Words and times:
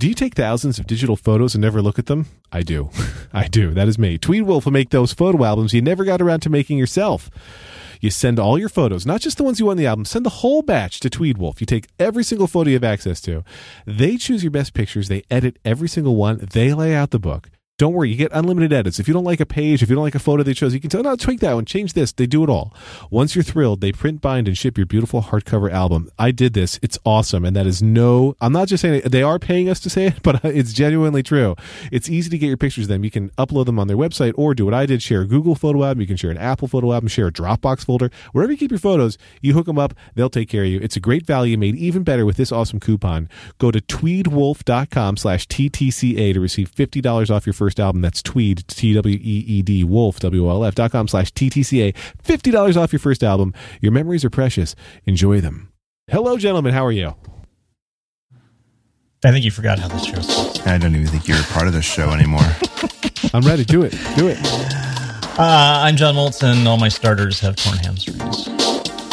Do 0.00 0.08
you 0.08 0.14
take 0.14 0.34
thousands 0.34 0.78
of 0.78 0.86
digital 0.86 1.14
photos 1.14 1.54
and 1.54 1.60
never 1.60 1.82
look 1.82 1.98
at 1.98 2.06
them? 2.06 2.24
I 2.50 2.62
do. 2.62 2.88
I 3.34 3.48
do. 3.48 3.74
That 3.74 3.86
is 3.86 3.98
me. 3.98 4.16
Tweed 4.16 4.44
Wolf 4.44 4.64
will 4.64 4.72
make 4.72 4.88
those 4.88 5.12
photo 5.12 5.44
albums 5.44 5.74
you 5.74 5.82
never 5.82 6.06
got 6.06 6.22
around 6.22 6.40
to 6.40 6.48
making 6.48 6.78
yourself. 6.78 7.28
You 8.00 8.08
send 8.08 8.38
all 8.38 8.58
your 8.58 8.70
photos, 8.70 9.04
not 9.04 9.20
just 9.20 9.36
the 9.36 9.44
ones 9.44 9.60
you 9.60 9.66
want 9.66 9.78
in 9.78 9.84
the 9.84 9.88
album, 9.88 10.06
send 10.06 10.24
the 10.24 10.30
whole 10.40 10.62
batch 10.62 11.00
to 11.00 11.10
Tweed 11.10 11.36
Wolf. 11.36 11.60
You 11.60 11.66
take 11.66 11.86
every 11.98 12.24
single 12.24 12.46
photo 12.46 12.70
you 12.70 12.76
have 12.76 12.82
access 12.82 13.20
to. 13.20 13.44
They 13.84 14.16
choose 14.16 14.42
your 14.42 14.50
best 14.50 14.72
pictures, 14.72 15.08
they 15.08 15.22
edit 15.30 15.58
every 15.66 15.86
single 15.86 16.16
one, 16.16 16.48
they 16.50 16.72
lay 16.72 16.94
out 16.94 17.10
the 17.10 17.18
book. 17.18 17.50
Don't 17.80 17.94
worry, 17.94 18.10
you 18.10 18.16
get 18.16 18.30
unlimited 18.34 18.74
edits. 18.74 18.98
If 18.98 19.08
you 19.08 19.14
don't 19.14 19.24
like 19.24 19.40
a 19.40 19.46
page, 19.46 19.82
if 19.82 19.88
you 19.88 19.94
don't 19.94 20.04
like 20.04 20.14
a 20.14 20.18
photo 20.18 20.42
they 20.42 20.52
chose, 20.52 20.74
you 20.74 20.80
can 20.80 20.90
tell, 20.90 21.02
no, 21.02 21.16
tweak 21.16 21.40
that 21.40 21.54
one, 21.54 21.64
change 21.64 21.94
this. 21.94 22.12
They 22.12 22.26
do 22.26 22.44
it 22.44 22.50
all. 22.50 22.74
Once 23.08 23.34
you're 23.34 23.42
thrilled, 23.42 23.80
they 23.80 23.90
print, 23.90 24.20
bind, 24.20 24.48
and 24.48 24.58
ship 24.58 24.76
your 24.76 24.84
beautiful 24.84 25.22
hardcover 25.22 25.72
album. 25.72 26.10
I 26.18 26.30
did 26.30 26.52
this. 26.52 26.78
It's 26.82 26.98
awesome. 27.06 27.42
And 27.42 27.56
that 27.56 27.66
is 27.66 27.82
no, 27.82 28.36
I'm 28.38 28.52
not 28.52 28.68
just 28.68 28.82
saying 28.82 29.00
it, 29.02 29.10
they 29.10 29.22
are 29.22 29.38
paying 29.38 29.70
us 29.70 29.80
to 29.80 29.88
say 29.88 30.08
it, 30.08 30.16
but 30.22 30.44
it's 30.44 30.74
genuinely 30.74 31.22
true. 31.22 31.56
It's 31.90 32.10
easy 32.10 32.28
to 32.28 32.36
get 32.36 32.48
your 32.48 32.58
pictures 32.58 32.86
them. 32.86 33.02
You 33.02 33.10
can 33.10 33.30
upload 33.38 33.64
them 33.64 33.78
on 33.78 33.88
their 33.88 33.96
website 33.96 34.34
or 34.36 34.54
do 34.54 34.66
what 34.66 34.74
I 34.74 34.84
did 34.84 35.00
share 35.00 35.22
a 35.22 35.26
Google 35.26 35.54
photo 35.54 35.82
album. 35.82 36.02
You 36.02 36.06
can 36.06 36.18
share 36.18 36.30
an 36.30 36.36
Apple 36.36 36.68
photo 36.68 36.92
album, 36.92 37.08
share 37.08 37.28
a 37.28 37.32
Dropbox 37.32 37.86
folder. 37.86 38.10
Wherever 38.32 38.52
you 38.52 38.58
keep 38.58 38.72
your 38.72 38.78
photos, 38.78 39.16
you 39.40 39.54
hook 39.54 39.64
them 39.64 39.78
up, 39.78 39.94
they'll 40.14 40.28
take 40.28 40.50
care 40.50 40.64
of 40.64 40.68
you. 40.68 40.80
It's 40.82 40.96
a 40.96 41.00
great 41.00 41.24
value 41.24 41.56
made 41.56 41.76
even 41.76 42.02
better 42.02 42.26
with 42.26 42.36
this 42.36 42.52
awesome 42.52 42.78
coupon. 42.78 43.30
Go 43.56 43.70
to 43.70 43.80
tweedwolf.com 43.80 45.16
slash 45.16 45.48
TTCA 45.48 46.34
to 46.34 46.40
receive 46.40 46.70
$50 46.70 47.30
off 47.34 47.46
your 47.46 47.54
first 47.54 47.69
album. 47.78 48.00
That's 48.00 48.22
tweed, 48.22 48.66
T 48.66 48.94
W 48.94 49.16
E 49.16 49.44
E 49.46 49.62
D, 49.62 49.84
wolf, 49.84 50.18
W 50.20 50.46
O 50.46 50.50
L 50.50 50.64
F 50.64 50.74
dot 50.74 50.90
com 50.90 51.06
slash 51.06 51.32
TTCA. 51.32 51.94
$50 52.24 52.76
off 52.76 52.92
your 52.92 53.00
first 53.00 53.22
album. 53.22 53.52
Your 53.80 53.92
memories 53.92 54.24
are 54.24 54.30
precious. 54.30 54.74
Enjoy 55.04 55.40
them. 55.40 55.72
Hello, 56.10 56.36
gentlemen. 56.36 56.72
How 56.72 56.84
are 56.84 56.92
you? 56.92 57.14
I 59.22 59.30
think 59.30 59.44
you 59.44 59.50
forgot 59.50 59.78
how 59.78 59.88
this 59.88 60.06
show 60.06 60.20
starts. 60.20 60.66
I 60.66 60.78
don't 60.78 60.94
even 60.94 61.06
think 61.06 61.28
you're 61.28 61.38
a 61.38 61.42
part 61.44 61.66
of 61.66 61.74
this 61.74 61.84
show 61.84 62.10
anymore. 62.10 62.40
I'm 63.34 63.42
ready. 63.42 63.64
Do 63.64 63.82
it. 63.82 63.92
Do 64.16 64.28
it. 64.28 64.38
Uh, 65.38 65.82
I'm 65.84 65.96
John 65.96 66.14
Moltz. 66.14 66.66
All 66.66 66.78
my 66.78 66.88
starters 66.88 67.38
have 67.40 67.56
torn 67.56 67.76
hamstrings. 67.78 68.48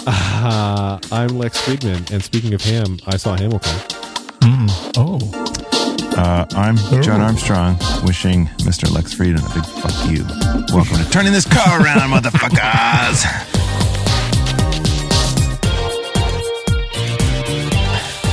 Uh, 0.07 0.99
I'm 1.11 1.37
Lex 1.37 1.59
Friedman. 1.59 2.05
And 2.11 2.23
speaking 2.23 2.53
of 2.53 2.61
ham, 2.61 2.97
I 3.05 3.17
saw 3.17 3.35
Hamilton. 3.35 3.77
Mm. 4.39 4.93
Oh. 4.97 5.56
Uh, 6.17 6.47
I'm 6.55 6.77
John 7.03 7.21
Armstrong, 7.21 7.77
wishing 8.03 8.47
Mr. 8.65 8.91
Lex 8.91 9.13
Friedman 9.13 9.43
a 9.45 9.53
big 9.53 9.63
fuck 9.63 10.09
you. 10.09 10.25
Welcome 10.75 10.97
to 10.97 11.07
turning 11.11 11.31
this 11.31 11.45
car 11.45 11.79
around, 11.79 12.09
motherfuckers. 12.09 13.23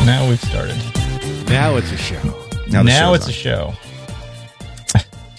Now 0.06 0.26
we've 0.26 0.40
started. 0.40 0.76
Now 1.48 1.76
it's 1.76 1.92
a 1.92 1.98
show. 1.98 2.22
Now, 2.68 2.82
now 2.82 3.12
show's 3.12 3.16
it's 3.16 3.28
a 3.28 3.32
show. 3.32 3.74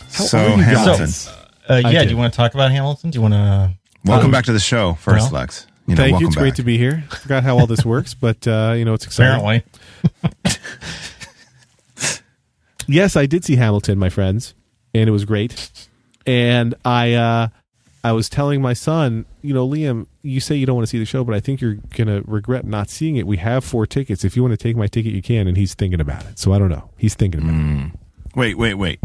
So 0.09 0.37
Hamilton, 0.37 0.97
guys? 0.97 1.27
Uh, 1.67 1.81
yeah, 1.83 1.91
did. 1.91 2.03
do 2.05 2.09
you 2.11 2.17
want 2.17 2.31
to 2.31 2.37
talk 2.37 2.53
about 2.53 2.69
Hamilton? 2.69 3.09
Do 3.09 3.17
you 3.17 3.21
want 3.23 3.33
to? 3.33 3.73
welcome 4.05 4.29
back 4.29 4.45
to 4.45 4.53
the 4.53 4.59
show. 4.59 4.93
First, 4.93 5.31
Well, 5.31 5.41
Lex. 5.41 5.65
You 5.87 5.95
know, 5.95 5.97
Thank 5.97 6.07
you. 6.07 6.13
welcome 6.13 6.27
It's 6.27 6.35
great 6.35 6.55
to 6.55 6.63
be 6.63 6.77
here. 6.77 7.03
Forgot 7.09 7.43
how 7.43 7.57
all 7.57 7.65
this 7.67 7.83
works, 7.83 8.13
but 8.13 8.47
uh, 8.47 8.75
you 8.77 8.85
know 8.85 8.93
it's 8.93 9.05
exciting. 9.05 9.63
Apparently. 10.03 10.51
Yes, 12.87 13.15
I 13.15 13.25
did 13.25 13.43
see 13.45 13.55
Hamilton, 13.55 13.97
my 13.99 14.09
friends, 14.09 14.53
and 14.93 15.07
it 15.07 15.11
was 15.11 15.25
great. 15.25 15.69
And 16.25 16.75
I, 16.83 17.13
uh, 17.13 17.47
I 18.03 18.11
was 18.11 18.29
telling 18.29 18.61
my 18.61 18.73
son, 18.73 19.25
you 19.41 19.53
know, 19.53 19.67
Liam, 19.67 20.05
you 20.21 20.39
say 20.39 20.55
you 20.55 20.65
don't 20.65 20.75
want 20.75 20.87
to 20.87 20.89
see 20.89 20.99
the 20.99 21.05
show, 21.05 21.23
but 21.23 21.33
I 21.35 21.39
think 21.39 21.61
you're 21.61 21.77
gonna 21.95 22.21
regret 22.25 22.65
not 22.65 22.89
seeing 22.89 23.15
it. 23.15 23.25
We 23.25 23.37
have 23.37 23.63
four 23.63 23.87
tickets. 23.87 24.23
If 24.23 24.35
you 24.35 24.43
want 24.43 24.51
to 24.53 24.57
take 24.57 24.75
my 24.75 24.87
ticket, 24.87 25.13
you 25.13 25.21
can. 25.21 25.47
And 25.47 25.57
he's 25.57 25.73
thinking 25.73 25.99
about 25.99 26.23
it. 26.25 26.37
So 26.39 26.53
I 26.53 26.59
don't 26.59 26.69
know. 26.69 26.89
He's 26.97 27.15
thinking 27.15 27.41
about 27.41 27.55
it. 27.93 27.99
Wait, 28.35 28.57
wait, 28.57 28.73
wait. 28.75 28.99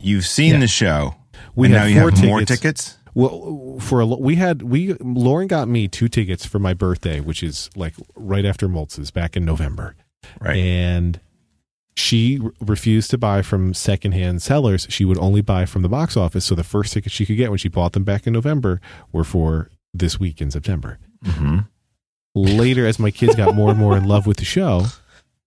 You've 0.00 0.26
seen 0.26 0.54
Yeah. 0.54 0.60
the 0.60 0.68
show. 0.68 1.14
We 1.56 1.68
now 1.68 1.84
you 1.84 2.00
four 2.00 2.10
have 2.10 2.24
more 2.24 2.40
tickets. 2.40 2.60
tickets. 2.60 2.98
Well, 3.14 3.78
for 3.80 4.00
a, 4.00 4.06
we 4.06 4.36
had 4.36 4.62
we 4.62 4.94
Lauren 4.94 5.46
got 5.48 5.68
me 5.68 5.86
two 5.88 6.08
tickets 6.08 6.44
for 6.44 6.58
my 6.58 6.74
birthday, 6.74 7.20
which 7.20 7.42
is 7.42 7.70
like 7.76 7.94
right 8.16 8.44
after 8.44 8.68
Moltz's 8.68 9.10
back 9.10 9.36
in 9.36 9.44
November. 9.44 9.94
Right. 10.40 10.56
and 10.56 11.20
she 11.96 12.38
re- 12.38 12.50
refused 12.60 13.10
to 13.10 13.18
buy 13.18 13.42
from 13.42 13.72
secondhand 13.74 14.42
sellers. 14.42 14.86
She 14.90 15.04
would 15.04 15.18
only 15.18 15.40
buy 15.42 15.64
from 15.64 15.82
the 15.82 15.88
box 15.88 16.16
office. 16.16 16.44
So 16.44 16.54
the 16.54 16.64
first 16.64 16.92
tickets 16.92 17.14
she 17.14 17.24
could 17.26 17.36
get 17.36 17.50
when 17.50 17.58
she 17.58 17.68
bought 17.68 17.92
them 17.92 18.04
back 18.04 18.26
in 18.26 18.32
November 18.32 18.80
were 19.12 19.24
for 19.24 19.70
this 19.92 20.18
week 20.18 20.40
in 20.40 20.50
September. 20.50 20.98
hmm 21.24 21.58
Later, 22.36 22.84
as 22.84 22.98
my 22.98 23.12
kids 23.12 23.36
got 23.36 23.54
more 23.54 23.70
and 23.70 23.78
more 23.78 23.96
in 23.96 24.04
love 24.08 24.26
with 24.26 24.38
the 24.38 24.44
show, 24.44 24.86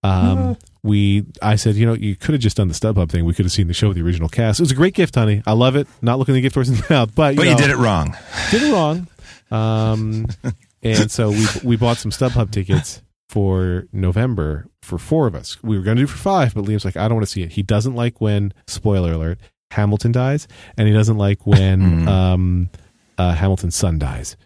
um, 0.02 0.56
we 0.82 1.26
I 1.42 1.56
said, 1.56 1.74
you 1.74 1.84
know, 1.84 1.92
you 1.92 2.16
could 2.16 2.32
have 2.32 2.40
just 2.40 2.56
done 2.56 2.68
the 2.68 2.74
StubHub 2.74 3.10
thing. 3.10 3.26
We 3.26 3.34
could 3.34 3.44
have 3.44 3.52
seen 3.52 3.66
the 3.68 3.74
show 3.74 3.88
with 3.88 3.98
the 3.98 4.02
original 4.02 4.30
cast. 4.30 4.58
It 4.58 4.62
was 4.62 4.70
a 4.70 4.74
great 4.74 4.94
gift, 4.94 5.14
honey. 5.16 5.42
I 5.46 5.52
love 5.52 5.76
it. 5.76 5.86
Not 6.00 6.18
looking 6.18 6.32
the 6.34 6.40
gift 6.40 6.54
horse 6.54 6.68
in 6.70 6.76
the 6.76 6.86
mouth, 6.90 7.14
but 7.14 7.36
But 7.36 7.46
you 7.46 7.56
did 7.56 7.68
it 7.68 7.76
wrong. 7.76 8.16
did 8.50 8.62
it 8.62 8.72
wrong. 8.72 9.06
Um, 9.50 10.26
and 10.82 11.10
so 11.10 11.28
we 11.30 11.46
we 11.62 11.76
bought 11.76 11.98
some 11.98 12.10
StubHub 12.10 12.50
tickets 12.50 13.02
for 13.28 13.86
November 13.92 14.66
for 14.82 14.98
four 14.98 15.26
of 15.26 15.34
us. 15.34 15.62
We 15.62 15.76
were 15.76 15.84
going 15.84 15.96
to 15.96 16.02
do 16.02 16.06
for 16.06 16.16
five, 16.18 16.54
but 16.54 16.64
Liam's 16.64 16.84
like, 16.84 16.96
I 16.96 17.08
don't 17.08 17.16
want 17.16 17.26
to 17.26 17.32
see 17.32 17.42
it. 17.42 17.52
He 17.52 17.62
doesn't 17.62 17.94
like 17.94 18.20
when 18.20 18.52
spoiler 18.66 19.12
alert 19.12 19.38
Hamilton 19.72 20.12
dies, 20.12 20.48
and 20.78 20.88
he 20.88 20.94
doesn't 20.94 21.18
like 21.18 21.46
when 21.46 21.80
Mhm. 22.04 22.08
um, 22.08 22.70
uh, 23.18 23.34
Hamilton's 23.34 23.76
son 23.76 23.98
dies. 23.98 24.36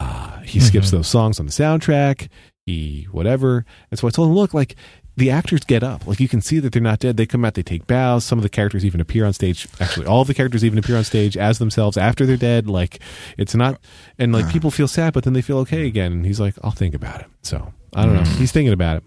Uh, 0.00 0.40
he 0.40 0.58
skips 0.58 0.88
Mhm. 0.88 0.92
those 0.92 1.06
songs 1.08 1.38
on 1.38 1.46
the 1.46 1.52
soundtrack. 1.52 2.28
He 2.66 3.06
whatever. 3.12 3.64
And 3.90 4.00
so 4.00 4.08
I 4.08 4.10
told 4.10 4.28
him, 4.30 4.34
look, 4.34 4.52
like 4.54 4.74
the 5.16 5.30
actors 5.30 5.60
get 5.60 5.84
up. 5.84 6.06
Like 6.08 6.18
you 6.18 6.26
can 6.28 6.40
see 6.40 6.58
that 6.58 6.72
they're 6.72 6.82
not 6.82 6.98
dead. 6.98 7.16
They 7.16 7.26
come 7.26 7.44
out, 7.44 7.54
they 7.54 7.62
take 7.62 7.86
bows. 7.86 8.24
Some 8.24 8.38
of 8.38 8.42
the 8.42 8.48
characters 8.48 8.84
even 8.84 9.00
appear 9.00 9.24
on 9.26 9.32
stage. 9.32 9.68
Actually, 9.78 10.06
all 10.06 10.22
of 10.22 10.26
the 10.26 10.34
characters 10.34 10.64
even 10.64 10.78
appear 10.78 10.96
on 10.96 11.04
stage 11.04 11.36
as 11.36 11.58
themselves 11.58 11.96
after 11.96 12.26
they're 12.26 12.36
dead. 12.36 12.66
Like 12.66 12.98
it's 13.38 13.54
not, 13.54 13.78
and 14.18 14.32
like 14.32 14.48
people 14.50 14.72
feel 14.72 14.88
sad, 14.88 15.12
but 15.12 15.22
then 15.22 15.34
they 15.34 15.42
feel 15.42 15.58
okay 15.58 15.86
again. 15.86 16.10
And 16.10 16.26
he's 16.26 16.40
like, 16.40 16.56
I'll 16.64 16.72
think 16.72 16.94
about 16.94 17.20
it. 17.20 17.26
So 17.42 17.72
I 17.94 18.04
don't 18.06 18.14
know. 18.14 18.22
He's 18.22 18.52
thinking 18.52 18.72
about 18.72 18.98
it. 18.98 19.04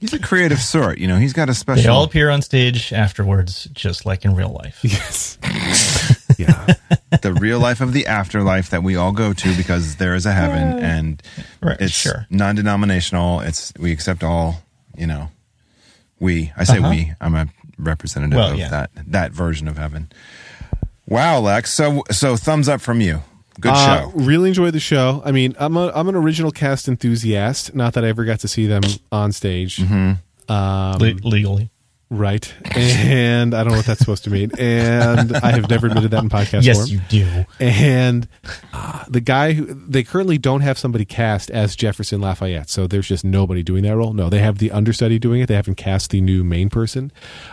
He's 0.00 0.12
a 0.12 0.18
creative 0.18 0.58
sort. 0.58 0.98
You 0.98 1.06
know, 1.06 1.16
he's 1.16 1.32
got 1.32 1.48
a 1.48 1.54
special. 1.54 1.82
They 1.84 1.88
all 1.88 2.02
appear 2.02 2.28
on 2.28 2.42
stage 2.42 2.92
afterwards, 2.92 3.68
just 3.72 4.04
like 4.04 4.24
in 4.24 4.34
real 4.34 4.48
life. 4.50 4.80
Yes. 4.82 5.38
yeah. 6.38 6.74
the 7.22 7.32
real 7.34 7.60
life 7.60 7.80
of 7.80 7.92
the 7.92 8.06
afterlife 8.08 8.70
that 8.70 8.82
we 8.82 8.96
all 8.96 9.12
go 9.12 9.32
to 9.32 9.56
because 9.56 9.96
there 9.96 10.14
is 10.16 10.26
a 10.26 10.32
heaven 10.32 10.78
and 10.82 11.22
Right, 11.62 11.76
it's 11.80 11.92
sure. 11.92 12.26
non-denominational. 12.30 13.40
It's 13.40 13.72
we 13.78 13.92
accept 13.92 14.24
all. 14.24 14.62
You 14.98 15.06
know, 15.06 15.28
we. 16.18 16.52
I 16.56 16.64
say 16.64 16.78
Uh-huh. 16.78 16.90
we. 16.90 17.12
I'm 17.20 17.34
a 17.36 17.46
representative 17.78 18.36
Well, 18.36 18.52
of 18.52 18.58
yeah. 18.58 18.68
that 18.70 18.90
that 19.06 19.30
version 19.32 19.68
of 19.68 19.78
heaven. 19.78 20.10
Wow, 21.06 21.38
Lex. 21.40 21.72
So 21.72 22.02
so 22.10 22.36
thumbs 22.36 22.68
up 22.68 22.80
from 22.80 23.00
you. 23.00 23.22
Good 23.60 23.72
Uh, 23.72 24.02
show. 24.02 24.10
Really 24.14 24.48
enjoyed 24.48 24.72
the 24.74 24.80
show. 24.80 25.22
I 25.24 25.32
mean, 25.32 25.54
I'm 25.58 25.76
a 25.76 25.92
I'm 25.94 26.08
an 26.08 26.14
original 26.16 26.50
cast 26.50 26.88
enthusiast. 26.88 27.74
Not 27.74 27.94
that 27.94 28.04
I 28.04 28.08
ever 28.08 28.24
got 28.24 28.40
to 28.40 28.48
see 28.48 28.66
them 28.66 28.82
on 29.10 29.32
stage. 29.32 29.80
Um, 29.80 30.18
Le- 30.48 31.14
legally. 31.22 31.70
Right. 32.10 32.52
And 32.76 33.54
I 33.54 33.62
don't 33.64 33.70
know 33.72 33.78
what 33.78 33.86
that's 33.86 34.00
supposed 34.00 34.24
to 34.24 34.30
mean. 34.30 34.50
And 34.58 35.34
I 35.34 35.52
have 35.52 35.70
never 35.70 35.86
admitted 35.86 36.10
that 36.10 36.22
in 36.22 36.28
podcast 36.28 36.62
Yes, 36.64 36.76
form. 36.76 36.88
you 36.90 37.00
do. 37.08 37.44
And 37.58 38.28
uh, 38.74 39.04
the 39.08 39.22
guy 39.22 39.54
who 39.54 39.64
they 39.88 40.02
currently 40.02 40.36
don't 40.36 40.60
have 40.60 40.76
somebody 40.78 41.06
cast 41.06 41.50
as 41.50 41.74
Jefferson 41.74 42.20
Lafayette. 42.20 42.68
So 42.68 42.86
there's 42.86 43.08
just 43.08 43.24
nobody 43.24 43.62
doing 43.62 43.84
that 43.84 43.96
role. 43.96 44.12
No, 44.12 44.28
they 44.28 44.40
have 44.40 44.58
the 44.58 44.72
understudy 44.72 45.18
doing 45.18 45.40
it. 45.40 45.46
They 45.46 45.54
haven't 45.54 45.76
cast 45.76 46.10
the 46.10 46.20
new 46.20 46.44
main 46.44 46.68
person. 46.68 47.12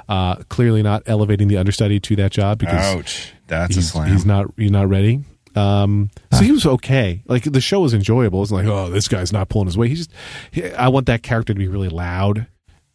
Uh, 0.09 0.35
clearly 0.49 0.83
not 0.83 1.03
elevating 1.05 1.47
the 1.47 1.55
understudy 1.55 2.01
to 2.01 2.17
that 2.17 2.31
job 2.33 2.57
because 2.59 2.97
Ouch. 2.97 3.31
That's 3.47 3.77
a 3.77 3.81
slam. 3.81 4.11
he's 4.11 4.25
not 4.25 4.47
he's 4.57 4.71
not 4.71 4.89
ready. 4.89 5.23
Um, 5.55 6.09
so 6.31 6.39
he 6.39 6.51
was 6.51 6.65
okay. 6.65 7.23
Like 7.27 7.43
the 7.43 7.61
show 7.61 7.81
was 7.81 7.93
enjoyable. 7.93 8.41
It's 8.43 8.51
like, 8.51 8.67
oh, 8.67 8.89
this 8.89 9.07
guy's 9.07 9.33
not 9.33 9.49
pulling 9.49 9.67
his 9.67 9.77
weight. 9.77 9.89
He's 9.89 10.07
just. 10.07 10.11
He, 10.51 10.71
I 10.71 10.87
want 10.89 11.07
that 11.07 11.23
character 11.23 11.53
to 11.53 11.57
be 11.57 11.67
really 11.67 11.89
loud, 11.89 12.47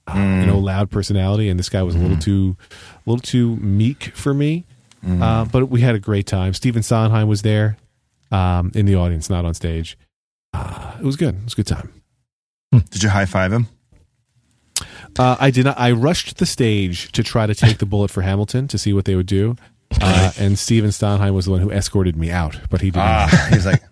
uh, 0.07 0.15
you 0.15 0.47
know, 0.47 0.59
loud 0.59 0.91
personality. 0.91 1.49
And 1.49 1.59
this 1.59 1.69
guy 1.69 1.83
was 1.83 1.95
a 1.95 1.99
little 1.99 2.19
too, 2.19 2.57
a 2.71 3.11
little 3.11 3.23
too 3.23 3.57
meek 3.57 4.13
for 4.15 4.33
me. 4.35 4.65
Uh, 5.07 5.45
but 5.45 5.67
we 5.67 5.83
had 5.83 5.95
a 5.95 5.99
great 5.99 6.27
time. 6.27 6.55
Stephen 6.55 6.83
Sondheim 6.83 7.29
was 7.29 7.43
there, 7.43 7.77
um, 8.31 8.73
in 8.75 8.87
the 8.87 8.95
audience, 8.95 9.29
not 9.29 9.45
on 9.45 9.53
stage. 9.53 9.99
Uh, 10.55 10.95
it 10.99 11.05
was 11.05 11.17
good. 11.17 11.35
It 11.35 11.45
was 11.45 11.53
a 11.53 11.57
good 11.57 11.67
time. 11.67 11.93
Did 12.91 13.03
you 13.03 13.11
high 13.11 13.27
five 13.27 13.53
him? 13.53 13.69
Uh, 15.19 15.37
I 15.39 15.51
did 15.51 15.67
not. 15.67 15.79
I 15.79 15.93
rushed 15.93 16.39
the 16.39 16.47
stage 16.47 17.13
to 17.13 17.23
try 17.23 17.47
to 17.47 17.55
take 17.55 17.79
the 17.79 17.87
bullet 17.87 18.11
for 18.11 18.23
Hamilton 18.23 18.67
to 18.69 18.79
see 18.79 18.93
what 18.93 19.05
they 19.05 19.15
would 19.15 19.27
do. 19.27 19.57
Uh, 20.01 20.33
and 20.39 20.59
Stephen 20.59 20.93
Sondheim 20.93 21.35
was 21.35 21.47
the 21.47 21.51
one 21.51 21.61
who 21.61 21.71
escorted 21.71 22.17
me 22.17 22.31
out, 22.31 22.61
but 22.71 22.81
he 22.81 22.91
did 22.91 22.99
not. 22.99 23.33
Ah, 23.33 23.49
he's 23.53 23.67
like, 23.67 23.83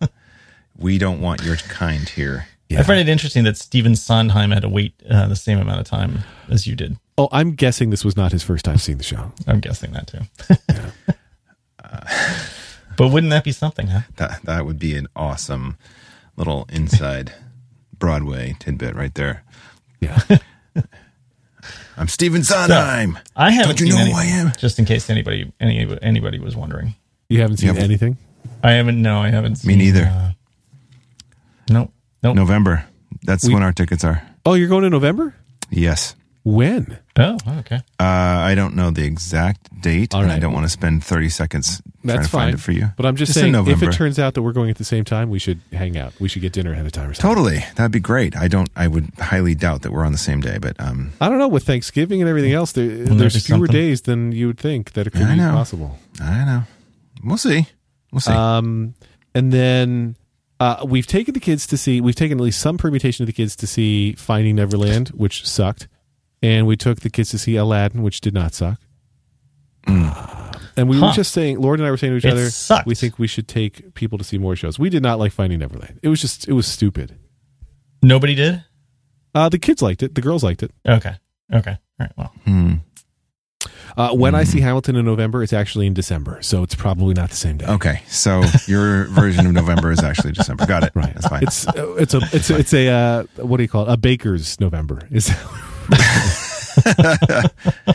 we 0.77 0.99
don't 0.99 1.21
want 1.21 1.43
your 1.43 1.57
kind 1.57 2.09
here. 2.09 2.47
I 2.79 2.83
find 2.83 3.01
it 3.01 3.09
interesting 3.09 3.45
that 3.45 3.59
Stephen 3.59 3.95
Sondheim 3.95 4.51
had 4.51 4.63
to 4.63 4.69
wait 4.69 4.95
uh, 5.09 5.29
the 5.29 5.37
same 5.37 5.59
amount 5.59 5.81
of 5.81 5.87
time 5.87 6.21
as 6.49 6.67
you 6.67 6.75
did. 6.75 6.97
Oh, 7.19 7.29
I'm 7.31 7.53
guessing 7.53 7.91
this 7.91 8.05
was 8.05 8.17
not 8.17 8.33
his 8.33 8.43
first 8.43 8.65
time 8.65 8.79
seeing 8.79 8.99
the 8.99 9.05
show. 9.05 9.33
I'm 9.47 9.61
guessing 9.61 9.93
that 9.93 10.07
too. 10.07 10.21
but 12.97 13.09
wouldn't 13.11 13.31
that 13.31 13.45
be 13.45 13.53
something, 13.53 13.89
huh? 13.89 14.01
That 14.17 14.43
that 14.45 14.65
would 14.65 14.79
be 14.79 14.97
an 14.97 15.07
awesome 15.15 15.77
little 16.37 16.67
inside 16.71 17.35
Broadway 17.99 18.57
tidbit 18.59 18.95
right 18.95 19.15
there. 19.15 19.45
Yeah. 20.01 20.21
I'm 21.97 22.09
Stephen 22.09 22.43
Sondheim. 22.43 23.19
I 23.37 23.51
haven't 23.51 23.77
Don't 23.77 23.81
you 23.81 23.93
seen 23.93 23.95
know 23.97 24.03
any, 24.03 24.13
who 24.13 24.19
I 24.19 24.25
am? 24.25 24.53
Just 24.59 24.79
in 24.79 24.85
case 24.85 25.11
anybody 25.11 25.53
any, 25.61 25.87
anybody 26.03 26.39
was 26.39 26.57
wondering. 26.57 26.95
You 27.29 27.41
haven't 27.41 27.59
seen 27.59 27.75
Yeah. 27.75 27.81
anything? 27.83 28.17
I 28.63 28.73
haven't. 28.73 29.01
No, 29.01 29.19
I 29.21 29.31
haven't. 29.31 29.57
Seen, 29.57 29.69
Me 29.69 29.77
neither. 29.77 30.05
Uh, 30.07 30.33
nope. 31.69 31.93
Nope. 32.23 32.37
November. 32.37 32.85
That's 33.25 33.47
We- 33.47 33.55
when 33.55 33.63
our 33.63 33.73
tickets 33.73 34.05
are. 34.05 34.23
Oh, 34.47 34.55
you're 34.55 34.69
going 34.69 34.85
in 34.85 34.93
November? 34.93 35.35
Yes. 35.71 36.15
When? 36.45 36.99
Oh, 37.17 37.37
okay. 37.61 37.77
Uh, 38.01 38.03
I 38.03 38.55
don't 38.57 38.75
know 38.75 38.91
the 38.91 39.05
exact 39.05 39.81
date, 39.81 40.13
All 40.13 40.23
and 40.23 40.33
I 40.33 40.41
don't 40.41 40.53
want 40.53 40.65
to 40.65 40.71
spend 40.71 41.05
30 41.05 41.29
seconds 41.29 41.81
trying 41.81 41.93
That's 42.17 42.27
to 42.27 42.31
find 42.33 42.47
fine 42.49 42.55
it 42.55 42.61
for 42.61 42.73
you. 42.73 42.89
But 42.97 43.07
I'm 43.07 43.15
just, 43.15 43.31
Just 43.31 43.39
in 43.39 43.53
saying, 43.53 43.55
if 43.55 43.67
November. 43.69 43.91
it 43.91 43.95
turns 43.95 44.19
out 44.19 44.35
that 44.35 44.43
we're 44.43 44.53
going 44.53 44.69
at 44.69 44.77
the 44.77 44.85
same 44.85 45.05
time, 45.05 45.31
we 45.31 45.39
should 45.39 45.61
hang 45.73 45.97
out. 45.97 46.13
We 46.19 46.29
should 46.29 46.43
get 46.43 46.53
dinner 46.53 46.73
ahead 46.73 46.85
of 46.85 46.91
time 46.93 47.11
or 47.11 47.15
something. 47.15 47.29
Totally. 47.37 47.65
That'd 47.77 47.93
be 47.93 48.01
great. 48.01 48.37
I 48.37 48.49
don't, 48.49 48.69
I 48.75 48.89
would 48.89 49.13
highly 49.19 49.55
doubt 49.55 49.83
that 49.83 49.93
we're 49.93 50.05
on 50.05 50.11
the 50.13 50.19
same 50.19 50.41
day, 50.41 50.59
but 50.59 50.75
um, 50.81 51.13
I 51.21 51.29
don't 51.29 51.39
know. 51.39 51.47
With 51.49 51.63
Thanksgiving 51.65 52.21
and 52.21 52.29
everything 52.29 52.53
else, 52.53 52.73
there, 52.73 52.89
there 52.89 53.15
there's 53.15 53.47
fewer 53.47 53.59
something? 53.67 53.73
days 53.73 54.03
than 54.03 54.33
you 54.33 54.49
would 54.49 54.59
think 54.59 54.93
that 54.95 55.07
it 55.07 55.11
could 55.13 55.23
I 55.23 55.33
be 55.33 55.37
know. 55.37 55.53
possible. 55.53 55.99
I 56.21 56.37
don't 56.39 56.47
know. 56.47 56.63
We'll 57.25 57.37
see. 57.37 57.67
We'll 58.11 58.21
see. 58.21 58.33
Um, 58.33 58.95
and 59.35 59.53
then 59.53 60.17
uh, 60.59 60.85
we've 60.87 61.07
taken 61.07 61.35
the 61.35 61.41
kids 61.41 61.67
to 61.69 61.77
see. 61.77 62.01
We've 62.01 62.17
taken 62.17 62.39
at 62.39 62.43
least 62.43 62.59
some 62.61 62.79
permutation 62.79 63.23
of 63.23 63.27
the 63.29 63.33
kids 63.33 63.55
to 63.57 63.67
see 63.69 64.15
Finding 64.15 64.57
Neverland, 64.57 65.11
which 65.11 65.47
sucked, 65.47 65.87
and 66.43 66.67
we 66.67 66.77
took 66.77 67.01
the 67.01 67.11
kids 67.11 67.31
to 67.31 67.39
see 67.39 67.57
Aladdin, 67.57 68.03
which 68.03 68.21
did 68.21 68.35
not 68.35 68.55
suck. 68.55 68.79
And 70.75 70.89
we 70.89 70.99
were 70.99 71.09
Huh. 71.09 71.13
just 71.13 71.33
saying, 71.33 71.61
Lauren 71.61 71.81
and 71.81 71.87
I 71.87 71.91
were 71.91 71.97
saying 71.99 72.13
to 72.15 72.17
each 72.17 72.25
It 72.25 72.33
other, 72.33 72.49
sucked. 72.51 72.87
we 72.87 72.95
think 72.95 73.19
we 73.19 73.27
should 73.27 73.47
take 73.47 73.95
people 73.95 74.17
to 74.17 74.25
see 74.25 74.39
more 74.39 74.57
shows. 74.57 74.79
We 74.79 74.89
did 74.89 75.03
not 75.03 75.19
like 75.19 75.31
Finding 75.33 75.59
Neverland. 75.59 75.99
It 76.03 76.09
was 76.09 76.21
just, 76.21 76.49
it 76.49 76.55
was 76.55 76.67
stupid. 76.67 77.15
Nobody 78.03 78.35
did. 78.35 78.65
Uh, 79.35 79.49
the 79.51 79.59
kids 79.59 79.83
liked 79.83 80.03
it. 80.03 80.15
The 80.15 80.23
girls 80.23 80.43
liked 80.43 80.63
it. 80.63 80.71
Okay. 80.89 81.15
Okay. 81.53 81.71
All 81.73 81.79
right. 82.01 82.13
Well, 82.17 82.33
Hmm. 82.45 82.75
Uh, 83.95 84.15
when 84.15 84.35
I 84.35 84.45
see 84.45 84.61
Hamilton 84.63 84.97
in 84.97 85.05
November, 85.05 85.43
it's 85.43 85.53
actually 85.53 85.87
in 85.87 85.93
December, 85.93 86.41
so 86.41 86.63
it's 86.63 86.75
probably 86.75 87.13
not 87.13 87.29
the 87.29 87.37
same 87.37 87.59
day. 87.59 87.67
Okay. 87.67 88.01
So 88.09 88.43
your 88.67 89.05
version 89.09 89.45
of 89.47 89.53
November 89.53 89.93
is 89.93 90.03
actually 90.03 90.33
December. 90.33 90.65
Got 90.65 90.85
it. 90.85 90.93
Right. 90.95 91.13
That's 91.13 91.29
fine. 91.29 91.43
It's 91.43 91.69
uh, 91.69 91.95
it's 91.99 92.15
a 92.15 92.21
it's 92.33 92.49
a, 92.51 92.57
it's 92.59 92.73
a 92.73 92.89
uh, 92.89 93.23
what 93.45 93.59
do 93.59 93.63
you 93.63 93.69
call 93.69 93.87
it? 93.87 93.93
A 93.93 93.99
baker's 93.99 94.59
November. 94.59 95.07
Is 95.11 95.31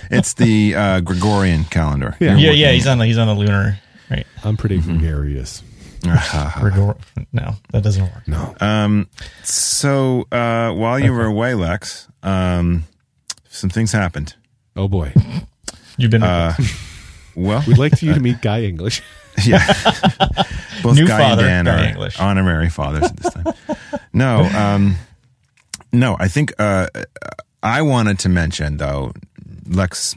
It's 0.10 0.34
the 0.34 0.75
uh, 0.75 1.00
Gregorian 1.01 1.63
calendar. 1.66 2.16
Yeah. 2.19 2.36
You're 2.38 2.51
yeah, 2.54 2.68
yeah. 2.68 2.72
He's 2.74 2.88
on 2.88 2.98
the 3.00 3.06
he's 3.06 3.18
on 3.18 3.28
the 3.28 3.34
lunar. 3.34 3.78
Right. 4.10 4.25
I'm 4.44 4.56
pretty 4.57 4.78
Mm-hmm. 4.80 4.98
gregarious. 5.00 5.63
Gregor- 6.04 6.95
no, 7.34 7.56
that 7.72 7.84
doesn't 7.84 8.04
work. 8.04 8.28
No. 8.28 8.56
Um, 8.62 9.10
so 9.44 10.25
uh, 10.31 10.72
while 10.74 11.00
you 11.00 11.12
were 11.12 11.25
away, 11.25 11.56
Lex, 11.56 12.07
um, 12.24 12.84
some 13.50 13.69
things 13.69 13.92
happened. 13.92 14.36
Oh 14.75 14.88
boy. 14.88 15.12
You've 15.98 16.12
been 16.12 16.24
Uh, 16.24 16.54
well, 17.36 17.63
We'd 17.68 17.78
like 17.80 17.98
for 17.98 18.06
you 18.06 18.13
to 18.13 18.19
meet 18.19 18.42
Guy 18.42 18.62
English. 18.63 19.01
yeah. 19.44 19.66
Both 20.83 20.95
New 20.95 21.07
Guy 21.07 21.18
father, 21.19 21.45
and 21.45 21.66
Dan 21.66 21.78
Guy 21.78 21.83
are 21.86 21.90
English. 21.90 22.19
honorary 22.19 22.69
fathers 22.69 23.04
at 23.06 23.18
this 23.18 23.33
time. 23.33 23.54
No, 24.13 24.44
um, 24.44 24.95
no. 25.92 26.16
I 26.19 26.28
think 26.28 26.54
uh, 26.60 26.88
I 27.63 27.81
wanted 27.81 28.19
to 28.19 28.30
mention 28.30 28.77
though, 28.77 29.13
Lex 29.68 30.15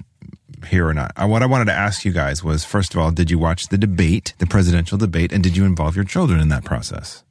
here 0.66 0.86
or 0.86 0.94
not. 0.94 1.12
uh, 1.16 1.26
What 1.26 1.42
I 1.42 1.46
wanted 1.46 1.64
to 1.66 1.72
ask 1.72 2.04
you 2.04 2.12
guys 2.12 2.44
was, 2.44 2.64
first 2.64 2.94
of 2.94 3.00
all, 3.00 3.10
did 3.10 3.30
you 3.30 3.38
watch 3.38 3.68
the 3.68 3.78
debate, 3.78 4.34
the 4.38 4.46
presidential 4.46 4.98
debate, 4.98 5.32
and 5.32 5.42
did 5.42 5.56
you 5.56 5.64
involve 5.64 5.96
your 5.96 6.04
children 6.04 6.38
in 6.40 6.48
that 6.50 6.64
process? 6.64 7.24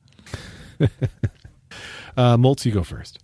Uh, 2.18 2.36
Moltz, 2.36 2.66
you 2.66 2.72
go 2.74 2.84
first. 2.84 3.20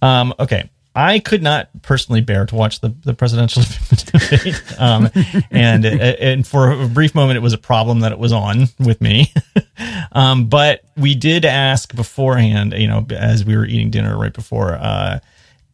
Um, 0.00 0.32
okay. 0.38 0.70
I 0.94 1.18
could 1.18 1.42
not 1.42 1.70
personally 1.82 2.20
bear 2.20 2.46
to 2.46 2.54
watch 2.54 2.78
the, 2.80 2.90
the 3.04 3.14
presidential 3.14 3.64
debate. 4.12 4.62
Um, 4.78 5.10
and, 5.50 5.84
and 5.84 6.46
for 6.46 6.70
a 6.70 6.86
brief 6.86 7.16
moment, 7.16 7.36
it 7.36 7.40
was 7.40 7.52
a 7.52 7.58
problem 7.58 8.00
that 8.00 8.12
it 8.12 8.18
was 8.18 8.32
on 8.32 8.68
with 8.78 9.00
me. 9.00 9.32
um, 10.12 10.46
but 10.46 10.82
we 10.96 11.16
did 11.16 11.44
ask 11.44 11.96
beforehand, 11.96 12.74
you 12.74 12.86
know, 12.86 13.04
as 13.10 13.44
we 13.44 13.56
were 13.56 13.66
eating 13.66 13.90
dinner 13.90 14.16
right 14.16 14.32
before, 14.32 14.74
uh, 14.74 15.18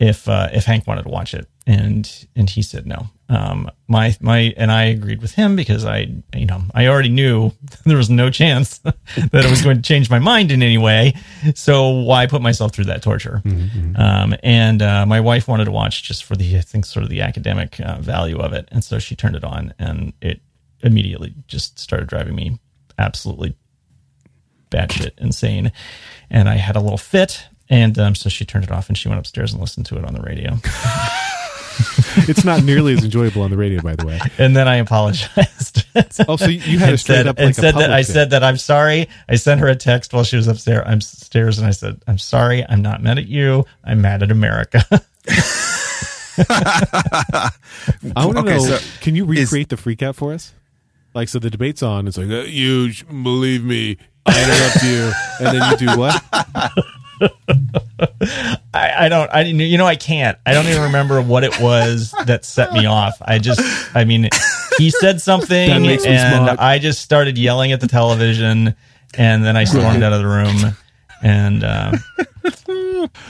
if, 0.03 0.29
uh, 0.29 0.49
if 0.53 0.65
Hank 0.65 0.89
wanted 0.89 1.05
to 1.05 1.09
watch 1.09 1.33
it. 1.33 1.47
And, 1.65 2.27
and 2.35 2.51
he 2.51 2.61
said 2.61 2.89
no. 2.89 3.07
Um, 3.29 3.71
my, 3.87 4.17
my, 4.21 4.53
and 4.57 4.73
I 4.73 4.87
agreed 4.87 5.23
with 5.23 5.33
him 5.33 5.55
because 5.55 5.85
I, 5.85 6.13
you 6.35 6.45
know, 6.45 6.61
I 6.75 6.89
already 6.89 7.09
knew 7.09 7.53
there 7.87 7.97
was 7.97 8.11
no 8.11 8.29
chance 8.29 8.79
that 8.79 8.97
it 9.33 9.49
was 9.49 9.63
going 9.63 9.77
to 9.77 9.83
change 9.83 10.11
my 10.11 10.19
mind 10.19 10.51
in 10.51 10.61
any 10.61 10.77
way. 10.77 11.15
So 11.55 11.89
why 11.91 12.27
put 12.27 12.43
myself 12.43 12.73
through 12.73 12.87
that 12.87 13.01
torture? 13.01 13.43
Um, 13.97 14.35
and 14.43 14.83
uh, 14.83 15.07
my 15.07 15.21
wife 15.21 15.47
wanted 15.47 15.67
to 15.67 15.71
watch 15.71 16.03
just 16.03 16.25
for 16.25 16.35
the, 16.35 16.59
I 16.59 16.63
think, 16.63 16.85
sort 16.85 17.05
of 17.05 17.09
the 17.09 17.21
academic 17.21 17.79
uh, 17.79 17.99
value 18.01 18.39
of 18.39 18.53
it. 18.53 18.69
And 18.73 18.83
so 18.83 18.99
she 18.99 19.15
turned 19.15 19.37
it 19.37 19.45
on 19.45 19.73
and 19.79 20.15
it 20.21 20.41
immediately 20.83 21.33
just 21.47 21.79
started 21.79 22.09
driving 22.09 22.35
me 22.35 22.59
absolutely 22.99 23.55
batshit 24.69 25.13
insane. 25.19 25.71
And 26.29 26.49
I 26.49 26.57
had 26.57 26.75
a 26.75 26.81
little 26.81 26.99
fit. 26.99 27.47
And 27.71 27.99
um, 27.99 28.15
so 28.15 28.29
she 28.29 28.45
turned 28.45 28.65
it 28.65 28.71
off 28.71 28.89
and 28.89 28.99
she 28.99 29.09
went 29.09 29.19
upstairs 29.19 29.53
and 29.53 29.61
listened 29.61 29.87
to 29.87 29.97
it 29.97 30.05
on 30.05 30.15
the 30.15 30.21
radio. 30.21 30.57
It's 32.29 32.45
not 32.45 32.63
nearly 32.65 32.93
as 32.93 33.03
enjoyable 33.03 33.41
on 33.43 33.51
the 33.51 33.57
radio, 33.57 33.81
by 33.81 33.97
the 33.97 34.07
way. 34.07 34.21
And 34.39 34.55
then 34.55 34.69
I 34.69 34.77
apologized. 34.77 35.87
Oh, 36.29 36.37
so 36.37 36.47
you 36.47 36.61
you 36.61 36.79
had 36.79 36.93
a 36.95 36.99
straight 36.99 37.17
said, 37.17 37.27
up 37.27 37.39
and 37.39 37.47
like 37.47 37.53
a 37.53 37.61
said 37.61 37.65
that 37.75 37.81
public 37.81 37.91
I 37.91 38.03
said 38.03 38.31
that 38.31 38.45
I'm 38.45 38.57
sorry. 38.59 39.09
I 39.29 39.37
sent 39.37 39.61
her 39.61 39.69
a 39.69 39.75
text 39.75 40.13
while 40.13 40.25
she 40.25 40.37
was 40.37 40.49
upstairs. 40.49 40.85
I'm 40.87 40.99
upstairs, 40.99 41.59
and 41.59 41.67
I 41.67 41.71
said, 41.71 42.01
"I'm 42.07 42.17
sorry. 42.19 42.65
I'm 42.69 42.81
not 42.83 43.03
mad 43.03 43.19
at 43.19 43.27
you. 43.27 43.65
I'm 43.85 44.01
mad 44.03 44.23
at 44.23 44.31
America." 44.31 44.85
I 48.17 48.27
want 48.27 48.37
to 48.37 48.41
Okay, 48.41 48.55
know. 48.57 48.59
so 48.59 48.79
can 49.01 49.15
you 49.17 49.25
is- 49.33 49.41
recreate 49.51 49.69
the 49.71 49.77
freak 49.77 50.03
out 50.03 50.17
for 50.17 50.33
us? 50.33 50.53
Like, 51.15 51.29
so 51.29 51.39
the 51.39 51.51
debate's 51.51 51.83
on. 51.83 52.07
It's 52.09 52.17
like, 52.17 52.29
uh, 52.31 52.43
you 52.45 52.93
believe 53.07 53.65
me. 53.65 53.99
I 54.25 54.43
interrupt 54.45 54.83
you, 54.85 55.13
and 55.41 55.61
then 55.61 55.71
you 55.73 55.77
do 55.77 55.99
what? 55.99 56.23
I, 58.75 59.07
I 59.07 59.09
don't. 59.09 59.31
I 59.33 59.43
you 59.43 59.79
know 59.79 59.87
I 59.87 59.97
can't. 59.97 60.39
I 60.47 60.53
don't 60.53 60.67
even 60.67 60.83
remember 60.83 61.21
what 61.23 61.45
it 61.45 61.61
was 61.61 62.13
that 62.27 62.45
set 62.45 62.73
me 62.73 62.87
off. 62.87 63.17
I 63.23 63.39
just. 63.39 63.61
I 63.95 64.05
mean, 64.05 64.29
he 64.79 64.91
said 64.91 65.21
something, 65.21 65.69
That 65.69 65.81
makes 65.83 66.05
me 66.05 66.11
and. 66.11 66.51
I 66.51 66.79
just 66.79 67.03
started 67.03 67.39
yelling 67.39 67.73
at 67.73 67.81
the 67.81 67.87
television, 67.89 68.75
and 69.15 69.45
then 69.45 69.57
I 69.57 69.65
stormed 69.65 70.03
out 70.03 70.13
of 70.13 70.21
the 70.21 70.29
room, 70.29 70.77
and. 71.23 71.65
Um, 71.65 71.95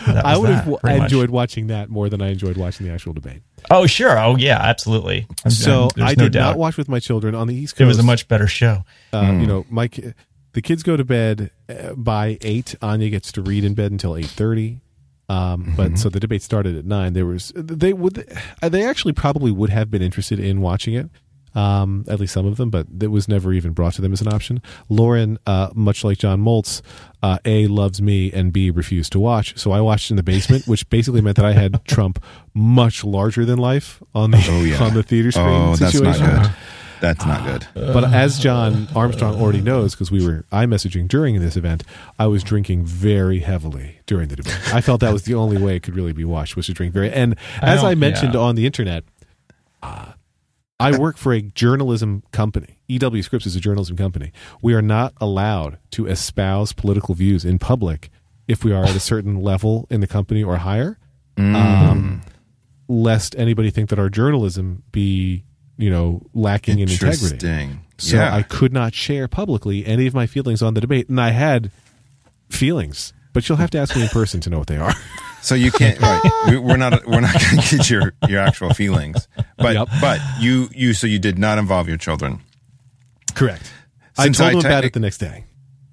that 0.07 0.23
I 0.25 0.37
would 0.39 0.49
that, 0.49 0.55
have 0.55 0.65
w- 0.65 0.79
pretty 0.79 0.99
much. 1.01 1.13
enjoyed 1.13 1.31
watching 1.31 1.67
that 1.67 1.91
more 1.91 2.09
than 2.09 2.23
I 2.23 2.29
enjoyed 2.31 2.57
watching 2.57 2.87
the 2.87 2.93
actual 2.93 3.13
debate. 3.13 3.43
Oh 3.71 3.87
sure. 3.87 4.19
Oh 4.19 4.37
yeah. 4.37 4.59
Absolutely. 4.59 5.27
I'm- 5.45 5.51
So 5.51 5.91
I'm- 5.99 6.07
I 6.09 6.15
no 6.17 6.25
did 6.25 6.33
doubt. 6.33 6.51
not 6.53 6.59
watch 6.59 6.77
with 6.79 6.89
my 6.89 6.99
children 6.99 7.35
on 7.35 7.47
the 7.47 7.55
East 7.55 7.75
Coast. 7.75 7.83
It 7.83 7.87
was 7.87 7.99
a 7.99 8.03
much 8.03 8.27
better 8.29 8.47
show. 8.47 8.85
uh, 9.13 9.37
you 9.39 9.47
know, 9.47 9.67
my 9.69 9.89
ki- 9.89 10.15
the 10.53 10.63
kids 10.63 10.83
go 10.83 10.97
to 10.97 11.05
bed 11.05 11.51
uh, 11.69 11.95
by 11.95 12.39
eight. 12.43 12.75
Anya 12.83 13.09
gets 13.11 13.33
to 13.33 13.43
read 13.43 13.65
in 13.65 13.75
bed 13.75 13.93
until 13.93 14.17
eight 14.17 14.27
thirty. 14.27 14.81
Um, 15.29 15.73
But 15.77 15.99
so 15.99 16.09
the 16.11 16.21
debate 16.21 16.43
started 16.43 16.77
at 16.77 16.85
nine. 16.85 17.13
There 17.15 17.25
was 17.27 17.53
they 17.55 17.93
would 17.93 18.27
uh, 18.63 18.69
they 18.69 18.85
actually 18.85 19.13
probably 19.15 19.51
would 19.51 19.71
have 19.71 19.91
been 19.91 20.03
interested 20.03 20.39
in 20.39 20.61
watching 20.61 20.95
it. 20.95 21.09
Um, 21.55 22.07
at 22.09 22.19
least 22.19 22.33
some 22.33 22.47
of 22.47 22.57
them, 22.57 22.71
but 22.71 22.87
it 23.03 23.09
was 23.09 23.29
never 23.29 23.53
even 23.53 23.73
brought 23.73 23.93
to 23.95 24.01
them 24.03 24.15
as 24.15 24.23
an 24.23 24.29
option. 24.33 24.63
Lauren, 24.89 25.39
uh, 25.47 25.69
much 25.75 26.03
like 26.03 26.17
John 26.17 26.41
Moltz, 26.41 26.81
uh, 27.23 27.37
A 27.45 27.67
loves 27.67 28.01
me 28.01 28.33
and 28.33 28.55
B 28.55 28.71
refused 28.71 29.13
to 29.13 29.21
watch. 29.21 29.59
So 29.59 29.71
I 29.71 29.83
watched 29.83 30.11
in 30.11 30.17
the 30.17 30.23
basement, 30.23 30.67
which 30.67 30.89
basically 30.89 31.21
meant 31.21 31.37
that 31.37 31.45
I 31.45 31.53
had 31.53 31.85
Trump 31.87 32.25
much 32.55 33.05
larger 33.05 33.45
than 33.45 33.59
life 33.59 34.03
on 34.15 34.31
the 34.31 34.43
Oh, 34.49 34.63
yeah. 34.65 34.83
on 34.83 34.95
the 34.95 35.03
theater 35.03 35.31
screen 35.31 35.47
Oh, 35.47 35.77
that's 35.77 35.93
situation. 35.93 36.25
not 36.27 36.43
good. 36.45 36.53
That's 37.03 37.27
not 37.27 37.45
good. 37.45 37.67
But 37.75 38.05
as 38.05 38.39
John 38.39 38.87
Armstrong 38.95 39.35
already 39.39 39.61
knows, 39.61 39.93
because 39.95 40.11
we 40.13 40.25
were 40.25 40.45
iMessaging 40.53 41.09
during 41.09 41.39
this 41.41 41.57
event, 41.57 41.83
I 42.19 42.29
was 42.29 42.43
drinking 42.45 42.87
very 42.87 43.41
heavily 43.41 43.97
during 44.07 44.29
the 44.29 44.37
debate. 44.37 44.57
I 44.73 44.81
felt 44.81 45.01
that 45.01 45.13
was 45.13 45.25
the 45.25 45.35
only 45.35 45.61
way 45.61 45.75
it 45.77 45.83
could 45.83 45.97
really 45.97 46.13
be 46.13 46.25
watched 46.25 46.55
was 46.57 46.67
to 46.67 46.73
drink 46.73 46.95
very. 46.95 47.13
And 47.13 47.35
as 47.61 47.83
I 47.83 47.91
don't- 47.91 47.99
mentioned 47.99 48.35
yeah. 48.35 48.41
on 48.41 48.55
the 48.55 48.67
internet, 48.67 49.03
uh, 49.83 50.13
I 50.79 50.97
work 50.97 51.17
for 51.17 51.33
a 51.33 51.43
journalism 51.43 52.23
company. 52.33 52.79
EW 52.89 53.23
Scripps 53.23 53.47
is 53.47 53.57
a 53.57 53.61
journalism 53.61 53.97
company. 53.97 54.33
We 54.63 54.75
are 54.75 54.83
not 54.83 55.13
allowed 55.21 55.79
to 55.93 56.07
espouse 56.07 56.73
political 56.73 57.15
views 57.17 57.45
in 57.45 57.59
public 57.59 58.11
if 58.49 58.65
we 58.65 58.73
are 58.73 58.85
at 58.85 58.95
a 58.95 59.01
certain 59.01 59.41
level 59.43 59.87
in 59.91 60.01
the 60.01 60.07
company 60.09 60.43
or 60.43 60.57
higher, 60.59 60.99
um, 61.37 62.23
lest 62.89 63.35
anybody 63.39 63.71
think 63.71 63.91
that 63.91 63.99
our 63.99 64.09
journalism 64.09 64.83
be, 64.93 65.45
you 65.77 65.91
know, 65.91 66.23
lacking 66.35 66.79
in 66.79 66.89
integrity. 66.89 67.79
So 67.99 68.17
yeah. 68.17 68.35
I 68.35 68.43
could 68.43 68.73
not 68.73 68.95
share 68.95 69.29
publicly 69.29 69.87
any 69.87 70.07
of 70.07 70.15
my 70.15 70.27
feelings 70.27 70.63
on 70.63 70.75
the 70.75 70.81
debate, 70.81 71.09
and 71.09 71.21
I 71.21 71.31
had 71.31 71.71
feelings, 72.51 73.13
but 73.33 73.49
you'll 73.49 73.59
have 73.59 73.71
to 73.71 73.79
ask 73.79 73.95
me 73.95 74.03
in 74.03 74.09
person 74.09 74.41
to 74.41 74.51
know 74.51 74.59
what 74.59 74.69
they 74.69 74.77
are. 74.79 74.93
So 75.43 75.57
you 75.57 75.73
can't. 75.73 75.99
Right, 76.01 76.23
we, 76.47 76.57
we're 76.57 76.77
not. 76.77 77.05
We're 77.05 77.21
not 77.21 77.33
going 77.51 77.61
to 77.63 77.77
get 77.77 77.91
your 77.91 78.15
your 78.29 78.41
actual 78.41 78.73
feelings. 78.75 79.27
But 79.59 79.75
Yep. 79.75 79.89
but 80.01 80.21
you 80.39 80.69
you 80.73 80.95
so 80.95 81.09
you 81.09 81.19
did 81.19 81.37
not 81.37 81.59
involve 81.59 81.89
your 81.89 81.97
children. 81.97 82.39
Correct. 83.35 83.69
I 84.17 84.29
told 84.29 84.41
I 84.41 84.51
them 84.53 84.59
about 84.61 84.85
it 84.85 84.93
the 84.93 85.01
next 85.01 85.19
day. 85.19 85.45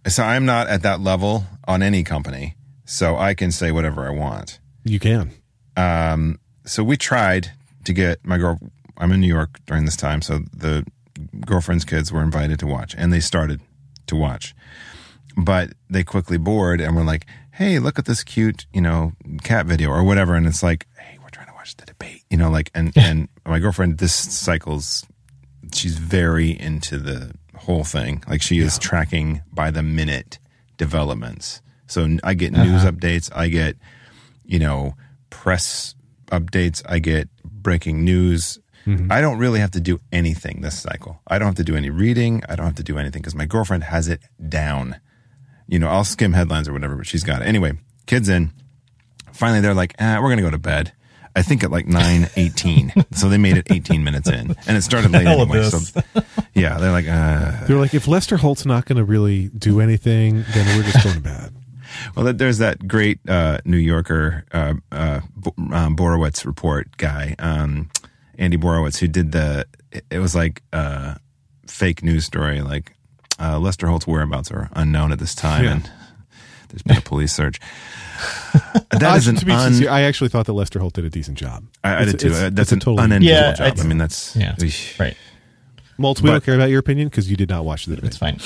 So 0.08 0.22
I'm 0.22 0.46
not 0.46 0.68
at 0.68 0.84
that 0.84 1.00
level 1.00 1.46
on 1.68 1.82
any 1.82 2.04
company. 2.04 2.56
So 2.86 3.18
I 3.18 3.34
can 3.34 3.52
say 3.52 3.72
whatever 3.72 4.06
I 4.08 4.12
want. 4.12 4.60
You 4.84 5.00
can. 5.00 5.32
Um. 5.76 6.40
so 6.66 6.84
we 6.84 6.96
tried 6.96 7.52
to 7.86 7.94
get 7.94 8.24
my 8.24 8.38
girl. 8.38 8.60
I'm 9.00 9.12
in 9.12 9.22
New 9.22 9.28
York 9.28 9.60
during 9.66 9.86
this 9.86 9.96
time, 9.96 10.22
so 10.22 10.40
the 10.54 10.86
girlfriend's 11.46 11.86
kids 11.86 12.12
were 12.12 12.22
invited 12.22 12.60
to 12.60 12.68
watch, 12.68 12.96
and 12.98 13.12
they 13.12 13.20
started 13.20 13.62
to 14.08 14.16
watch, 14.16 14.56
but 15.38 15.72
they 15.90 16.04
quickly 16.04 16.38
bored 16.38 16.82
and 16.82 16.96
were 16.96 17.04
like, 17.04 17.26
"Hey, 17.52 17.80
look 17.80 17.98
at 17.98 18.06
this 18.06 18.24
cute, 18.24 18.66
you 18.74 18.82
know, 18.82 19.14
cat 19.44 19.66
video 19.66 19.90
or 19.90 20.04
whatever," 20.04 20.36
and 20.36 20.46
it's 20.46 20.64
like, 20.64 20.86
"Hey, 20.98 21.18
we're 21.22 21.30
trying 21.30 21.48
to 21.48 21.54
watch 21.54 21.76
the 21.78 21.86
debate," 21.86 22.24
you 22.30 22.38
know, 22.38 22.50
like, 22.50 22.72
and 22.74 22.92
and 22.98 23.30
my 23.46 23.60
girlfriend 23.60 23.98
this 23.98 24.14
cycle's 24.14 25.06
she's 25.74 25.98
very 25.98 26.60
into 26.60 26.98
the 26.98 27.34
whole 27.56 27.84
thing. 27.84 28.24
Like 28.28 28.42
she 28.42 28.60
is 28.60 28.78
tracking 28.78 29.42
by 29.52 29.72
the 29.72 29.84
minute 29.84 30.40
developments. 30.78 31.62
So 31.88 32.18
I 32.24 32.34
get 32.34 32.52
news 32.54 32.84
uh-huh. 32.84 32.92
updates. 32.92 33.30
I 33.36 33.50
get, 33.50 33.76
you 34.46 34.60
know, 34.60 34.96
press 35.30 35.96
updates. 36.32 36.82
I 36.88 37.00
get 37.00 37.30
breaking 37.44 38.04
news. 38.04 38.60
I 39.12 39.22
don't 39.22 39.38
really 39.38 39.60
have 39.60 39.72
to 39.72 39.80
do 39.80 40.00
anything 40.12 40.62
this 40.62 40.80
cycle. 40.80 41.22
I 41.28 41.38
don't 41.40 41.48
have 41.48 41.56
to 41.56 41.64
do 41.64 41.76
any 41.76 41.90
reading. 41.90 42.44
I 42.48 42.56
don't 42.56 42.66
have 42.66 42.76
to 42.76 42.84
do 42.84 42.98
anything 42.98 43.22
because 43.22 43.36
my 43.36 43.46
girlfriend 43.46 43.84
has 43.84 44.08
it 44.08 44.22
down. 44.48 45.00
You 45.68 45.80
know, 45.80 45.88
I'll 45.88 46.04
skim 46.04 46.34
headlines 46.34 46.68
or 46.68 46.74
whatever, 46.74 46.96
but 46.96 47.06
she's 47.06 47.24
got 47.24 47.42
it. 47.42 47.48
Anyway, 47.48 47.74
kids 48.06 48.30
in. 48.30 48.52
Finally, 49.32 49.62
they're 49.62 49.74
like, 49.74 49.96
ah, 50.00 50.16
we're 50.16 50.30
going 50.30 50.38
to 50.38 50.44
go 50.44 50.50
to 50.50 50.58
bed. 50.58 50.94
I 51.36 51.42
think 51.42 51.64
at 51.64 51.72
like 51.72 51.86
9.18. 51.86 53.16
so 53.16 53.30
they 53.30 53.38
made 53.38 53.58
it 53.58 53.68
18 53.70 54.04
minutes 54.04 54.28
in. 54.30 54.56
And 54.68 54.78
it 54.78 54.82
started 54.82 55.12
late 55.12 55.28
Hell 55.28 55.42
anyway. 55.42 55.70
So 55.70 56.02
yeah, 56.54 56.78
they're 56.80 56.92
like, 56.92 57.08
uh, 57.08 57.66
They're 57.68 57.78
like, 57.78 57.94
if 57.94 58.08
Lester 58.08 58.38
Holt's 58.38 58.66
not 58.66 58.86
going 58.86 58.98
to 58.98 59.04
really 59.04 59.50
do 59.50 59.80
anything, 59.80 60.44
then 60.54 60.78
we're 60.78 60.84
just 60.84 61.04
going 61.04 61.16
to 61.16 61.22
bed. 61.22 61.56
Well, 62.16 62.32
there's 62.34 62.60
that 62.60 62.88
great 62.88 63.20
uh, 63.28 63.60
New 63.66 63.78
Yorker 63.78 64.46
uh, 64.52 64.76
uh, 64.92 65.22
um, 65.72 65.96
Borowitz 65.96 66.46
report 66.46 66.96
guy, 66.98 67.36
um, 67.40 67.90
Andy 68.40 68.58
Borowitz, 68.58 68.98
who 68.98 69.08
did 69.08 69.32
the. 69.34 69.66
It 69.92 70.06
it 70.10 70.20
was 70.20 70.34
like 70.36 70.64
a 70.74 71.18
fake 71.68 72.02
news 72.04 72.26
story, 72.26 72.62
like 72.62 72.96
uh, 73.40 73.60
Lester 73.60 73.86
Holt's 73.88 74.08
whereabouts 74.08 74.50
are 74.52 74.70
unknown 74.74 75.12
at 75.12 75.20
this 75.20 75.36
time, 75.36 75.64
Yeah. 75.64 75.72
and 75.74 75.92
there's 76.70 76.82
been 76.84 76.98
a 76.98 77.02
police 77.02 77.34
search. 77.34 77.60
That 78.92 79.04
Uh, 79.04 79.30
an 79.30 79.36
to 79.38 79.46
be 79.46 79.52
un. 79.54 79.72
sincere, 79.74 79.90
I 79.92 80.02
actually 80.02 80.30
thought 80.30 80.46
that 80.48 80.54
Lester 80.54 80.80
Holt 80.80 80.94
did 80.94 81.06
a 81.06 81.10
decent 81.10 81.38
job. 81.38 81.64
I, 81.84 82.02
I 82.02 82.06
did 82.06 82.20
too. 82.20 82.28
it's- 82.28 82.42
Uh, 82.44 82.50
that's 82.52 82.60
it's 82.60 82.72
a 82.72 82.76
an 82.76 82.80
totally- 82.82 83.06
unenviable 83.06 83.34
Yeah, 83.34 83.54
job. 83.54 83.78
I 83.80 83.84
mean, 83.84 83.98
that's 83.98 84.36
Yeah. 84.36 84.56
Eesh. 84.56 85.00
Right. 85.00 85.16
Moltz, 85.98 86.22
we 86.22 86.30
don't 86.30 86.44
care 86.44 86.56
about 86.56 86.70
your 86.70 86.80
opinion 86.80 87.08
because 87.08 87.30
you 87.32 87.38
did 87.38 87.50
not 87.50 87.64
watch 87.66 87.86
the 87.86 87.96
debate. 87.96 88.10
It's 88.10 88.18
fine. 88.18 88.40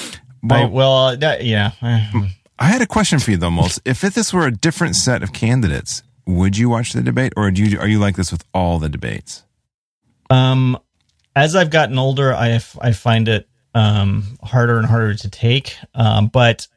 Well- 0.43 0.62
I, 0.62 0.65
well, 0.65 0.93
uh, 0.93 1.15
that, 1.15 1.43
yeah. 1.45 1.71
I 1.81 2.67
had 2.67 2.81
a 2.81 2.85
question 2.88 3.17
for 3.19 3.31
you 3.31 3.38
though, 3.38 3.50
Moltz. 3.50 3.79
if 3.85 4.01
this 4.01 4.31
were 4.33 4.45
a 4.45 4.51
different 4.51 4.95
set 4.95 5.23
of 5.23 5.33
candidates, 5.33 6.03
would 6.27 6.55
you 6.57 6.69
watch 6.69 6.93
the 6.93 7.01
debate, 7.01 7.33
or 7.35 7.50
do 7.50 7.63
you 7.63 7.79
are 7.79 7.88
you 7.88 7.97
like 8.00 8.15
this 8.15 8.31
with 8.31 8.43
all 8.53 8.77
the 8.79 8.89
debates? 8.89 9.43
Um, 10.33 10.77
as 11.35 11.55
I've 11.55 11.69
gotten 11.69 11.97
older, 11.97 12.33
I 12.33 12.51
f- 12.51 12.77
I 12.81 12.91
find 12.91 13.27
it 13.27 13.47
um 13.75 14.37
harder 14.43 14.77
and 14.77 14.85
harder 14.87 15.15
to 15.15 15.29
take. 15.29 15.75
Um, 15.95 16.27
but 16.27 16.67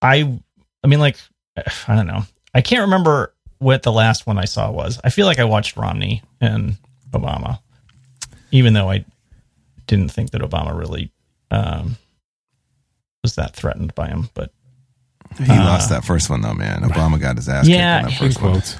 I 0.00 0.38
I 0.82 0.86
mean, 0.86 1.00
like 1.00 1.16
I 1.88 1.94
don't 1.96 2.06
know. 2.06 2.22
I 2.54 2.60
can't 2.60 2.82
remember 2.82 3.34
what 3.58 3.82
the 3.82 3.92
last 3.92 4.26
one 4.26 4.38
I 4.38 4.44
saw 4.44 4.70
was. 4.70 5.00
I 5.04 5.10
feel 5.10 5.26
like 5.26 5.38
I 5.38 5.44
watched 5.44 5.76
Romney 5.76 6.22
and 6.40 6.76
Obama, 7.10 7.60
even 8.50 8.72
though 8.74 8.90
I 8.90 9.04
didn't 9.86 10.10
think 10.10 10.30
that 10.30 10.42
Obama 10.42 10.76
really 10.78 11.10
um 11.50 11.96
was 13.22 13.36
that 13.36 13.54
threatened 13.54 13.94
by 13.94 14.08
him. 14.08 14.28
But 14.34 14.50
He 15.38 15.52
Uh, 15.52 15.64
lost 15.64 15.88
that 15.90 16.04
first 16.04 16.28
one 16.28 16.40
though, 16.40 16.54
man. 16.54 16.82
Obama 16.82 17.20
got 17.20 17.36
his 17.36 17.48
ass 17.48 17.66
Yeah, 17.68 18.00
kicked 18.02 18.12
in 18.12 18.18
that 18.18 18.18
first 18.26 18.42
one. 18.42 18.52
quotes. 18.52 18.76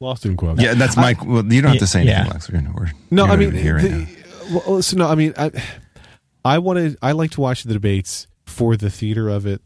Lost 0.00 0.24
in 0.26 0.36
quotes. 0.36 0.60
Yeah, 0.62 0.74
that's 0.74 0.96
Mike. 0.96 1.24
Well, 1.24 1.44
you 1.52 1.60
don't 1.60 1.72
have 1.72 1.80
to 1.80 1.86
say 1.86 2.00
anything, 2.02 2.24
Yeah. 2.26 2.30
Lex. 2.32 2.50
We're, 2.50 2.62
we're, 2.74 2.92
No, 3.10 3.24
I 3.24 3.36
mean, 3.36 3.48
even 3.48 3.60
here 3.62 3.74
right 3.76 3.82
the- 3.82 3.90
now. 4.50 4.62
well, 4.66 4.82
so 4.82 4.96
no, 4.96 5.08
I 5.08 5.14
mean, 5.14 5.34
I, 5.36 5.50
I 6.44 6.58
wanted, 6.58 6.96
I 7.02 7.12
like 7.12 7.32
to 7.32 7.40
watch 7.40 7.64
the 7.64 7.72
debates 7.72 8.26
for 8.46 8.76
the 8.76 8.90
theater 8.90 9.28
of 9.28 9.46
it. 9.46 9.60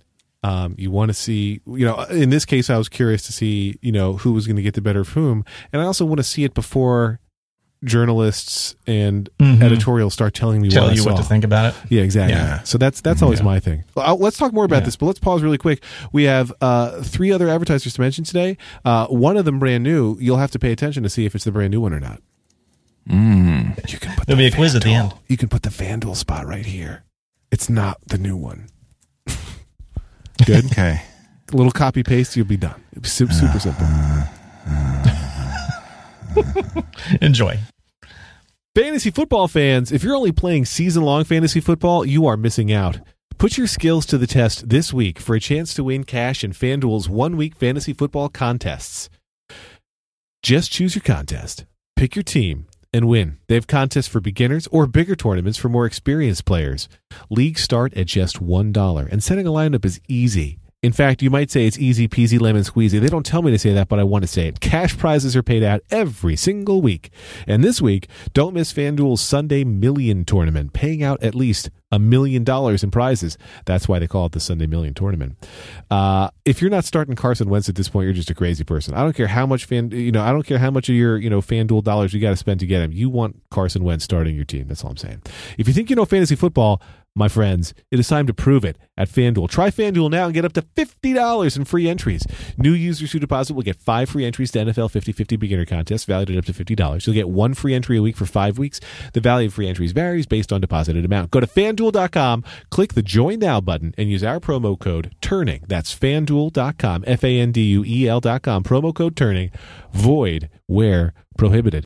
Um, 0.45 0.75
you 0.77 0.91
want 0.91 1.11
to 1.11 1.15
see, 1.15 1.61
you 1.67 1.85
know, 1.87 2.01
in 2.05 2.31
this 2.31 2.45
case, 2.45 2.69
I 2.69 2.77
was 2.77 2.89
curious 2.89 3.23
to 3.27 3.33
see, 3.33 3.79
you 3.81 3.93
know, 3.93 4.15
who 4.17 4.33
was 4.33 4.47
going 4.47 4.57
to 4.57 4.63
get 4.63 4.75
the 4.75 4.81
better 4.81 5.01
of 5.01 5.11
whom, 5.11 5.45
and 5.73 5.81
I 5.81 5.85
also 5.85 6.05
want 6.05 6.19
to 6.19 6.25
see 6.25 6.43
it 6.43 6.53
before 6.53 7.21
journalists 7.85 8.75
and 8.87 9.29
Mhm. 9.41 9.63
editorials 9.63 10.15
start 10.15 10.35
telling 10.35 10.61
me 10.63 10.69
tell 10.71 10.85
what 10.85 10.93
I 10.93 10.97
you 10.97 11.05
what 11.05 11.17
to 11.17 11.23
think 11.23 11.45
about 11.45 11.67
it. 11.67 11.75
Yeah, 11.91 12.03
exactly. 12.03 12.35
Yeah. 12.35 12.63
So 12.63 12.79
that's 12.79 13.01
that's 13.01 13.23
always 13.23 13.41
Yeah. 13.41 13.45
my 13.47 13.61
thing. 13.61 13.85
Uh, 13.97 14.15
let's 14.15 14.37
talk 14.37 14.53
more 14.53 14.65
about 14.65 14.81
Yeah. 14.83 14.87
this, 14.87 14.97
but 14.97 15.07
let's 15.07 15.19
pause 15.19 15.43
really 15.43 15.59
quick. 15.59 15.83
We 16.13 16.25
have 16.25 16.53
uh, 16.61 17.03
three 17.03 17.33
other 17.33 17.49
advertisers 17.49 17.93
to 17.95 18.01
mention 18.01 18.25
today. 18.25 18.57
Uh, 18.85 19.07
one 19.09 19.37
of 19.37 19.45
them 19.45 19.59
brand 19.59 19.83
new. 19.85 20.17
You'll 20.21 20.39
have 20.39 20.51
to 20.53 20.59
pay 20.59 20.73
attention 20.73 21.03
to 21.03 21.11
see 21.11 21.27
if 21.27 21.35
it's 21.35 21.45
the 21.45 21.53
brand 21.53 21.73
new 21.73 21.81
one 21.81 21.93
or 21.93 22.01
not. 22.01 22.21
Mm. 23.11 23.77
You 23.93 23.99
can 23.99 24.15
put 24.15 24.27
There'll 24.29 24.39
the 24.39 24.45
be 24.45 24.47
a 24.47 24.51
quiz 24.57 24.75
at 24.77 24.83
the 24.83 24.89
FanDuel- 24.91 25.03
end. 25.03 25.15
You 25.29 25.37
can 25.37 25.49
put 25.49 25.63
the 25.65 25.71
FanDuel 25.71 26.17
spot 26.17 26.47
right 26.47 26.65
here. 26.65 27.03
It's 27.51 27.69
not 27.69 27.99
the 28.07 28.17
new 28.19 28.37
one. 28.37 28.69
Good. 30.47 30.67
Okay. 30.67 31.03
A 31.53 31.57
little 31.57 31.73
copy 31.73 32.03
paste, 32.03 32.37
you'll 32.37 32.47
be 32.47 32.57
done. 32.57 32.81
It's 32.97 33.13
su- 33.13 33.29
super 33.29 33.59
simple. 33.59 33.87
Enjoy. 37.21 37.59
Fantasy 38.75 39.11
football 39.11 39.49
fans, 39.49 39.93
if 39.93 40.03
you're 40.03 40.17
only 40.17 40.33
playing 40.33 40.65
season 40.65 41.03
long 41.03 41.25
fantasy 41.25 41.61
football, 41.61 42.07
you 42.07 42.25
are 42.25 42.39
missing 42.39 42.73
out. 42.73 43.01
Put 43.37 43.59
your 43.59 43.67
skills 43.67 44.07
to 44.07 44.17
the 44.17 44.27
test 44.27 44.71
this 44.71 44.95
week 44.95 45.19
for 45.19 45.35
a 45.35 45.41
chance 45.41 45.75
to 45.75 45.85
win 45.85 46.05
cash 46.05 46.43
in 46.43 46.53
FanDuel's 46.53 47.07
one 47.07 47.37
week 47.37 47.55
fantasy 47.55 47.93
football 47.93 48.31
contests. 48.31 49.11
Just 50.43 50.73
choose 50.73 50.95
your 50.95 51.03
contest, 51.03 51.67
pick 51.97 52.17
your 52.17 52.23
team, 52.23 52.67
and 52.95 53.09
win. 53.09 53.37
They 53.47 53.57
have 53.57 53.67
contests 53.67 54.09
for 54.09 54.21
beginners 54.23 54.67
or 54.69 54.87
bigger 54.87 55.17
tournaments 55.17 55.59
for 55.59 55.69
more 55.69 55.85
experienced 55.85 56.47
players. 56.47 56.89
Leagues 57.29 57.61
start 57.61 57.93
at 57.93 58.07
just 58.07 58.43
$1, 58.43 59.13
and 59.13 59.23
setting 59.23 59.47
a 59.47 59.51
lineup 59.51 59.85
is 59.85 60.01
easy. 60.09 60.59
In 60.83 60.93
fact, 60.93 61.23
you 61.23 61.31
might 61.31 61.49
say 61.49 61.69
it's 61.69 61.79
easy 61.79 62.09
peasy 62.09 62.41
lemon 62.41 62.63
squeezy. 62.65 63.01
They 63.01 63.07
don't 63.07 63.25
tell 63.25 63.41
me 63.41 63.53
to 63.53 63.59
say 63.59 63.73
that, 63.73 63.87
but 63.87 64.01
I 64.01 64.03
want 64.03 64.25
to 64.25 64.27
say 64.29 64.49
it. 64.49 64.59
Cash 64.59 64.99
prizes 64.99 65.37
are 65.37 65.43
paid 65.43 65.63
out 65.63 65.81
every 65.93 66.35
single 66.35 66.83
week. 66.83 67.11
And 67.47 67.63
this 67.63 67.81
week, 67.81 68.09
don't 68.33 68.53
miss 68.53 68.73
FanDuel's 68.73 69.21
Sunday 69.21 69.63
Million 69.63 70.25
Tournament, 70.25 70.73
paying 70.73 71.05
out 71.05 71.23
at 71.23 71.37
least 71.37 71.71
a 71.93 72.01
million 72.01 72.43
dollars 72.43 72.83
in 72.83 72.91
prizes. 72.91 73.39
That's 73.65 73.87
why 73.87 74.01
they 74.01 74.09
call 74.09 74.27
it 74.27 74.33
the 74.33 74.41
Sunday 74.41 74.67
Million 74.67 74.93
Tournament. 74.93 75.37
Uh, 75.89 76.31
if 76.45 76.61
you're 76.61 76.71
not 76.71 76.85
starting 76.85 77.15
Carson 77.15 77.49
Wentz 77.49 77.69
at 77.69 77.77
this 77.77 77.89
point, 77.89 78.07
you're 78.07 78.15
just 78.15 78.31
a 78.31 78.35
crazy 78.35 78.65
person. 78.65 78.93
I 78.93 79.05
don't 79.05 79.15
care 79.15 79.29
how 79.29 79.47
much 79.47 79.67
fan, 79.67 79.93
you 79.93 80.11
know, 80.11 80.23
I 80.23 80.33
don't 80.33 80.45
care 80.45 80.59
how 80.59 80.73
much 80.73 80.89
of 80.89 80.97
your, 80.97 81.17
you 81.17 81.31
know, 81.31 81.41
FanDuel 81.41 81.85
dollars 81.85 82.13
you 82.13 82.21
got 82.21 82.31
to 82.31 82.37
spend 82.37 82.59
to 82.59 82.67
get 82.67 82.83
him. 82.83 82.91
You 82.91 83.09
want 83.09 83.41
Carson 83.51 83.85
Wentz 83.85 84.03
starting 84.03 84.35
your 84.35 84.47
team. 84.47 84.67
That's 84.67 84.83
all 84.83 84.91
I'm 84.91 84.97
saying. 84.97 85.23
If 85.59 85.69
you 85.69 85.75
think 85.75 85.91
you 85.91 85.97
know 85.97 86.07
fantasy 86.07 86.35
football, 86.35 86.83
my 87.15 87.29
friends, 87.29 87.75
it 87.91 88.01
is 88.01 88.09
time 88.09 88.27
to 88.27 88.33
prove 88.33 88.65
it 88.65 88.79
at 88.97 89.09
FanDuel. 89.09 89.49
Try 89.49 89.71
FanDuel 89.71 90.11
now 90.11 90.27
and 90.27 90.35
get 90.35 90.45
up 90.45 90.55
to 90.55 90.63
$50 90.63 91.57
in 91.57 91.65
free 91.65 91.89
entries. 91.89 92.23
New 92.57 92.73
users 92.73 93.13
who 93.13 93.19
deposit 93.19 93.55
will 93.55 93.63
get 93.63 93.77
five 93.77 94.09
free 94.09 94.25
entries 94.25 94.51
to 94.53 94.61
NFL 94.61 94.91
50-50 94.91 95.39
beginner 95.39 95.67
contests 95.67 96.05
valued 96.05 96.31
at 96.31 96.39
up 96.39 96.45
to 96.47 96.53
$50. 96.53 97.07
You'll 97.07 97.15
get 97.15 97.29
one 97.29 97.53
free 97.53 97.75
entry 97.75 97.99
a 97.99 98.03
week 98.03 98.17
for 98.17 98.25
five 98.25 98.59
weeks. 98.59 98.81
The 99.13 99.21
value 99.21 99.49
of 99.49 99.55
free 99.55 99.69
entries 99.69 99.93
varies 99.93 100.27
based 100.27 100.53
on 100.53 100.63
deposited 100.63 101.05
amount. 101.05 101.31
Go 101.31 101.41
to 101.41 101.47
FanDuel.com, 101.47 102.45
click 102.71 102.95
the 102.95 103.03
Join 103.03 103.39
Now 103.41 103.61
button, 103.61 103.95
and 103.99 104.11
use 104.11 104.25
our 104.25 104.41
promo 104.41 104.79
code 104.79 105.15
TURNING. 105.21 105.65
That's 105.69 105.95
FanDuel.com, 105.95 107.05
F-A-N-D-U-E-L.com, 107.07 108.63
promo 108.65 108.95
code 108.95 109.17
TURNING, 109.17 109.51
void 109.93 110.49
where 110.67 111.13
prohibited. 111.37 111.85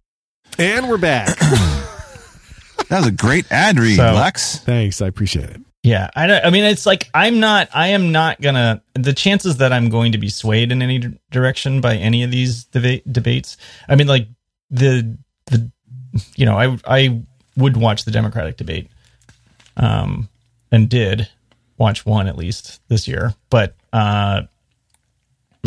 And 0.59 0.88
we're 0.88 0.99
back. 0.99 1.37
That 2.88 2.99
was 2.99 3.07
a 3.09 3.12
great 3.12 3.50
ad 3.50 3.78
read, 3.78 3.97
So- 3.97 4.12
Lex. 4.14 4.59
Thanks. 4.61 5.00
I 5.02 5.07
appreciate 5.09 5.50
it. 5.50 5.61
Yeah, 5.83 6.11
I 6.16 6.40
I 6.40 6.50
mean 6.50 6.64
it's 6.64 6.85
like 6.85 7.09
I'm 7.14 7.38
not 7.38 7.69
I 7.73 7.88
am 7.88 8.11
not 8.11 8.40
gonna 8.40 8.83
the 8.95 9.12
chances 9.12 9.59
that 9.59 9.73
I'm 9.73 9.88
going 9.88 10.11
to 10.12 10.19
be 10.19 10.28
swayed 10.28 10.73
in 10.73 10.83
any 10.83 10.99
d- 10.99 11.16
direction 11.31 11.81
by 11.81 11.95
any 11.95 12.25
of 12.25 12.33
these 12.33 12.64
deba- 12.64 13.02
debates. 13.12 13.57
I 13.88 13.95
mean 13.95 14.09
like 14.09 14.26
the 14.69 15.16
the 15.47 15.71
you 16.35 16.45
know 16.45 16.57
I 16.59 16.76
I 16.85 17.23
would 17.57 17.76
watch 17.76 18.05
the 18.05 18.11
Democratic 18.11 18.57
debate, 18.57 18.90
um, 19.76 20.28
and 20.73 20.88
did 20.88 21.28
watch 21.78 22.05
one 22.05 22.26
at 22.26 22.37
least 22.37 22.81
this 22.88 23.07
year, 23.07 23.35
but 23.49 23.76
uh, 23.93 24.43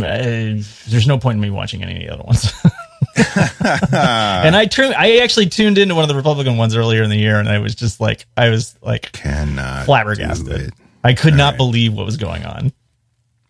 uh, 0.01 0.57
there's 0.89 1.07
no 1.07 1.17
point 1.17 1.35
in 1.37 1.41
me 1.41 1.49
watching 1.49 1.81
any 1.81 1.95
of 1.95 2.01
the 2.01 2.13
other 2.13 2.23
ones. 2.23 2.51
and 3.61 4.55
I 4.55 4.65
turned 4.65 4.93
I 4.95 5.17
actually 5.17 5.47
tuned 5.47 5.77
into 5.77 5.95
one 5.95 6.03
of 6.03 6.09
the 6.09 6.15
Republican 6.15 6.57
ones 6.57 6.75
earlier 6.75 7.03
in 7.03 7.09
the 7.09 7.17
year, 7.17 7.39
and 7.39 7.49
I 7.49 7.59
was 7.59 7.75
just 7.75 7.99
like 7.99 8.25
I 8.37 8.49
was 8.49 8.75
like 8.81 9.11
Cannot 9.11 9.85
flabbergasted. 9.85 10.73
I 11.03 11.13
could 11.13 11.33
not 11.35 11.51
right. 11.51 11.57
believe 11.57 11.93
what 11.93 12.05
was 12.05 12.17
going 12.17 12.43
on. 12.45 12.71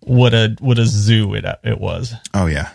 What 0.02 0.34
a 0.34 0.56
what 0.60 0.78
a 0.80 0.86
zoo 0.86 1.34
it 1.36 1.46
it 1.64 1.80
was. 1.80 2.14
Oh 2.34 2.46
yeah, 2.48 2.70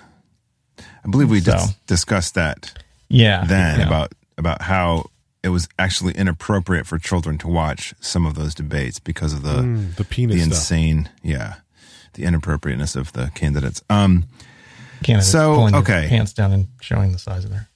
I 0.78 1.08
believe 1.10 1.30
we 1.30 1.40
dis- 1.40 1.70
So. 1.70 1.74
discussed 1.86 2.34
that 2.34 2.72
Yeah. 3.08 3.44
then 3.44 3.80
yeah. 3.80 3.86
about 3.86 4.12
about 4.38 4.62
how 4.62 5.06
it 5.42 5.48
was 5.50 5.68
actually 5.78 6.14
inappropriate 6.14 6.86
for 6.86 6.98
children 6.98 7.36
to 7.38 7.48
watch 7.48 7.94
some 8.00 8.24
of 8.24 8.34
those 8.34 8.54
debates 8.54 8.98
because 8.98 9.32
of 9.34 9.42
the 9.42 9.60
Mm, 9.62 9.94
the 9.96 10.04
penis 10.04 10.36
the 10.36 10.40
stuff. 10.42 10.52
insane, 10.58 11.10
yeah, 11.22 11.54
the 12.14 12.24
inappropriateness 12.24 12.96
of 12.96 13.12
the 13.12 13.30
candidates. 13.34 13.82
Um, 13.90 14.24
candidates 15.04 15.30
So, 15.30 15.54
pulling 15.54 15.72
their 15.72 15.82
okay. 15.82 16.06
pants 16.08 16.32
down 16.32 16.52
and 16.52 16.68
showing 16.80 17.12
the 17.12 17.18
size 17.18 17.44
of 17.44 17.50
their. 17.50 17.68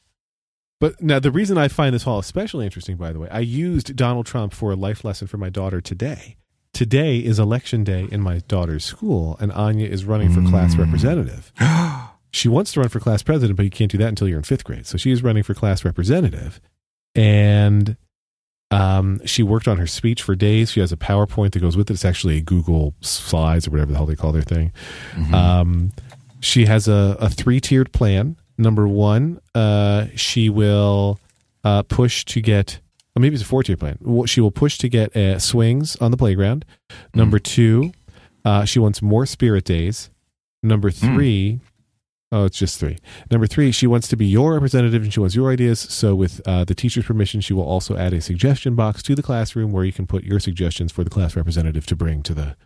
But 0.80 1.00
now 1.02 1.18
the 1.18 1.30
reason 1.32 1.58
I 1.58 1.68
find 1.68 1.94
this 1.94 2.04
hall 2.04 2.18
especially 2.18 2.64
interesting, 2.64 2.97
by 2.97 3.12
the 3.12 3.18
way, 3.20 3.28
I 3.30 3.40
used 3.40 3.94
Donald 3.97 4.26
Trump 4.26 4.52
for 4.52 4.73
a 4.73 4.76
life 4.76 5.04
lesson 5.04 5.26
for 5.26 5.37
my 5.37 5.49
daughter 5.49 5.80
today. 5.80 6.37
Today 6.73 7.18
is 7.18 7.38
election 7.40 7.82
day 7.82 8.06
in 8.12 8.20
my 8.20 8.38
daughter's 8.47 8.85
school, 8.85 9.37
and 9.40 9.50
Anya 9.52 9.88
is 9.88 10.04
running 10.04 10.32
for 10.32 10.42
class 10.49 10.75
Mm. 10.76 10.78
representative. 10.85 11.52
she 12.30 12.49
wants 12.49 12.73
to 12.73 12.80
run 12.80 12.88
for 12.90 13.00
class 13.00 13.23
president, 13.23 13.56
but 13.56 13.64
you 13.64 13.70
can't 13.70 13.90
do 13.90 13.99
that 13.99 14.08
until 14.08 14.28
you're 14.28 14.38
in 14.38 14.44
fifth 14.44 14.62
grade. 14.64 14.87
So 14.87 14.97
she 14.99 15.11
is 15.11 15.23
running 15.23 15.42
for 15.42 15.54
class 15.54 15.85
representative, 15.85 16.61
and 17.16 17.97
um, 18.70 19.20
she 19.26 19.42
worked 19.42 19.66
on 19.66 19.78
her 19.78 19.87
speech 19.87 20.23
for 20.23 20.37
days. 20.37 20.70
She 20.70 20.80
has 20.80 20.92
a 20.92 20.97
PowerPoint 20.97 21.52
that 21.52 21.61
goes 21.61 21.76
with 21.76 21.90
it. 21.90 21.94
It's 21.94 22.04
actually 22.04 22.37
a 22.37 22.42
Google 22.42 22.94
Slides 23.00 23.66
or 23.66 23.70
whatever 23.73 23.90
the 23.92 23.97
hell 23.97 24.06
they 24.06 24.14
call 24.14 24.30
their 24.32 24.42
thing. 24.42 24.73
Um, 25.32 25.90
she 26.40 26.66
has 26.66 26.88
a, 26.88 27.16
a 27.21 27.28
three 27.28 27.61
tiered 27.61 27.92
plan. 27.92 28.37
Number 28.57 28.88
one, 28.88 29.40
uh, 29.54 30.07
she 30.16 30.50
will 30.50 31.21
uh, 31.64 31.83
push 31.83 32.25
to 32.26 32.40
get, 32.40 32.80
or 33.14 33.21
maybe 33.21 33.35
it's 33.35 33.45
a 33.45 33.47
four 33.47 33.62
tier 33.62 33.76
plan. 33.76 33.99
She 34.26 34.40
will 34.40 34.50
push 34.50 34.78
to 34.78 34.88
get 34.88 35.16
uh, 35.16 35.38
swings 35.38 35.97
on 35.97 36.11
the 36.11 36.16
playground. 36.16 36.64
Number 37.14 37.38
two, 37.38 37.92
uh, 38.45 38.64
she 38.64 38.78
wants 38.78 39.00
more 39.00 39.26
spirit 39.26 39.64
days. 39.64 40.11
Number 40.62 40.90
three 40.90 41.14
three, 41.14 41.61
oh, 42.33 42.45
it's 42.45 42.59
just 42.59 42.80
three. 42.80 42.99
Number 43.30 43.47
three, 43.47 43.71
she 43.71 43.87
wants 43.87 44.09
to 44.09 44.16
be 44.16 44.26
your 44.26 44.54
representative 44.54 45.02
and 45.02 45.12
she 45.12 45.21
wants 45.21 45.35
your 45.35 45.52
ideas. 45.52 45.78
So, 45.80 46.14
with 46.14 46.40
uh, 46.47 46.64
the 46.64 46.75
teacher's 46.75 47.07
permission, 47.07 47.40
she 47.40 47.52
will 47.52 47.62
also 47.62 47.97
add 47.97 48.12
a 48.12 48.21
suggestion 48.21 48.75
box 48.75 49.02
to 49.04 49.14
the 49.14 49.23
classroom 49.23 49.73
where 49.73 49.85
you 49.85 49.92
can 49.92 50.07
put 50.07 50.25
your 50.25 50.40
suggestions 50.40 50.92
for 50.92 51.04
the 51.04 51.11
class 51.11 51.37
representative 51.37 51.87
to 51.87 51.97
bring 51.97 52.23
to 52.25 52.35
the 52.35 52.57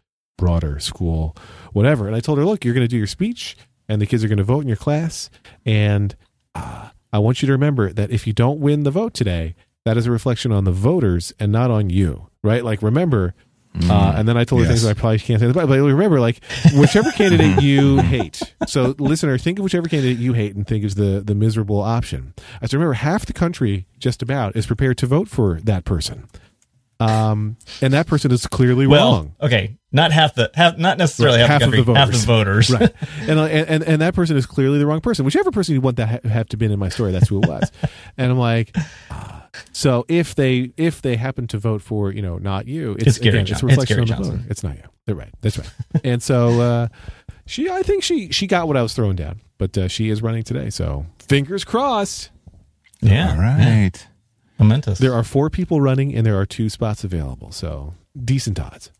broader 0.42 0.80
school, 0.80 1.36
whatever. 1.72 2.06
And 2.08 2.16
I 2.16 2.20
told 2.20 2.36
her, 2.38 2.44
look, 2.44 2.64
you're 2.64 2.74
going 2.74 2.84
to 2.84 2.88
do 2.88 2.98
your 2.98 3.06
speech 3.06 3.56
and 3.88 4.02
the 4.02 4.06
kids 4.06 4.24
are 4.24 4.28
going 4.28 4.38
to 4.38 4.44
vote 4.44 4.60
in 4.62 4.66
your 4.68 4.76
class. 4.76 5.30
And 5.64 6.16
uh, 6.56 6.88
I 7.12 7.18
want 7.20 7.42
you 7.42 7.46
to 7.46 7.52
remember 7.52 7.92
that 7.92 8.10
if 8.10 8.26
you 8.26 8.32
don't 8.32 8.58
win 8.58 8.82
the 8.82 8.90
vote 8.90 9.14
today, 9.14 9.54
that 9.84 9.96
is 9.96 10.06
a 10.06 10.10
reflection 10.10 10.50
on 10.50 10.64
the 10.64 10.72
voters 10.72 11.32
and 11.38 11.52
not 11.52 11.70
on 11.70 11.90
you, 11.90 12.28
right? 12.42 12.64
Like, 12.64 12.82
remember. 12.82 13.34
Uh, 13.88 14.14
and 14.16 14.28
then 14.28 14.36
I 14.36 14.44
told 14.44 14.60
her 14.62 14.68
Yes. 14.68 14.82
things 14.82 14.90
I 14.90 14.92
probably 14.94 15.18
can't 15.18 15.40
say, 15.40 15.50
but 15.50 15.66
but 15.66 15.80
remember, 15.80 16.20
like 16.20 16.40
whichever 16.76 17.10
candidate 17.12 17.62
you 17.62 17.98
hate. 18.00 18.42
So, 18.66 18.94
listener, 18.98 19.38
think 19.38 19.58
of 19.58 19.62
whichever 19.62 19.88
candidate 19.88 20.18
you 20.18 20.34
hate 20.34 20.54
and 20.54 20.66
think 20.66 20.84
is 20.84 20.94
the 20.96 21.22
the 21.24 21.34
miserable 21.34 21.80
option. 21.80 22.34
I 22.60 22.66
said, 22.66 22.74
remember, 22.74 22.92
half 22.94 23.24
the 23.24 23.32
country, 23.32 23.86
just 23.98 24.20
about, 24.22 24.56
is 24.56 24.66
prepared 24.66 24.98
to 24.98 25.06
vote 25.06 25.28
for 25.28 25.58
that 25.62 25.86
person, 25.86 26.28
um, 27.00 27.56
and 27.80 27.92
that 27.94 28.06
person 28.06 28.30
is 28.30 28.46
clearly 28.46 28.86
Well, 28.86 29.12
wrong. 29.12 29.34
okay, 29.40 29.76
not 29.90 30.12
half 30.12 30.34
the 30.34 30.50
half, 30.54 30.78
not 30.78 30.98
necessarily 30.98 31.38
Right, 31.40 31.48
half, 31.50 31.62
half 31.62 31.70
the 31.70 31.78
of 31.80 31.86
country, 31.86 31.94
the 31.94 31.98
half 31.98 32.10
the 32.12 32.18
voters. 32.26 32.70
right 32.70 32.92
and, 33.28 33.38
uh, 33.40 33.44
and 33.44 33.68
and 33.68 33.82
and 33.84 34.02
that 34.02 34.14
person 34.14 34.36
is 34.36 34.46
clearly 34.46 34.78
the 34.78 34.86
wrong 34.86 35.00
person 35.00 35.24
whichever 35.24 35.50
person 35.50 35.74
you 35.74 35.80
want 35.80 35.96
that 35.96 36.22
ha- 36.24 36.28
have 36.28 36.48
to 36.48 36.56
been 36.56 36.70
in 36.70 36.78
my 36.78 36.88
story 36.88 37.10
that's 37.12 37.28
who 37.28 37.42
it 37.42 37.48
was 37.48 37.70
and 38.16 38.30
i'm 38.30 38.38
like 38.38 38.76
ah. 39.10 39.48
so 39.72 40.04
if 40.08 40.34
they 40.34 40.72
if 40.76 41.02
they 41.02 41.16
happen 41.16 41.46
to 41.48 41.58
vote 41.58 41.82
for 41.82 42.12
you 42.12 42.22
know 42.22 42.38
not 42.38 42.66
you 42.68 42.92
it's, 42.92 43.06
It's 43.08 43.18
Gary 43.18 43.38
again, 43.38 43.42
it's 43.42 43.50
Johnson. 43.50 43.68
It's 43.70 43.76
reflection 43.78 43.96
Gary 43.96 44.00
on 44.02 44.06
the 44.08 44.14
Johnson. 44.14 44.36
voter 44.38 44.50
it's 44.50 44.62
not 44.62 44.76
you 44.76 44.82
they're 45.06 45.14
right 45.16 45.32
that's 45.40 45.58
right 45.58 45.70
and 46.04 46.22
so 46.22 46.60
uh 46.60 46.88
she 47.46 47.68
i 47.68 47.82
think 47.82 48.02
she 48.04 48.30
she 48.30 48.46
got 48.46 48.68
what 48.68 48.76
i 48.76 48.82
was 48.82 48.94
throwing 48.94 49.16
down 49.16 49.40
but 49.58 49.76
uh, 49.76 49.88
she 49.88 50.08
is 50.08 50.22
running 50.22 50.42
today 50.44 50.70
so 50.70 51.04
fingers 51.28 51.64
crossed 51.64 52.30
yeah, 53.04 53.32
All 53.32 53.40
right. 53.40 54.06
Momentous. 54.62 54.98
there 54.98 55.12
are 55.14 55.24
four 55.24 55.50
people 55.50 55.80
running 55.80 56.14
and 56.14 56.24
there 56.26 56.38
are 56.38 56.46
two 56.46 56.68
spots 56.68 57.04
available 57.04 57.50
so 57.52 57.94
decent 58.24 58.58
odds 58.60 58.90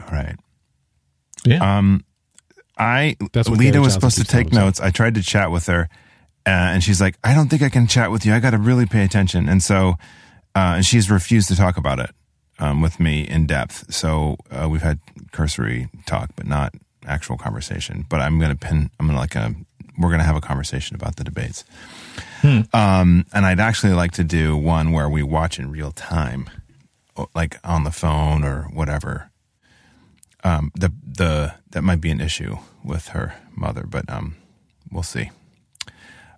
All 0.00 0.08
right. 0.12 0.36
yeah, 1.44 1.76
Um, 1.78 2.04
I 2.76 3.16
That's 3.32 3.48
what 3.48 3.58
Lita 3.58 3.72
Gary 3.72 3.84
was 3.84 3.94
Johnson 3.94 4.00
supposed 4.00 4.16
to 4.16 4.20
keeps 4.22 4.30
telling 4.30 4.44
take 4.46 4.52
himself. 4.52 4.66
notes. 4.66 4.80
I 4.80 4.90
tried 4.90 5.14
to 5.14 5.22
chat 5.22 5.50
with 5.52 5.66
her, 5.66 5.88
uh, 6.44 6.50
and 6.74 6.82
she's 6.82 7.00
like, 7.00 7.16
"I 7.22 7.32
don't 7.34 7.48
think 7.48 7.62
I 7.62 7.68
can 7.68 7.86
chat 7.86 8.10
with 8.10 8.26
you. 8.26 8.34
I 8.34 8.40
got 8.40 8.50
to 8.50 8.58
really 8.58 8.84
pay 8.86 9.04
attention." 9.04 9.48
And 9.48 9.62
so, 9.62 9.90
uh, 10.56 10.74
and 10.76 10.84
she's 10.84 11.08
refused 11.08 11.46
to 11.48 11.56
talk 11.56 11.76
about 11.76 12.00
it 12.00 12.10
um, 12.58 12.82
with 12.82 12.98
me 12.98 13.28
in 13.28 13.46
depth. 13.46 13.94
So 13.94 14.36
uh, 14.50 14.68
we've 14.68 14.82
had 14.82 14.98
cursory 15.30 15.88
talk, 16.06 16.30
but 16.34 16.46
not 16.48 16.74
actual 17.06 17.36
conversation. 17.38 18.06
But 18.10 18.20
I'm 18.20 18.40
gonna 18.40 18.56
pin. 18.56 18.90
I'm 18.98 19.06
gonna 19.06 19.20
like 19.20 19.36
a. 19.36 19.54
We're 19.96 20.10
gonna 20.10 20.24
have 20.24 20.36
a 20.36 20.40
conversation 20.40 20.96
about 20.96 21.14
the 21.14 21.22
debates. 21.22 21.62
Um, 22.72 23.24
and 23.32 23.46
I'd 23.46 23.60
actually 23.60 23.92
like 23.94 24.12
to 24.12 24.24
do 24.24 24.56
one 24.56 24.92
where 24.92 25.08
we 25.08 25.22
watch 25.22 25.58
in 25.58 25.70
real 25.70 25.92
time, 25.92 26.48
like 27.34 27.58
on 27.64 27.84
the 27.84 27.90
phone 27.90 28.44
or 28.44 28.64
whatever 28.64 29.30
um, 30.42 30.70
the 30.74 30.92
the 31.06 31.54
that 31.70 31.82
might 31.82 32.00
be 32.02 32.10
an 32.10 32.20
issue 32.20 32.56
with 32.84 33.08
her 33.08 33.34
mother, 33.56 33.84
but 33.88 34.04
um, 34.10 34.36
we'll 34.90 35.02
see. 35.02 35.30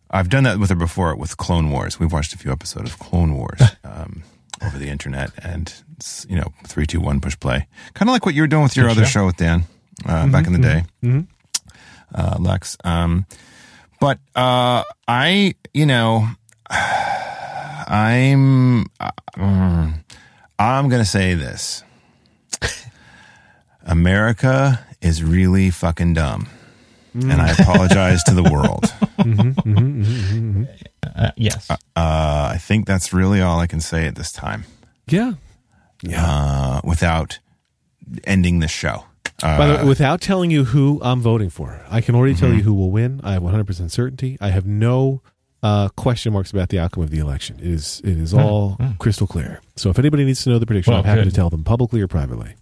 I've 0.08 0.28
done 0.28 0.44
that 0.44 0.60
with 0.60 0.70
her 0.70 0.76
before 0.76 1.16
with 1.16 1.36
Clone 1.36 1.70
Wars. 1.72 1.98
We've 1.98 2.12
watched 2.12 2.32
a 2.32 2.38
few 2.38 2.52
episodes 2.52 2.92
of 2.92 2.98
Clone 3.00 3.34
Wars 3.34 3.60
um, 3.84 4.22
over 4.62 4.78
the 4.78 4.88
internet, 4.88 5.32
and 5.42 5.74
you 6.28 6.36
know, 6.36 6.52
three, 6.64 6.86
two, 6.86 7.00
one, 7.00 7.18
push 7.20 7.36
play, 7.38 7.66
kind 7.94 8.08
of 8.08 8.12
like 8.12 8.24
what 8.24 8.34
you 8.36 8.42
were 8.42 8.46
doing 8.46 8.62
with 8.62 8.76
your 8.76 8.86
Good 8.86 8.92
other 8.98 9.04
show. 9.06 9.20
show 9.22 9.26
with 9.26 9.36
Dan 9.38 9.64
uh, 10.06 10.28
back 10.28 10.46
in 10.46 10.52
the 10.52 10.60
day, 10.60 10.84
Mhm. 11.02 11.26
uh, 12.14 12.36
Lex. 12.38 12.76
Um, 12.84 13.26
but 14.00 14.18
uh, 14.35 14.82
I, 15.09 15.54
you 15.72 15.87
know, 15.87 16.28
I'm 16.68 18.82
uh, 19.00 19.11
mm, 19.37 19.94
I'm 20.59 20.88
gonna 20.88 21.04
say 21.04 21.35
this. 21.35 21.82
America 23.85 24.85
is 25.00 25.22
really 25.22 25.70
fucking 25.70 26.14
dumb. 26.14 26.48
And 27.14 27.40
I 27.40 27.52
apologize 27.52 28.22
to 28.24 28.35
the 28.35 28.42
world. 28.52 28.85
uh, 31.16 31.30
yes. 31.37 31.70
Uh, 31.70 31.76
I 31.96 32.59
think 32.61 32.87
that's 32.87 33.14
really 33.14 33.40
all 33.40 33.59
I 33.59 33.66
can 33.66 33.80
say 33.80 34.06
at 34.06 34.16
this 34.16 34.32
time 34.32 34.64
yeah 35.09 35.32
yeah 36.02 36.24
uh, 36.26 36.80
without 36.85 37.38
ending 38.24 38.59
the 38.61 38.68
show. 38.68 39.04
Uh, 39.42 39.59
By 39.59 39.66
the 39.66 39.75
way, 39.77 39.85
without 39.85 40.20
telling 40.20 40.51
you 40.51 40.64
who 40.64 40.99
I'm 41.03 41.20
voting 41.20 41.51
for, 41.51 41.83
I 41.90 42.01
can 42.01 42.14
already 42.14 42.35
Mm-hmm. 42.35 42.46
tell 42.46 42.55
you 42.55 42.62
who 42.62 42.72
will 42.75 42.90
win. 42.90 43.20
I 43.22 43.33
have 43.33 43.42
100% 43.42 43.90
certainty. 43.90 44.38
I 44.40 44.49
have 44.49 44.64
no 44.66 45.20
uh, 45.62 45.88
question 45.90 46.33
marks 46.33 46.51
about 46.51 46.70
the 46.70 46.79
outcome 46.79 47.03
of 47.03 47.11
the 47.11 47.18
election. 47.18 47.57
It 47.59 47.66
is 47.66 48.01
it 48.05 48.16
is 48.18 48.33
all 48.33 48.79
crystal 48.99 49.27
clear. 49.27 49.61
So 49.77 49.90
if 49.90 49.99
anybody 49.99 50.25
needs 50.25 50.42
to 50.44 50.51
know 50.51 50.59
the 50.59 50.66
prediction, 50.66 50.92
Well, 50.92 51.01
I'm 51.01 51.07
happy 51.07 51.22
good. 51.25 51.31
to 51.31 51.37
tell 51.37 51.51
them 51.51 51.64
publicly 51.64 52.01
or 52.01 52.09
privately. 52.09 52.55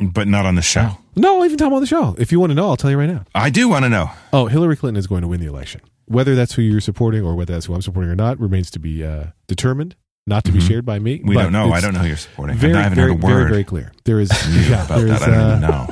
but 0.00 0.28
not 0.28 0.46
on 0.46 0.54
the 0.54 0.62
show. 0.62 0.98
No, 1.16 1.38
I'll 1.38 1.44
even 1.44 1.56
tell 1.58 1.68
them 1.68 1.74
on 1.74 1.80
the 1.80 1.86
show. 1.86 2.14
If 2.18 2.30
you 2.30 2.38
want 2.40 2.50
to 2.50 2.54
know, 2.54 2.68
I'll 2.68 2.76
tell 2.76 2.90
you 2.90 2.98
right 2.98 3.08
now. 3.08 3.24
I 3.34 3.50
do 3.50 3.68
want 3.68 3.84
to 3.84 3.88
know. 3.88 4.10
Oh, 4.32 4.46
Hillary 4.46 4.76
Clinton 4.76 4.98
is 4.98 5.06
going 5.06 5.22
to 5.22 5.28
win 5.28 5.40
the 5.40 5.46
election. 5.46 5.80
Whether 6.06 6.34
that's 6.34 6.54
who 6.54 6.62
you're 6.62 6.80
supporting 6.80 7.22
or 7.24 7.34
whether 7.34 7.52
that's 7.52 7.66
who 7.66 7.74
I'm 7.74 7.82
supporting 7.82 8.10
or 8.10 8.14
not 8.16 8.38
remains 8.38 8.70
to 8.72 8.78
be 8.78 9.04
uh, 9.04 9.26
determined, 9.46 9.96
not 10.28 10.44
to 10.44 10.52
be 10.52 10.58
mm-hmm. 10.58 10.68
shared 10.68 10.86
by 10.86 10.98
me. 10.98 11.20
We 11.24 11.34
don't 11.34 11.52
know. 11.52 11.72
I 11.72 11.80
don't 11.80 11.94
know 11.94 12.00
who 12.00 12.08
you're 12.08 12.16
supporting. 12.16 12.56
Very, 12.56 12.74
I 12.74 12.82
haven't 12.82 12.96
very, 12.96 13.12
heard 13.12 13.18
a 13.18 13.26
very, 13.26 13.34
word 13.34 13.48
very 13.50 13.64
clear. 13.64 13.92
There 14.04 14.20
is 14.20 14.30
yeah, 14.68 14.84
about 14.84 14.98
there 14.98 15.08
is 15.08 15.20
that. 15.20 15.28
I 15.28 15.32
don't 15.32 15.40
uh, 15.40 15.56
even 15.56 15.60
know. 15.60 15.88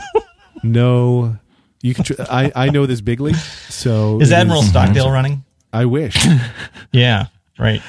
no. 0.63 1.39
You 1.83 1.95
can. 1.95 2.05
Tr- 2.05 2.15
I 2.21 2.53
I 2.55 2.71
know 2.71 2.87
this 2.87 3.01
big 3.01 3.21
league. 3.21 3.37
So 3.37 4.21
Is 4.21 4.31
it 4.31 4.35
Admiral 4.35 4.63
Stockdale 4.63 5.07
mm-hmm. 5.07 5.13
running? 5.13 5.45
I 5.73 5.85
wish 5.85 6.17
Yeah, 6.93 7.27
right. 7.59 7.83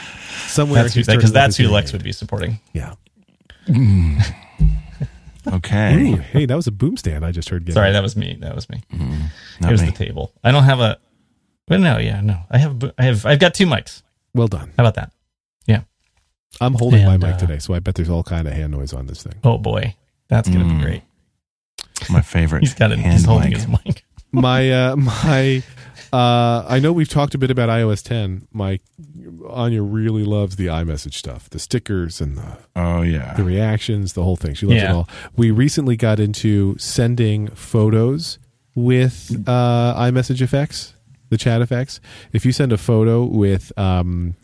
somewhere 0.48 0.84
That's 0.84 0.96
who, 0.96 1.04
because 1.06 1.32
that's 1.32 1.56
who 1.56 1.68
Lex 1.70 1.94
would 1.94 2.04
be 2.04 2.12
supporting. 2.12 2.60
Yeah. 2.74 2.96
Mm. 3.68 4.24
Okay. 5.54 6.12
Ooh, 6.12 6.16
hey, 6.18 6.46
that 6.46 6.56
was 6.56 6.68
a 6.68 6.72
boom 6.72 6.98
stand 6.98 7.26
I 7.26 7.32
just 7.32 7.50
heard. 7.50 7.66
Get 7.66 7.74
Sorry, 7.74 7.92
that 7.92 8.04
was 8.04 8.18
me. 8.18 8.38
That 8.42 8.54
was 8.54 8.70
me. 8.70 8.82
Mm-hmm. 8.92 9.22
Not 9.62 9.68
Here's 9.70 9.82
me. 9.82 9.90
the 9.90 9.94
table. 9.94 10.34
I 10.44 10.52
don't 10.52 10.64
have 10.64 10.80
a. 10.80 11.00
Well, 11.70 11.80
no, 11.80 11.98
yeah, 11.98 12.22
no. 12.22 12.40
I 12.50 12.58
have. 12.58 12.84
I 12.98 13.04
have. 13.04 13.26
I've 13.26 13.40
got 13.40 13.54
two 13.54 13.66
mics. 13.66 14.02
well 14.34 14.48
done. 14.48 14.74
How 14.78 14.84
about 14.84 14.96
that? 14.96 15.12
I'm 16.62 16.74
holding 16.74 17.06
my 17.06 17.18
mic 17.18 17.36
uh, 17.36 17.38
today, 17.38 17.60
so 17.60 17.74
I 17.74 17.80
bet 17.80 17.96
there's 17.96 18.10
all 18.10 18.24
kind 18.24 18.48
of 18.48 18.54
hand 18.54 18.72
noise 18.72 18.94
on 18.94 19.06
this 19.08 19.24
thing. 19.24 19.36
Oh 19.44 19.58
boy, 19.58 19.96
that's 20.28 20.50
gonna 20.50 20.66
Mm. 20.66 20.78
be 20.80 20.84
great. 20.86 21.02
My 22.10 22.22
favorite. 22.22 22.60
He's 22.64 22.74
got 22.74 22.92
it. 22.92 23.00
hand 23.00 23.14
He's 23.14 23.26
holding 23.26 23.50
mic. 23.52 23.58
his 23.58 23.68
mic. 23.68 24.04
my 24.32 24.72
uh 24.72 24.96
my 24.96 25.64
uh 26.14 26.66
I 26.68 26.80
know 26.80 26.92
we've 26.94 27.10
talked 27.10 27.34
a 27.36 27.38
bit 27.38 27.50
about 27.52 27.70
iOS 27.70 28.04
10. 28.04 28.48
My 28.52 28.80
Anya 29.50 29.82
really 29.82 30.24
loves 30.24 30.56
the 30.56 30.68
iMessage 30.68 31.14
stuff, 31.14 31.50
the 31.50 31.60
stickers 31.60 32.22
and 32.22 32.38
the 32.38 32.58
Oh 32.76 33.02
yeah. 33.02 33.34
the 33.36 33.44
reactions, 33.44 34.14
the 34.14 34.24
whole 34.24 34.36
thing. 34.36 34.54
She 34.54 34.66
loves 34.66 34.82
it 34.82 34.90
all. 34.90 35.10
We 35.36 35.52
recently 35.52 35.96
got 35.98 36.20
into 36.20 36.78
sending 36.78 37.48
photos 37.50 38.40
with 38.76 39.32
uh, 39.48 39.96
iMessage 40.00 40.42
effects, 40.42 40.94
the 41.30 41.38
chat 41.38 41.62
effects. 41.62 42.00
If 42.32 42.46
you 42.46 42.52
send 42.52 42.72
a 42.72 42.78
photo 42.78 43.24
with 43.26 43.72
um, 43.78 44.36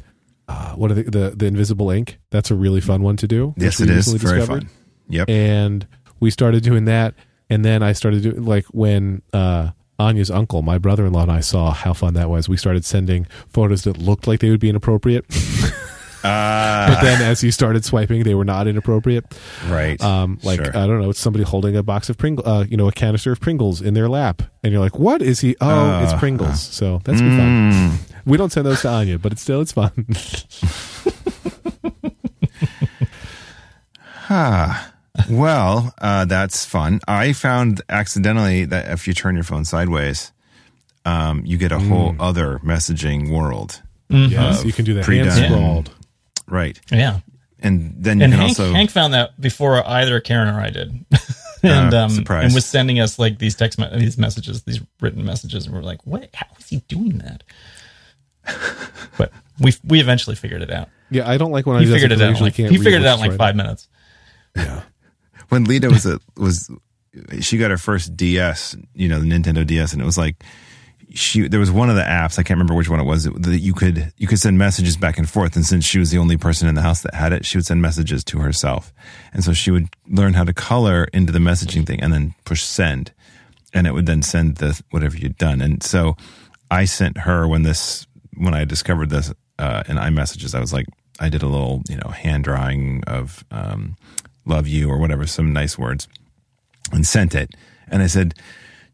uh, 0.48 0.74
what 0.76 0.92
are 0.92 0.96
the, 0.96 1.04
the 1.04 1.34
the 1.36 1.46
invisible 1.46 1.90
ink? 1.90 2.20
That's 2.30 2.52
a 2.52 2.56
really 2.56 2.82
fun 2.82 3.02
one 3.02 3.18
to 3.18 3.28
do. 3.28 3.54
Yes, 3.58 3.80
it 3.80 3.90
is 3.90 4.12
very 4.14 4.46
fun. 4.46 4.70
Yep. 5.10 5.30
And 5.30 5.88
we 6.20 6.32
started 6.32 6.64
doing 6.64 6.86
that, 6.86 7.16
and 7.50 7.64
then 7.64 7.84
I 7.84 7.94
started 7.94 8.24
doing 8.24 8.44
like 8.44 8.66
when. 8.68 9.22
Uh, 9.32 9.72
Anya's 10.00 10.32
uncle, 10.32 10.64
my 10.64 10.80
brother-in-law, 10.80 11.22
and 11.22 11.32
I 11.32 11.40
saw 11.40 11.72
how 11.72 11.94
fun 11.94 12.16
that 12.16 12.28
was. 12.28 12.50
We 12.50 12.58
started 12.58 12.84
sending 12.84 13.28
photos 13.48 13.84
that 13.84 14.00
looked 14.00 14.26
like 14.28 14.40
they 14.40 14.50
would 14.50 14.60
be 14.60 14.68
inappropriate. 14.68 15.24
but 16.24 17.02
then 17.02 17.22
as 17.22 17.44
you 17.44 17.52
started 17.52 17.86
swiping, 17.86 18.24
they 18.24 18.34
were 18.34 18.44
not 18.44 18.68
inappropriate. 18.68 19.26
Right. 19.68 20.02
Um, 20.02 20.40
like 20.44 20.64
Sure. 20.64 20.76
I 20.76 20.88
don't 20.88 21.02
know, 21.02 21.12
it's 21.12 21.20
somebody 21.20 21.44
holding 21.44 21.76
a 21.76 21.84
box 21.84 22.10
of 22.10 22.18
Pringles, 22.18 22.48
uh, 22.48 22.66
you 22.68 22.76
know, 22.76 22.88
a 22.88 22.92
canister 22.92 23.32
of 23.32 23.40
Pringles 23.40 23.82
in 23.82 23.94
their 23.94 24.10
lap, 24.10 24.42
and 24.64 24.74
you're 24.74 24.82
like, 24.82 24.98
"What 24.98 25.22
is 25.22 25.42
he? 25.42 25.56
Oh, 25.62 26.04
it's 26.04 26.14
Uh, 26.14 26.20
Pringles." 26.20 26.60
So 26.62 27.02
that's 27.04 27.22
been 27.22 27.38
fun. 27.38 28.00
We 28.26 28.38
don't 28.38 28.52
send 28.52 28.66
those 28.66 28.82
to 28.82 28.90
Anya, 28.90 29.20
but 29.20 29.32
it's 29.34 29.42
still 29.42 29.62
it's 29.62 29.72
fun. 29.74 29.92
Ah, 34.30 34.94
well, 35.30 35.94
uh, 36.02 36.26
that's 36.26 36.66
fun. 36.66 37.00
I 37.08 37.34
found 37.34 37.82
accidentally 37.90 38.66
that 38.66 38.90
if 38.92 39.08
you 39.08 39.14
turn 39.14 39.36
your 39.36 39.44
phone 39.44 39.66
sideways, 39.66 40.32
um, 41.06 41.46
you 41.46 41.58
get 41.58 41.72
a 41.72 41.80
whole 41.80 42.16
other 42.20 42.60
messaging 42.64 43.30
world. 43.30 43.82
yes, 44.10 44.64
you 44.64 44.72
can 44.72 44.86
do 44.86 44.94
that 44.96 45.04
pre-done- 45.06 45.28
hand 45.30 45.54
scrawled. 45.54 45.92
Right. 46.48 46.80
Yeah. 46.92 47.20
And 47.60 47.96
then 47.98 48.20
you 48.20 48.26
And 48.26 48.34
can 48.34 48.40
Hank, 48.40 48.50
also. 48.60 48.74
Hank 48.74 48.92
found 48.92 49.14
that 49.14 49.40
before 49.40 49.86
either 49.88 50.20
Karen 50.20 50.54
or 50.54 50.60
I 50.60 50.70
did, 50.70 51.06
and 51.64 51.94
Uh, 51.94 52.04
um, 52.06 52.10
surprise. 52.10 52.46
and 52.46 52.54
was 52.54 52.66
sending 52.66 53.00
us 53.00 53.18
like 53.18 53.40
these 53.40 53.56
text 53.56 53.80
me- 53.80 53.88
these 53.96 54.18
messages, 54.18 54.64
these 54.64 54.82
written 55.00 55.24
messages, 55.24 55.66
and 55.66 55.74
we're 55.74 55.82
like, 55.82 56.06
"What? 56.06 56.30
How 56.34 56.48
is 56.60 56.68
he 56.68 56.78
doing 56.90 57.20
that?" 57.20 57.44
but 59.18 59.32
we 59.60 59.74
we 59.84 60.00
eventually 60.00 60.36
figured 60.36 60.62
it 60.62 60.72
out. 60.72 60.90
Yeah, 61.10 61.30
I 61.30 61.38
don't 61.38 61.52
like 61.52 61.66
when 61.66 61.78
I 61.78 61.80
He 61.80 61.86
do 61.86 61.92
that 61.92 61.96
figured 61.98 62.12
it 62.12 62.22
out. 62.22 62.30
usually 62.30 62.48
Like, 62.48 62.56
can't 62.56 62.72
he 62.72 62.78
figured 62.78 63.02
it 63.02 63.08
out 63.08 63.20
in 63.20 63.28
like 63.30 63.38
five 63.38 63.56
minutes. 63.56 63.88
Yeah, 64.56 64.82
when 65.50 65.66
Lita 65.66 65.90
was 65.90 66.06
a, 66.06 66.20
was 66.38 66.70
she 67.42 67.58
got 67.58 67.72
her 67.72 67.78
first 67.78 68.18
DS, 68.18 68.76
you 68.94 69.08
know, 69.08 69.20
the 69.20 69.28
Nintendo 69.28 69.66
DS, 69.66 69.94
and 69.94 70.02
it 70.02 70.06
was 70.06 70.18
like 70.18 70.44
she 71.14 71.48
there 71.48 71.60
was 71.60 71.70
one 71.70 71.90
of 71.90 71.96
the 71.96 72.02
apps 72.02 72.40
I 72.40 72.44
can't 72.44 72.58
remember 72.58 72.74
which 72.74 72.90
one 72.90 73.00
it 73.00 73.04
was 73.04 73.26
that 73.26 73.60
you 73.60 73.74
could 73.74 74.12
you 74.18 74.28
could 74.28 74.40
send 74.40 74.58
messages 74.58 74.98
back 74.98 75.18
and 75.18 75.30
forth, 75.30 75.56
and 75.56 75.66
since 75.66 75.86
she 75.86 76.00
was 76.00 76.12
the 76.12 76.18
only 76.18 76.38
person 76.38 76.68
in 76.68 76.76
the 76.76 76.82
house 76.82 77.02
that 77.02 77.14
had 77.14 77.34
it, 77.34 77.46
she 77.46 77.58
would 77.58 77.66
send 77.66 77.82
messages 77.82 78.24
to 78.26 78.40
herself, 78.40 78.92
and 79.34 79.44
so 79.44 79.54
she 79.54 79.70
would 79.72 79.88
learn 80.08 80.34
how 80.34 80.44
to 80.44 80.54
color 80.54 81.08
into 81.14 81.32
the 81.32 81.40
messaging 81.40 81.86
thing 81.86 82.02
and 82.02 82.12
then 82.12 82.34
push 82.46 82.64
send, 82.64 83.12
and 83.74 83.86
it 83.86 83.94
would 83.94 84.08
then 84.08 84.24
send 84.24 84.58
the 84.58 84.82
whatever 84.90 85.16
you'd 85.16 85.38
done, 85.38 85.62
and 85.62 85.84
so 85.84 86.18
I 86.72 86.86
sent 86.86 87.20
her 87.20 87.48
when 87.48 87.62
this 87.62 88.08
when 88.38 88.54
I 88.54 88.65
discovered 88.65 89.10
this 89.10 89.34
uh, 89.60 89.84
in 89.88 89.98
iMessages, 89.98 90.56
I 90.56 90.60
was 90.60 90.74
like, 90.74 90.86
I 91.19 91.30
did 91.30 91.43
a 91.43 91.48
little, 91.48 91.82
you 91.89 91.98
know, 91.98 92.10
hand 92.10 92.43
drawing 92.43 93.04
of 93.06 93.43
um, 93.52 93.96
"love 94.46 94.67
you" 94.67 94.89
or 94.89 94.98
whatever, 94.98 95.28
some 95.28 95.54
nice 95.54 95.78
words, 95.78 96.08
and 96.91 97.06
sent 97.06 97.36
it. 97.36 97.52
And 97.88 98.02
I 98.02 98.08
said, 98.08 98.34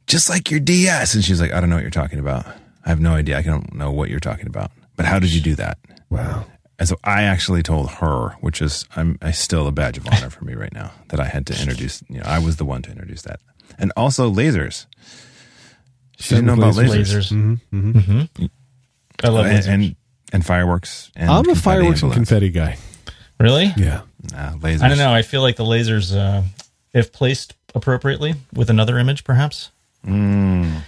just 0.08 0.30
like 0.30 0.52
your 0.52 0.60
DS, 0.60 1.14
and 1.16 1.24
she's 1.24 1.40
like, 1.40 1.54
I 1.54 1.60
don't 1.62 1.70
know 1.70 1.76
what 1.76 1.84
you're 1.84 1.92
talking 1.92 2.20
about. 2.20 2.46
I 2.86 2.90
have 2.90 3.00
no 3.00 3.14
idea. 3.14 3.38
I 3.38 3.42
don't 3.42 3.74
know 3.74 3.92
what 3.92 4.10
you're 4.10 4.20
talking 4.20 4.48
about. 4.48 4.72
But 4.96 5.06
how 5.06 5.20
did 5.20 5.32
you 5.34 5.40
do 5.42 5.56
that? 5.56 5.78
Wow. 6.10 6.46
And 6.78 6.88
so 6.88 6.96
I 7.04 7.24
actually 7.24 7.62
told 7.62 7.90
her, 7.90 8.30
which 8.42 8.62
is 8.62 8.86
I'm 8.96 9.18
I 9.22 9.32
still 9.32 9.68
a 9.68 9.72
badge 9.72 9.98
of 9.98 10.08
honor 10.08 10.30
for 10.30 10.44
me 10.46 10.56
right 10.56 10.74
now, 10.74 10.92
that 11.10 11.20
I 11.20 11.26
had 11.26 11.46
to 11.48 11.54
introduce. 11.62 12.02
You 12.10 12.20
know, 12.20 12.26
I 12.26 12.40
was 12.40 12.58
the 12.58 12.66
one 12.66 12.82
to 12.84 12.92
introduce 12.92 13.22
that, 13.24 13.40
and 13.78 13.92
also 13.96 14.32
lasers. 14.32 14.86
She 16.18 16.36
didn't 16.36 16.48
know 16.48 16.54
about 16.54 16.74
lasers, 16.76 17.32
Lasers. 17.32 17.60
hmm 17.70 18.24
I 19.24 19.30
love 19.30 19.46
and, 19.46 19.66
and 19.68 19.96
and 20.32 20.46
fireworks. 20.46 21.12
And 21.16 21.30
I'm 21.30 21.50
a 21.50 21.56
fireworks 21.56 22.02
and 22.04 22.12
balloons. 22.12 22.30
confetti 22.30 22.50
guy. 22.50 22.78
really? 23.40 23.74
Yeah. 23.78 24.02
Nah, 24.32 24.54
lasers. 24.58 24.82
I 24.84 24.90
don't 24.90 24.98
know. 24.98 25.14
I 25.14 25.22
feel 25.22 25.42
like 25.42 25.56
the 25.56 25.64
lasers, 25.64 26.16
uh, 26.16 26.44
if 26.94 27.12
placed 27.12 27.56
appropriately 27.76 28.36
with 28.54 28.70
another 28.70 28.98
image, 29.00 29.24
perhaps 29.24 29.72
Mm. 30.06 30.82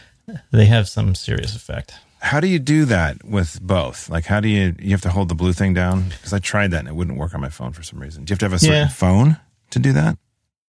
they 0.51 0.65
have 0.65 0.87
some 0.87 1.15
serious 1.15 1.55
effect. 1.55 1.93
How 2.19 2.39
do 2.39 2.47
you 2.47 2.59
do 2.59 2.85
that 2.85 3.25
with 3.25 3.59
both? 3.61 4.09
Like, 4.09 4.25
how 4.25 4.39
do 4.39 4.47
you 4.47 4.75
you 4.79 4.91
have 4.91 5.01
to 5.01 5.09
hold 5.09 5.27
the 5.27 5.35
blue 5.35 5.51
thing 5.53 5.73
down? 5.73 6.09
Because 6.09 6.31
I 6.33 6.39
tried 6.39 6.71
that 6.71 6.79
and 6.79 6.87
it 6.87 6.95
wouldn't 6.95 7.17
work 7.17 7.33
on 7.33 7.41
my 7.41 7.49
phone 7.49 7.73
for 7.73 7.83
some 7.83 7.99
reason. 7.99 8.23
Do 8.23 8.31
you 8.31 8.35
have 8.35 8.39
to 8.39 8.45
have 8.45 8.53
a 8.53 8.59
certain 8.59 8.75
Yeah. 8.75 8.87
phone 8.87 9.37
to 9.71 9.79
do 9.79 9.91
that? 9.93 10.17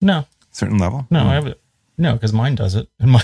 No, 0.00 0.26
Certain 0.50 0.78
level? 0.78 1.06
no, 1.10 1.20
Oh. 1.20 1.28
I 1.28 1.34
have 1.34 1.46
it. 1.46 1.60
No, 2.02 2.14
because 2.14 2.32
mine 2.32 2.56
does 2.56 2.74
it. 2.74 2.88
And 3.00 3.12
my, 3.12 3.22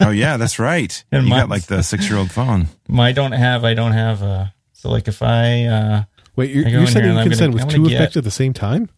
Oh 0.00 0.10
yeah, 0.10 0.36
that's 0.36 0.58
right. 0.58 1.04
And 1.12 1.24
you 1.26 1.30
got 1.34 1.48
like 1.48 1.64
the 1.66 1.82
six 1.82 2.08
year 2.08 2.18
old 2.18 2.30
phone. 2.30 2.68
my 2.88 3.12
don't 3.12 3.32
have. 3.32 3.64
I 3.64 3.74
don't 3.74 3.92
have. 3.92 4.22
Uh, 4.22 4.46
so 4.72 4.90
like 4.90 5.08
if 5.08 5.22
I, 5.22 5.64
uh, 5.64 6.04
Wait, 6.36 6.50
you're, 6.50 6.66
I 6.66 6.70
you're 6.70 6.80
in 6.82 6.86
saying 6.86 7.04
you 7.06 7.12
can 7.14 7.24
gonna- 7.24 7.34
send 7.36 7.54
with 7.54 7.68
two 7.68 7.84
get- 7.88 7.94
effects 8.00 8.16
at 8.16 8.24
the 8.24 8.30
same 8.30 8.52
time? 8.52 8.88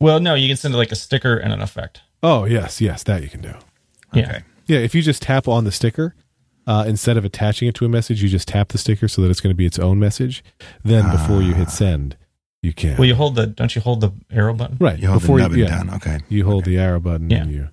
well, 0.00 0.18
no, 0.20 0.34
you 0.34 0.48
can 0.48 0.56
send 0.56 0.74
like 0.74 0.90
a 0.92 0.96
sticker 0.96 1.36
and 1.36 1.52
an 1.52 1.60
effect. 1.60 2.00
Oh, 2.22 2.44
yes, 2.44 2.80
yes, 2.80 3.02
that 3.04 3.22
you 3.22 3.28
can 3.28 3.40
do. 3.42 3.52
Yeah. 4.14 4.22
Okay. 4.28 4.42
Yeah, 4.66 4.78
if 4.78 4.94
you 4.94 5.02
just 5.02 5.22
tap 5.22 5.46
on 5.48 5.64
the 5.64 5.72
sticker, 5.72 6.14
uh, 6.66 6.84
instead 6.86 7.16
of 7.16 7.24
attaching 7.24 7.68
it 7.68 7.74
to 7.76 7.84
a 7.84 7.88
message, 7.88 8.22
you 8.22 8.28
just 8.28 8.48
tap 8.48 8.68
the 8.68 8.78
sticker 8.78 9.08
so 9.08 9.20
that 9.22 9.30
it's 9.30 9.40
going 9.40 9.52
to 9.52 9.56
be 9.56 9.66
its 9.66 9.78
own 9.78 9.98
message. 9.98 10.42
Then 10.84 11.10
before 11.10 11.42
you 11.42 11.54
hit 11.54 11.70
send, 11.70 12.16
you 12.62 12.72
can. 12.72 12.96
Well, 12.96 13.06
you 13.08 13.14
hold 13.14 13.34
the. 13.36 13.46
Don't 13.46 13.74
you 13.74 13.80
hold 13.82 14.00
the 14.00 14.12
arrow 14.30 14.54
button? 14.54 14.76
right 14.80 14.98
You 14.98 15.08
hold 15.08 15.20
before 15.22 15.36
the 15.38 15.42
nubbin 15.44 15.58
you, 15.58 15.64
yeah, 15.64 15.70
down. 15.82 15.94
Okay. 15.94 16.20
you 16.28 16.44
hold 16.44 16.64
the 16.64 16.78
arrow 16.78 17.00
button. 17.00 17.30
Yeah. 17.30 17.38
And 17.42 17.52
you, 17.52 17.68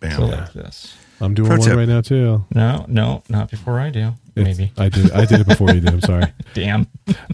Bam. 0.00 0.12
So 0.12 0.26
like 0.26 0.52
this. 0.52 0.94
I'm 1.22 1.34
doing 1.34 1.48
Pro 1.48 1.58
one 1.58 1.68
tip. 1.68 1.76
right 1.76 1.88
now 1.88 2.00
too. 2.00 2.44
No, 2.54 2.86
no, 2.88 3.22
not 3.28 3.50
before 3.50 3.78
I 3.78 3.90
do. 3.90 4.14
It's- 4.34 4.58
Maybe. 4.58 4.72
I 4.78 4.88
did. 4.88 5.10
I 5.12 5.26
did 5.26 5.40
it 5.40 5.46
before 5.46 5.68
you 5.70 5.80
did. 5.80 5.90
I'm 5.92 6.00
sorry. 6.00 6.32
Damn. 6.54 6.86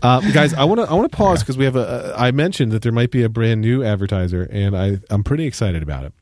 Uh, 0.03 0.21
guys, 0.33 0.53
I 0.55 0.65
want 0.65 0.81
to 0.81 0.91
I 0.91 0.95
want 0.95 1.11
to 1.11 1.17
pause 1.17 1.41
because 1.41 1.57
we 1.57 1.65
have 1.65 1.77
a. 1.77 2.15
a- 2.17 2.21
I 2.21 2.31
mentioned 2.33 2.73
that 2.73 2.83
there 2.83 2.91
might 2.93 3.11
be 3.13 3.23
a 3.23 3.29
brand 3.29 3.61
new 3.61 3.85
advertiser, 3.85 4.49
and 4.51 4.77
I 4.77 4.99
I'm 5.11 5.23
pretty 5.23 5.47
excited 5.47 5.83
about 5.85 6.05
it. 6.05 6.13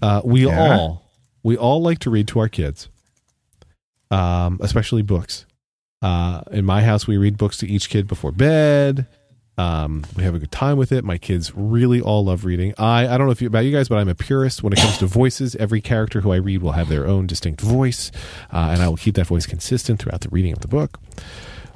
Uh, 0.00 0.20
we 0.24 0.46
Yeah? 0.46 0.76
all 0.78 1.02
we 1.42 1.56
all 1.56 1.82
like 1.82 1.98
to 2.00 2.10
read 2.10 2.28
to 2.28 2.38
our 2.38 2.48
kids, 2.48 2.88
um, 4.10 4.58
especially 4.62 5.02
books. 5.02 5.46
Uh, 6.02 6.42
in 6.52 6.64
my 6.64 6.82
house, 6.82 7.06
we 7.06 7.16
read 7.16 7.36
books 7.36 7.56
to 7.58 7.68
each 7.68 7.88
kid 7.90 8.06
before 8.06 8.30
bed. 8.30 9.06
Um, 9.58 10.04
we 10.16 10.22
have 10.22 10.34
a 10.34 10.38
good 10.38 10.52
time 10.52 10.76
with 10.76 10.92
it. 10.92 11.04
My 11.04 11.18
kids 11.18 11.52
really 11.54 12.00
all 12.00 12.24
love 12.24 12.44
reading. 12.44 12.74
I 12.78 13.08
I 13.08 13.16
don't 13.16 13.26
know 13.26 13.32
if 13.32 13.40
you, 13.40 13.48
about 13.48 13.64
you 13.64 13.72
guys, 13.72 13.88
but 13.88 13.98
I'm 13.98 14.08
a 14.08 14.14
purist 14.14 14.62
when 14.62 14.72
it 14.72 14.78
comes 14.78 14.98
to 14.98 15.06
voices. 15.06 15.56
Every 15.56 15.80
character 15.80 16.20
who 16.20 16.32
I 16.32 16.36
read 16.36 16.62
will 16.62 16.72
have 16.72 16.88
their 16.88 17.06
own 17.06 17.26
distinct 17.26 17.60
voice, 17.60 18.10
uh, 18.52 18.70
and 18.72 18.82
I 18.82 18.88
will 18.88 18.96
keep 18.96 19.14
that 19.14 19.26
voice 19.26 19.46
consistent 19.46 20.00
throughout 20.00 20.20
the 20.20 20.28
reading 20.28 20.52
of 20.52 20.60
the 20.60 20.68
book. 20.68 21.00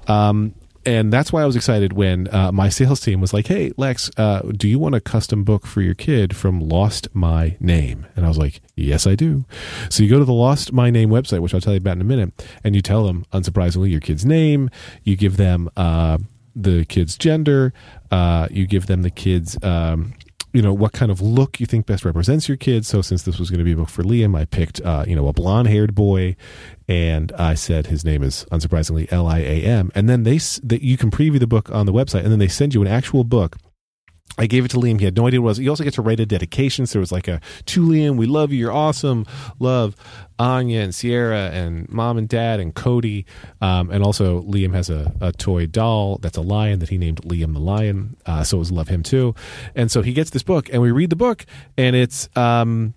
Um, 0.09 0.55
and 0.87 1.13
that's 1.13 1.31
why 1.31 1.43
I 1.43 1.47
was 1.47 1.57
excited 1.57 1.93
when 1.93 2.33
uh, 2.35 2.53
my 2.53 2.71
sales 2.71 3.01
team 3.01 3.21
was 3.21 3.35
like, 3.35 3.47
"Hey, 3.47 3.73
Lex, 3.77 4.11
uh, 4.17 4.41
do 4.41 4.67
you 4.67 4.79
want 4.79 4.95
a 4.95 5.01
custom 5.01 5.45
book 5.45 5.67
for 5.67 5.83
your 5.83 5.95
kid 5.95 6.35
from 6.35 6.61
Lost 6.61 7.09
My 7.15 7.57
Name?" 7.61 8.07
And 8.17 8.25
I 8.25 8.29
was 8.29 8.39
like, 8.39 8.61
"Yes, 8.77 9.07
I 9.07 9.15
do." 9.15 9.45
So 9.91 10.03
you 10.03 10.09
go 10.09 10.19
to 10.19 10.25
the 10.25 10.33
Lost 10.33 10.73
My 10.73 10.91
Name 10.91 11.11
website, 11.11 11.41
which 11.41 11.55
I'll 11.55 11.61
tell 11.61 11.75
you 11.75 11.79
about 11.79 11.97
in 11.97 12.01
a 12.01 12.05
minute, 12.05 12.33
and 12.65 12.75
you 12.75 12.81
tell 12.83 13.07
them, 13.07 13.27
unsurprisingly, 13.33 13.91
your 13.91 14.01
kid's 14.01 14.25
name. 14.25 14.71
You 15.05 15.17
give 15.17 15.37
them 15.37 15.69
uh, 15.77 16.19
the 16.55 16.85
kid's 16.85 17.17
gender. 17.17 17.73
Uh, 18.11 18.49
you 18.51 18.67
give 18.67 18.87
them 18.87 19.03
the 19.03 19.11
kid's. 19.11 19.57
Um, 19.63 20.15
you 20.53 20.63
know 20.63 20.73
what 20.73 20.93
kind 20.93 21.13
of 21.13 21.21
look 21.21 21.61
you 21.61 21.67
think 21.67 21.87
best 21.87 22.05
represents 22.05 22.49
your 22.49 22.57
kid. 22.57 22.85
So 22.85 23.03
since 23.03 23.23
this 23.23 23.39
was 23.39 23.51
going 23.51 23.59
to 23.59 23.65
be 23.65 23.73
a 23.73 23.77
book 23.77 23.89
for 23.89 24.03
Liam, 24.03 24.37
I 24.37 24.47
picked 24.47 24.81
uh, 24.81 25.05
you 25.07 25.15
know 25.15 25.29
a 25.29 25.33
blonde 25.33 25.69
haired 25.69 25.95
boy, 25.95 26.35
and 26.89 27.31
I 27.33 27.55
said 27.55 27.87
his 27.87 28.05
name 28.05 28.25
is 28.25 28.45
unsurprisingly 28.51 29.11
L 29.13 29.29
I 29.29 29.39
A 29.39 29.63
M. 29.63 29.93
And 29.95 30.09
then 30.09 30.25
they 30.25 30.39
that 30.39 30.81
you 30.83 30.97
can 30.97 31.11
preview 31.11 31.39
the 31.39 31.47
book 31.47 31.71
on 31.71 31.87
the 31.87 31.93
website, 31.93 32.25
and 32.25 32.33
then 32.33 32.41
they 32.41 32.49
send 32.49 32.75
you 32.75 32.83
an 32.83 32.89
actual 32.89 33.23
book. 33.23 33.59
I 34.39 34.47
gave 34.47 34.65
it 34.65 34.71
to 34.71 34.79
Liam. 34.79 34.99
He 34.99 35.05
had 35.05 35.17
no 35.17 35.27
idea 35.27 35.41
what 35.41 35.47
it 35.47 35.51
was. 35.51 35.59
You 35.59 35.71
also 35.71 35.85
get 35.85 35.95
to 35.95 36.03
write 36.03 36.21
a 36.21 36.27
dedication. 36.27 36.87
So 36.87 36.95
there 36.95 37.01
was 37.01 37.13
like 37.13 37.29
a 37.29 37.41
to 37.67 37.87
Liam, 37.87 38.17
we 38.17 38.27
love 38.27 38.53
you, 38.53 38.59
you're 38.59 38.73
awesome. 38.73 39.27
Love 39.59 39.97
Anya 40.39 40.81
and 40.81 40.95
Sierra 40.95 41.51
and 41.51 41.89
mom 41.91 42.17
and 42.17 42.29
dad 42.29 42.61
and 42.61 42.75
Cody. 42.75 43.27
Um, 43.61 43.91
and 43.91 44.03
also 44.03 44.43
Liam 44.43 44.73
has 44.75 44.89
a, 44.89 45.13
a 45.21 45.33
toy 45.33 45.67
doll 45.67 46.19
that's 46.19 46.39
a 46.39 46.43
lion 46.43 46.79
that 46.79 46.89
he 46.89 46.97
named 46.97 47.21
Liam 47.23 47.53
the 47.53 47.61
Lion. 47.61 48.17
Uh, 48.25 48.43
so 48.43 48.57
it 48.57 48.61
was 48.61 48.73
love 48.73 48.89
him 48.89 49.03
too. 49.03 49.35
And 49.75 49.91
so 49.91 50.01
he 50.01 50.13
gets 50.13 50.31
this 50.31 50.43
book 50.43 50.71
and 50.73 50.81
we 50.81 50.91
read 50.91 51.11
the 51.11 51.17
book 51.17 51.45
and 51.77 51.95
it's 51.95 52.29
um 52.37 52.95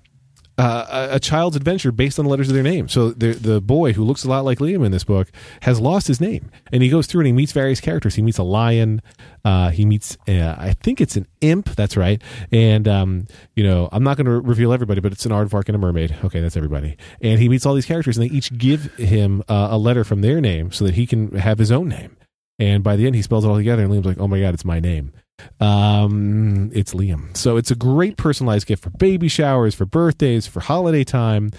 uh, 0.58 1.08
a, 1.12 1.20
child's 1.20 1.56
adventure 1.56 1.92
based 1.92 2.20
on 2.20 2.26
the 2.26 2.32
letters 2.32 2.48
of 2.48 2.54
their 2.54 2.64
name. 2.64 2.88
So 2.88 3.10
the 3.10 3.34
the 3.34 3.60
boy 3.60 3.94
who 3.94 4.04
looks 4.04 4.24
a 4.24 4.30
lot 4.30 4.46
like 4.46 4.60
Liam 4.60 4.86
in 4.86 4.92
this 4.92 5.04
book 5.04 5.32
has 5.62 5.80
lost 5.80 6.08
his 6.08 6.22
name, 6.22 6.52
and 6.72 6.84
he 6.84 6.90
goes 6.90 7.08
through 7.08 7.22
and 7.22 7.28
he 7.28 7.34
meets 7.34 7.52
various 7.52 7.82
characters. 7.82 8.16
He 8.16 8.22
meets 8.22 8.38
a 8.38 8.44
lion. 8.44 9.02
Uh, 9.44 9.72
he 9.72 9.86
meets, 9.86 10.18
uh, 10.28 10.56
I 10.58 10.74
think 10.74 11.02
it's 11.02 11.18
an 11.18 11.28
imp. 11.42 11.76
That's 11.76 11.98
right. 11.98 12.22
And 12.52 12.88
um, 12.88 13.28
you 13.56 13.64
know, 13.64 13.90
I'm 13.92 14.04
not 14.04 14.16
going 14.16 14.26
to 14.26 14.40
reveal 14.40 14.74
everybody, 14.74 15.02
but 15.02 15.12
it's 15.12 15.26
an 15.26 15.32
aardvark 15.32 15.68
and 15.68 15.76
a 15.76 15.80
mermaid. 15.80 16.16
Okay, 16.24 16.40
that's 16.40 16.56
everybody. 16.56 16.98
And 17.20 17.40
he 17.40 17.50
meets 17.50 17.66
all 17.66 17.74
these 17.74 17.86
characters, 17.86 18.18
and 18.18 18.30
they 18.30 18.34
each 18.34 18.56
give 18.56 18.94
him 18.96 19.44
uh, 19.50 19.70
a 19.72 19.78
letter 19.78 20.04
from 20.04 20.22
their 20.22 20.40
name 20.40 20.72
so 20.72 20.86
that 20.86 20.94
he 20.94 21.08
can 21.08 21.32
have 21.36 21.58
his 21.58 21.72
own 21.72 21.90
name. 21.90 22.16
And 22.60 22.84
by 22.84 22.96
the 22.96 23.08
end, 23.08 23.16
he 23.16 23.24
spells 23.24 23.44
it 23.44 23.48
all 23.48 23.58
together, 23.58 23.84
and 23.84 23.92
Liam's 23.92 24.06
like, 24.06 24.20
"Oh 24.20 24.28
my 24.28 24.40
god, 24.40 24.54
it's 24.54 24.66
my 24.66 24.80
name." 24.80 25.12
Um, 25.60 26.72
it's 26.74 26.94
Liam. 26.94 27.36
So 27.36 27.58
it's 27.58 27.72
a 27.72 27.76
great 27.76 28.18
personalized 28.18 28.68
gift 28.68 28.84
for 28.84 28.92
baby 28.92 29.28
showers, 29.28 29.76
for 29.76 29.86
birthdays, 29.86 30.48
for 30.48 30.60
holiday 30.60 31.04
time. 31.04 31.52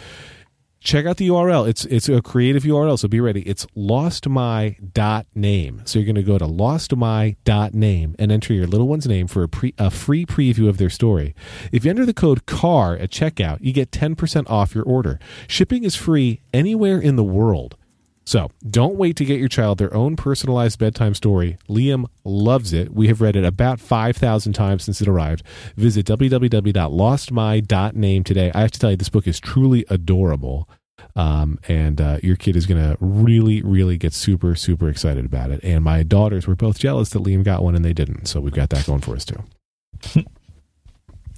Check 0.80 1.06
out 1.06 1.16
the 1.16 1.28
URL. 1.28 1.66
It's 1.66 1.86
it's 1.86 2.10
a 2.10 2.20
creative 2.20 2.64
URL, 2.64 2.98
so 2.98 3.08
be 3.08 3.18
ready. 3.18 3.40
It's 3.42 3.64
lostmy.name. 3.74 5.82
So 5.86 5.98
you're 5.98 6.04
going 6.04 6.14
to 6.16 6.22
go 6.22 6.36
to 6.36 6.44
lostmy.name 6.44 8.16
and 8.18 8.32
enter 8.32 8.52
your 8.52 8.66
little 8.66 8.86
one's 8.86 9.06
name 9.06 9.26
for 9.26 9.44
a, 9.44 9.48
pre, 9.48 9.72
a 9.78 9.90
free 9.90 10.26
preview 10.26 10.68
of 10.68 10.76
their 10.76 10.90
story. 10.90 11.34
If 11.72 11.86
you 11.86 11.90
enter 11.90 12.04
the 12.04 12.12
code 12.12 12.44
CAR 12.44 12.96
at 12.96 13.10
checkout, 13.10 13.62
you 13.62 13.72
get 13.72 13.92
10% 13.92 14.50
off 14.50 14.74
your 14.74 14.84
order. 14.84 15.18
Shipping 15.48 15.84
is 15.84 15.96
free 15.96 16.42
anywhere 16.52 17.00
in 17.00 17.16
the 17.16 17.24
world. 17.24 17.78
So 18.26 18.50
don't 18.68 18.96
wait 18.96 19.16
to 19.16 19.24
get 19.24 19.38
your 19.38 19.48
child 19.48 19.78
their 19.78 19.94
own 19.94 20.16
personalized 20.16 20.78
bedtime 20.78 21.14
story. 21.14 21.58
Liam 21.68 22.06
loves 22.24 22.72
it. 22.72 22.92
We 22.94 23.08
have 23.08 23.20
read 23.20 23.36
it 23.36 23.44
about 23.44 23.80
5,000 23.80 24.52
times 24.54 24.84
since 24.84 25.02
it 25.02 25.08
arrived. 25.08 25.42
Visit 25.76 26.06
www.lostmy.name 26.06 28.24
today. 28.24 28.50
I 28.54 28.60
have 28.62 28.70
to 28.70 28.78
tell 28.78 28.90
you, 28.92 28.96
this 28.96 29.10
book 29.10 29.26
is 29.26 29.40
truly 29.40 29.84
adorable. 29.90 30.68
Um, 31.16 31.58
and 31.68 32.00
uh, 32.00 32.18
your 32.22 32.36
kid 32.36 32.56
is 32.56 32.64
going 32.66 32.80
to 32.82 32.96
really, 32.98 33.60
really 33.62 33.98
get 33.98 34.14
super, 34.14 34.54
super 34.54 34.88
excited 34.88 35.26
about 35.26 35.50
it. 35.50 35.60
And 35.62 35.84
my 35.84 36.02
daughters 36.02 36.46
were 36.46 36.56
both 36.56 36.78
jealous 36.78 37.10
that 37.10 37.22
Liam 37.22 37.44
got 37.44 37.62
one 37.62 37.74
and 37.74 37.84
they 37.84 37.92
didn't. 37.92 38.26
So 38.26 38.40
we've 38.40 38.54
got 38.54 38.70
that 38.70 38.86
going 38.86 39.00
for 39.00 39.14
us 39.14 39.26
too. 39.26 39.42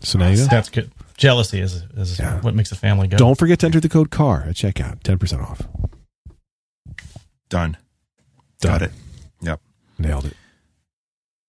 so 0.03 0.19
now 0.19 0.29
you 0.29 0.37
know. 0.37 0.47
That's 0.47 0.69
good. 0.69 0.91
Jealousy 1.17 1.61
is, 1.61 1.83
is 1.97 2.19
Yeah. 2.19 2.41
what 2.43 2.55
makes 2.55 2.71
a 2.73 2.77
family 2.77 3.09
go. 3.09 3.17
Don't 3.17 3.39
forget 3.39 3.59
to 3.61 3.67
enter 3.67 3.81
the 3.81 3.89
code 3.89 4.11
CAR 4.11 4.45
at 4.49 4.55
checkout. 4.55 5.01
10% 5.03 5.43
off. 5.43 5.63
Done. 7.49 7.77
Done. 8.61 8.73
Got 8.73 8.83
it. 8.83 8.93
Yep. 9.43 9.61
Nailed 9.99 10.25
it. 10.27 10.37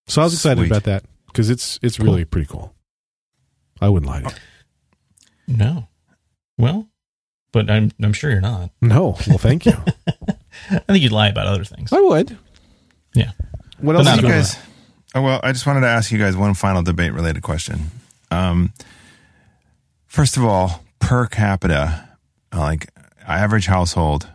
So 0.07 0.21
I 0.21 0.25
was 0.25 0.33
excited 0.33 0.61
Sweet. 0.61 0.71
about 0.71 0.83
that 0.83 1.03
because 1.27 1.49
it's 1.49 1.79
it's 1.81 1.99
really 1.99 2.23
pretty 2.25 2.47
cool. 2.47 2.73
I 3.81 3.89
wouldn't 3.89 4.09
lie 4.09 4.21
to 4.21 4.29
you. 5.47 5.55
No. 5.57 5.87
Well, 6.57 6.87
but 7.51 7.69
I'm 7.69 7.91
I'm 8.01 8.13
sure 8.13 8.29
you're 8.31 8.41
not. 8.41 8.71
No. 8.81 9.17
Well, 9.27 9.37
thank 9.37 9.65
you. 9.65 9.73
I 10.71 10.79
think 10.87 11.01
you'd 11.03 11.11
lie 11.11 11.27
about 11.29 11.47
other 11.47 11.63
things. 11.63 11.91
I 11.93 11.99
would. 11.99 12.37
Yeah. 13.13 13.31
What 13.79 13.93
But 13.93 13.97
else? 13.97 14.05
you 14.07 14.11
about 14.13 14.21
going 14.21 14.33
guys, 14.33 14.57
oh 15.15 15.21
well, 15.21 15.39
I 15.43 15.51
just 15.51 15.65
wanted 15.67 15.81
to 15.81 15.87
ask 15.87 16.11
you 16.11 16.17
guys 16.19 16.35
one 16.35 16.53
final 16.53 16.81
debate 16.83 17.13
related 17.13 17.43
question. 17.43 17.91
Um, 18.31 18.73
first 20.07 20.37
of 20.37 20.43
all, 20.43 20.83
per 20.99 21.27
capita, 21.27 22.09
like 22.53 22.89
average 23.27 23.67
household, 23.67 24.27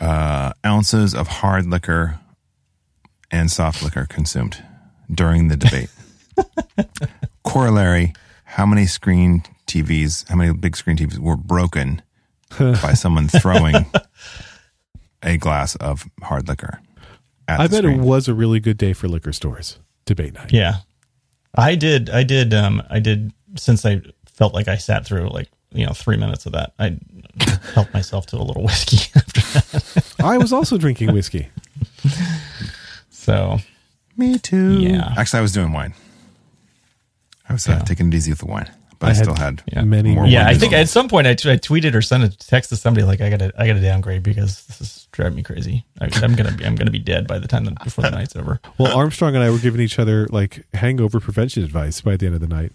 uh, 0.00 0.52
ounces 0.64 1.14
of 1.14 1.28
hard 1.28 1.66
liquor 1.66 2.18
and 3.30 3.50
soft 3.50 3.82
liquor 3.82 4.06
consumed 4.08 4.62
during 5.12 5.48
the 5.48 5.56
debate. 5.56 5.90
Corollary: 7.44 8.12
How 8.44 8.66
many 8.66 8.86
screen 8.86 9.42
TVs? 9.66 10.28
How 10.28 10.36
many 10.36 10.52
big 10.52 10.76
screen 10.76 10.96
TVs 10.96 11.18
were 11.18 11.36
broken 11.36 12.02
by 12.58 12.94
someone 12.94 13.28
throwing 13.28 13.86
a 15.22 15.36
glass 15.36 15.76
of 15.76 16.08
hard 16.22 16.48
liquor? 16.48 16.80
At 17.48 17.60
I 17.60 17.66
the 17.66 17.70
bet 17.70 17.84
screen? 17.84 18.00
it 18.00 18.04
was 18.04 18.28
a 18.28 18.34
really 18.34 18.60
good 18.60 18.78
day 18.78 18.92
for 18.92 19.08
liquor 19.08 19.32
stores. 19.32 19.78
Debate 20.06 20.34
night. 20.34 20.52
Yeah. 20.52 20.76
I 21.54 21.74
did 21.74 22.10
I 22.10 22.22
did 22.22 22.54
um 22.54 22.82
I 22.88 23.00
did 23.00 23.32
since 23.56 23.84
I 23.84 24.02
felt 24.26 24.54
like 24.54 24.68
I 24.68 24.76
sat 24.76 25.04
through 25.04 25.28
like, 25.30 25.48
you 25.72 25.86
know, 25.86 25.92
three 25.92 26.16
minutes 26.16 26.46
of 26.46 26.52
that. 26.52 26.72
I 26.78 26.98
helped 27.74 27.94
myself 27.94 28.26
to 28.26 28.36
a 28.36 28.42
little 28.42 28.62
whiskey 28.64 29.10
after 29.16 29.40
that. 29.40 30.14
I 30.22 30.38
was 30.38 30.52
also 30.52 30.76
drinking 30.78 31.12
whiskey. 31.12 31.48
So 33.10 33.58
Me 34.16 34.38
too. 34.38 34.78
Yeah. 34.80 35.12
Actually, 35.16 35.38
I 35.38 35.42
was 35.42 35.52
doing 35.52 35.72
wine. 35.72 35.94
I 37.48 37.52
was 37.52 37.68
uh, 37.68 37.72
Yeah. 37.72 37.78
taking 37.80 38.08
it 38.08 38.14
easy 38.14 38.30
with 38.32 38.38
the 38.40 38.46
wine, 38.46 38.70
but 38.98 39.06
I, 39.08 39.10
I 39.10 39.14
had- 39.14 39.24
still 39.24 39.34
had 39.36 39.62
Yeah. 39.72 39.82
Many 39.82 40.14
More 40.14 40.26
yeah, 40.26 40.46
I 40.46 40.54
think 40.54 40.72
at 40.72 40.88
some 40.88 41.08
point 41.08 41.26
I, 41.26 41.34
t- 41.34 41.50
I 41.50 41.56
tweeted 41.56 41.94
or 41.94 42.02
sent 42.02 42.22
a 42.24 42.30
text 42.36 42.70
to 42.70 42.76
somebody 42.76 43.04
like 43.04 43.20
I 43.20 43.28
gotta 43.30 43.52
I 43.58 43.66
gotta 43.66 43.80
downgrade 43.80 44.22
because 44.22 44.64
this 44.66 44.80
is 44.80 45.08
driving 45.12 45.36
me 45.36 45.42
crazy. 45.42 45.84
I, 46.00 46.08
I'm 46.22 46.34
gonna 46.34 46.52
be 46.52 46.64
I'm 46.64 46.76
gonna 46.76 46.90
be 46.90 46.98
dead 46.98 47.26
by 47.26 47.38
the 47.38 47.48
time 47.48 47.64
that 47.66 47.82
before 47.84 48.04
the 48.04 48.10
night's 48.10 48.34
over. 48.36 48.60
Well, 48.78 48.96
Armstrong 48.96 49.34
and 49.34 49.44
I 49.44 49.50
were 49.50 49.58
giving 49.58 49.80
each 49.80 49.98
other 49.98 50.26
like 50.30 50.64
hangover 50.74 51.20
prevention 51.20 51.62
advice 51.62 52.00
by 52.00 52.16
the 52.16 52.26
end 52.26 52.34
of 52.36 52.40
the 52.40 52.48
night. 52.48 52.72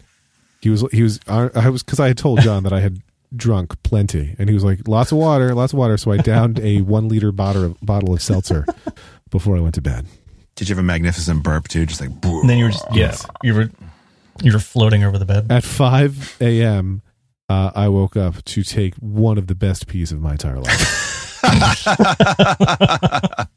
He 0.66 0.72
was 0.72 0.84
he 0.92 1.04
was 1.04 1.20
I 1.28 1.52
I 1.54 1.70
was 1.70 1.84
because 1.84 2.00
I 2.00 2.08
had 2.08 2.18
told 2.18 2.42
John 2.42 2.64
that 2.64 2.74
I 2.74 2.80
had 2.80 2.98
drunk 3.36 3.76
plenty, 3.84 4.36
and 4.40 4.50
he 4.50 4.56
was 4.56 4.64
like, 4.64 4.88
"Lots 4.88 5.12
of 5.12 5.20
water, 5.20 5.54
lots 5.54 5.74
of 5.74 5.78
water." 5.78 5.96
So 5.96 6.12
I 6.12 6.18
downed 6.18 6.60
a 6.60 6.82
one 6.82 7.08
liter 7.08 7.32
bottle 7.32 7.66
of, 7.66 7.80
bottle 7.82 8.16
of 8.16 8.22
seltzer 8.24 8.66
before 9.30 9.58
I 9.58 9.60
went 9.60 9.76
to 9.76 9.82
bed. 9.84 10.08
Did 10.56 10.68
you 10.68 10.74
have 10.74 10.80
a 10.80 10.84
magnificent 10.88 11.44
burp 11.44 11.68
too? 11.68 11.86
Just 11.86 12.02
like, 12.02 12.10
And 12.24 12.50
then 12.50 12.58
you 12.58 12.66
were 12.66 12.72
just 12.72 12.84
yeah, 12.96 13.16
you 13.44 13.54
were 13.54 13.70
you 14.42 14.54
were 14.54 14.58
floating 14.60 15.04
over 15.04 15.20
the 15.20 15.26
bed. 15.26 15.52
At 15.52 15.64
five 15.64 16.36
a.m., 16.42 17.04
uh, 17.48 17.70
I 17.76 17.88
woke 17.90 18.18
up 18.18 18.44
to 18.46 18.64
take 18.64 18.96
one 18.96 19.38
of 19.38 19.46
the 19.46 19.54
best 19.54 19.86
peas 19.86 20.12
of 20.12 20.20
my 20.20 20.32
entire 20.32 20.60
life. 20.60 21.40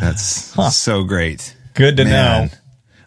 that's 0.00 0.54
Huh. 0.54 0.70
so 0.70 1.04
great. 1.04 1.54
Good 1.74 1.98
to 1.98 2.04
Man, 2.04 2.46
know. 2.46 2.48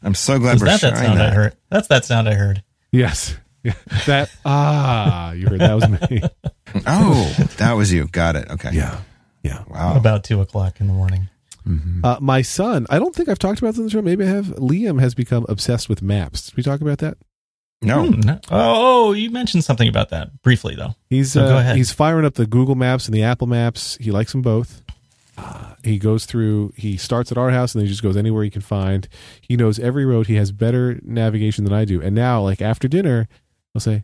I'm 0.04 0.16
so 0.16 0.40
glad 0.40 0.56
Is 0.56 0.62
we're 0.62 0.68
that 0.68 0.82
that 0.82 0.96
sharing 0.96 1.06
sound 1.10 1.20
I 1.22 1.26
that. 1.28 1.34
heard? 1.34 1.56
That's 1.70 1.88
that 1.90 2.06
sound 2.06 2.30
I 2.30 2.34
heard. 2.36 2.64
yes, 2.92 3.36
Yeah, 3.64 3.74
that 4.08 4.30
ah, 4.46 5.34
you 5.34 5.48
heard 5.48 5.60
that 5.60 5.74
was 5.76 5.90
me. 5.90 6.22
Oh, 6.88 7.36
that 7.58 7.74
was 7.74 7.92
you. 7.92 8.08
Got 8.08 8.36
it. 8.36 8.50
Okay. 8.52 8.70
Yeah, 8.74 9.00
yeah. 9.44 9.64
Wow. 9.68 9.96
About 9.98 10.24
two 10.24 10.40
o'clock 10.40 10.80
in 10.80 10.88
the 10.88 10.94
morning. 10.94 11.28
Uh, 12.04 12.18
my 12.20 12.42
son, 12.42 12.88
I 12.90 12.98
don't 12.98 13.14
think 13.16 13.30
I've 13.30 13.38
talked 13.38 13.60
about 13.60 13.70
this 13.72 13.78
in 13.80 13.84
the 13.86 13.90
show. 13.92 14.02
Maybe 14.02 14.24
I 14.24 14.28
have. 14.28 14.46
Liam 14.58 15.00
has 15.00 15.14
become 15.14 15.46
obsessed 15.50 15.88
with 15.90 16.02
maps. 16.02 16.48
Did 16.48 16.58
we 16.58 16.64
talk 16.64 16.82
about 16.82 16.98
that? 17.00 17.18
no. 17.82 18.06
Hmm, 18.08 18.20
no. 18.22 18.40
Oh, 18.50 19.12
you 19.14 19.30
mentioned 19.30 19.64
something 19.64 19.88
about 19.88 20.10
that 20.10 20.42
briefly 20.42 20.76
though. 20.76 20.96
He's 21.10 21.32
So 21.34 21.48
go 21.48 21.56
uh, 21.58 21.60
ahead. 21.60 21.76
he's 21.78 21.92
firing 21.92 22.26
up 22.26 22.34
the 22.36 22.46
Google 22.48 22.76
Maps 22.76 23.06
and 23.08 23.14
the 23.16 23.24
Apple 23.24 23.48
Maps. 23.48 23.98
He 24.02 24.12
likes 24.12 24.32
them 24.32 24.42
both. 24.42 24.82
Uh, 25.40 25.76
he 25.84 25.98
goes 25.98 26.26
through. 26.26 26.74
He 26.76 26.98
starts 26.98 27.32
at 27.32 27.38
our 27.38 27.50
house 27.52 27.74
and 27.74 27.80
then 27.82 27.86
he 27.88 27.92
just 27.92 28.04
goes 28.04 28.18
anywhere 28.18 28.44
he 28.44 28.50
can 28.50 28.62
find. 28.62 29.08
He 29.42 29.56
knows 29.56 29.80
every 29.80 30.06
road. 30.06 30.28
He 30.28 30.36
has 30.36 30.52
better 30.52 31.00
navigation 31.04 31.64
than 31.64 31.74
I 31.74 31.86
do. 31.86 32.02
And 32.02 32.14
now, 32.16 32.42
like 32.42 32.62
after 32.62 32.88
dinner, 32.88 33.28
I'll 33.74 33.82
say, 33.82 34.04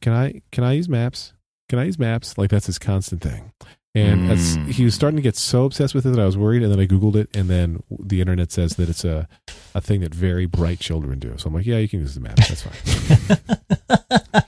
"Can 0.00 0.12
I 0.12 0.42
can 0.52 0.64
I 0.64 0.72
use 0.74 0.88
maps? 0.88 1.32
Can 1.68 1.78
I 1.78 1.84
use 1.84 1.98
maps?" 1.98 2.36
Like 2.36 2.50
that's 2.50 2.66
his 2.66 2.78
constant 2.78 3.22
thing. 3.22 3.52
And 3.94 4.28
that's, 4.30 4.56
Mm. 4.56 4.68
he 4.70 4.84
was 4.84 4.94
starting 4.94 5.16
to 5.16 5.22
get 5.22 5.34
so 5.34 5.64
obsessed 5.64 5.94
with 5.94 6.06
it 6.06 6.10
that 6.10 6.20
I 6.20 6.26
was 6.26 6.36
worried. 6.36 6.62
And 6.62 6.70
then 6.70 6.78
I 6.78 6.86
googled 6.86 7.16
it, 7.16 7.34
and 7.34 7.48
then 7.48 7.82
the 7.90 8.20
internet 8.20 8.52
says 8.52 8.76
that 8.76 8.88
it's 8.88 9.04
a 9.04 9.26
a 9.74 9.80
thing 9.80 10.00
that 10.02 10.14
very 10.14 10.46
bright 10.46 10.78
children 10.78 11.18
do. 11.18 11.34
So 11.38 11.48
I'm 11.48 11.54
like, 11.54 11.66
yeah, 11.66 11.78
you 11.78 11.88
can 11.88 12.00
use 12.00 12.14
the 12.14 12.20
maps. 12.20 12.48
That's 12.48 12.62
fine. 12.62 13.38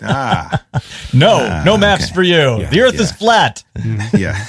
Ah, 0.02 0.64
No, 1.12 1.38
Ah, 1.40 1.62
no 1.64 1.76
maps 1.76 2.04
okay. 2.04 2.14
for 2.14 2.22
you. 2.22 2.60
Yeah, 2.60 2.70
the 2.70 2.80
Earth 2.82 2.98
is 3.00 3.12
flat. 3.12 3.64
yeah. 4.16 4.44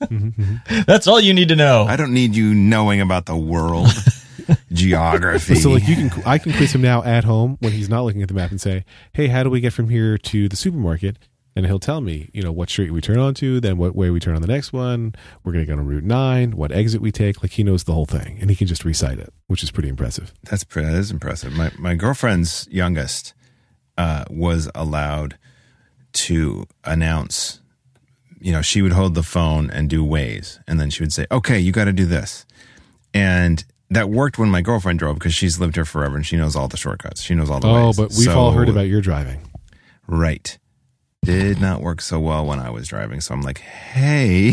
That's 0.86 1.06
all 1.06 1.20
you 1.20 1.34
need 1.34 1.48
to 1.48 1.56
know. 1.56 1.84
I 1.84 1.96
don't 1.96 2.12
need 2.12 2.34
you 2.34 2.54
knowing 2.54 3.00
about 3.00 3.26
the 3.26 3.36
world, 3.36 3.88
geography. 4.72 5.54
So 5.56 5.70
like 5.70 5.86
you 5.88 5.96
can, 5.96 6.22
I 6.26 6.38
can 6.38 6.52
quiz 6.52 6.74
him 6.74 6.82
now 6.82 7.02
at 7.02 7.24
home 7.24 7.56
when 7.60 7.72
he's 7.72 7.88
not 7.88 8.02
looking 8.02 8.22
at 8.22 8.28
the 8.28 8.34
map 8.34 8.50
and 8.50 8.60
say, 8.60 8.84
"Hey, 9.12 9.28
how 9.28 9.42
do 9.42 9.50
we 9.50 9.60
get 9.60 9.72
from 9.72 9.88
here 9.88 10.18
to 10.18 10.48
the 10.48 10.56
supermarket?" 10.56 11.18
And 11.56 11.66
he'll 11.66 11.78
tell 11.78 12.00
me, 12.00 12.30
you 12.32 12.42
know, 12.42 12.50
what 12.50 12.68
street 12.68 12.90
we 12.90 13.00
turn 13.00 13.18
onto, 13.18 13.60
then 13.60 13.78
what 13.78 13.94
way 13.94 14.10
we 14.10 14.18
turn 14.18 14.34
on 14.34 14.42
the 14.42 14.48
next 14.48 14.72
one. 14.72 15.14
We're 15.44 15.52
going 15.52 15.64
to 15.64 15.72
go 15.72 15.78
on 15.78 15.86
Route 15.86 16.02
Nine. 16.02 16.56
What 16.56 16.72
exit 16.72 17.00
we 17.00 17.12
take? 17.12 17.44
Like 17.44 17.52
he 17.52 17.62
knows 17.62 17.84
the 17.84 17.92
whole 17.92 18.06
thing, 18.06 18.38
and 18.40 18.50
he 18.50 18.56
can 18.56 18.66
just 18.66 18.84
recite 18.84 19.20
it, 19.20 19.32
which 19.46 19.62
is 19.62 19.70
pretty 19.70 19.88
impressive. 19.88 20.34
That's 20.42 20.64
pretty, 20.64 20.88
that 20.90 20.98
is 20.98 21.10
impressive. 21.12 21.52
My 21.52 21.70
my 21.78 21.94
girlfriend's 21.94 22.66
youngest 22.70 23.34
uh, 23.96 24.24
was 24.28 24.68
allowed 24.74 25.38
to 26.14 26.66
announce. 26.84 27.60
You 28.44 28.52
know, 28.52 28.60
she 28.60 28.82
would 28.82 28.92
hold 28.92 29.14
the 29.14 29.22
phone 29.22 29.70
and 29.70 29.88
do 29.88 30.04
Waze, 30.04 30.58
and 30.68 30.78
then 30.78 30.90
she 30.90 31.02
would 31.02 31.12
say, 31.14 31.26
"Okay, 31.32 31.58
you 31.58 31.72
got 31.72 31.84
to 31.86 31.92
do 31.94 32.04
this," 32.04 32.44
and 33.14 33.64
that 33.90 34.10
worked 34.10 34.38
when 34.38 34.50
my 34.50 34.60
girlfriend 34.60 34.98
drove 34.98 35.14
because 35.18 35.34
she's 35.34 35.58
lived 35.58 35.76
here 35.76 35.84
forever 35.86 36.16
and 36.16 36.26
she 36.26 36.36
knows 36.36 36.54
all 36.54 36.68
the 36.68 36.76
shortcuts. 36.76 37.22
She 37.22 37.34
knows 37.34 37.48
all 37.48 37.60
the 37.60 37.68
ways. 37.68 37.76
Oh, 37.76 37.86
ways. 37.86 37.96
but 37.96 38.10
we've 38.10 38.24
So- 38.26 38.38
all 38.38 38.52
heard 38.52 38.68
about 38.68 38.86
your 38.88 39.00
driving. 39.00 39.40
right. 40.06 40.58
Did 41.24 41.58
not 41.58 41.80
work 41.80 42.02
so 42.02 42.20
well 42.20 42.44
when 42.44 42.60
I 42.60 42.68
was 42.68 42.86
driving, 42.86 43.20
so 43.22 43.32
I'm 43.34 43.40
like, 43.42 43.58
"Hey." 43.60 44.52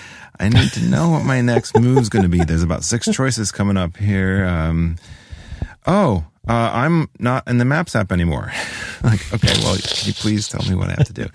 I 0.40 0.48
need 0.48 0.70
to 0.72 0.82
know 0.84 1.08
what 1.10 1.24
my 1.24 1.40
next 1.40 1.76
move's 1.78 2.08
going 2.08 2.22
to 2.24 2.28
be. 2.28 2.38
There's 2.44 2.62
about 2.62 2.84
six 2.84 3.06
choices 3.12 3.50
coming 3.50 3.76
up 3.76 3.96
here. 3.96 4.44
Um, 4.46 4.96
oh, 5.86 6.24
uh, 6.48 6.70
I'm 6.74 7.08
not 7.18 7.46
in 7.48 7.58
the 7.58 7.64
Maps 7.64 7.94
app 7.96 8.10
anymore. 8.12 8.52
like, 9.02 9.20
okay, 9.34 9.52
well, 9.62 9.76
can 9.76 10.06
you 10.08 10.12
please 10.14 10.48
tell 10.48 10.62
me 10.68 10.74
what 10.74 10.88
I 10.88 10.92
have 10.92 11.06
to 11.06 11.12
do? 11.12 11.26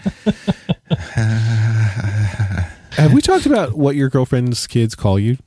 Have 2.93 3.11
we 3.13 3.21
talked 3.21 3.45
about 3.45 3.73
what 3.73 3.95
your 3.95 4.09
girlfriend's 4.09 4.67
kids 4.67 4.93
call 4.95 5.17
you? 5.17 5.37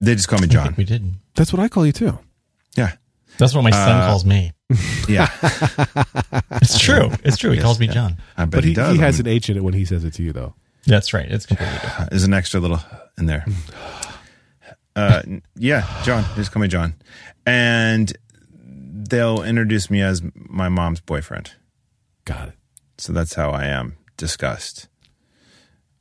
They 0.00 0.14
just 0.14 0.28
call 0.28 0.38
me 0.38 0.44
I 0.44 0.48
John. 0.48 0.64
think 0.66 0.76
we 0.76 0.84
didn't. 0.84 1.20
That's 1.34 1.52
what 1.52 1.60
I 1.60 1.68
call 1.68 1.86
you 1.86 1.92
too. 1.92 2.18
Yeah, 2.76 2.92
That's 3.38 3.54
what 3.54 3.62
my 3.62 3.70
son 3.70 4.00
Uh, 4.02 4.06
calls 4.06 4.24
me. 4.26 4.52
yeah. 5.08 5.28
It's 6.60 6.78
true. 6.78 7.10
It's 7.24 7.38
true. 7.38 7.50
He 7.50 7.56
Yes, 7.56 7.64
calls 7.64 7.80
me 7.80 7.86
yeah. 7.86 7.92
John. 7.92 8.16
I 8.36 8.44
bet 8.44 8.50
But 8.50 8.64
he, 8.64 8.70
he, 8.70 8.74
does. 8.74 8.94
he 8.96 9.00
has 9.00 9.16
I'm- 9.18 9.26
an 9.26 9.32
H 9.32 9.48
in 9.50 9.56
it 9.56 9.64
when 9.64 9.72
he 9.74 9.84
says 9.86 10.04
it 10.04 10.12
to 10.14 10.22
you, 10.22 10.32
though. 10.32 10.54
That's 10.86 11.14
right. 11.14 11.26
It's 11.30 11.46
completely 11.46 11.78
different. 11.78 12.10
There's 12.10 12.24
an 12.24 12.34
extra 12.34 12.60
little 12.60 12.80
in 13.18 13.26
there. 13.26 13.44
Uh, 14.96 15.22
yeah, 15.56 15.86
John. 16.04 16.24
Just 16.34 16.50
call 16.52 16.62
me 16.62 16.68
John, 16.68 16.94
and 17.44 18.12
they'll 18.64 19.42
introduce 19.42 19.90
me 19.90 20.00
as 20.00 20.22
my 20.34 20.68
mom's 20.68 21.00
boyfriend. 21.00 21.52
Got 22.24 22.48
it. 22.48 22.54
So 22.98 23.12
that's 23.12 23.34
how 23.34 23.50
I 23.50 23.66
am 23.66 23.96
discussed. 24.16 24.88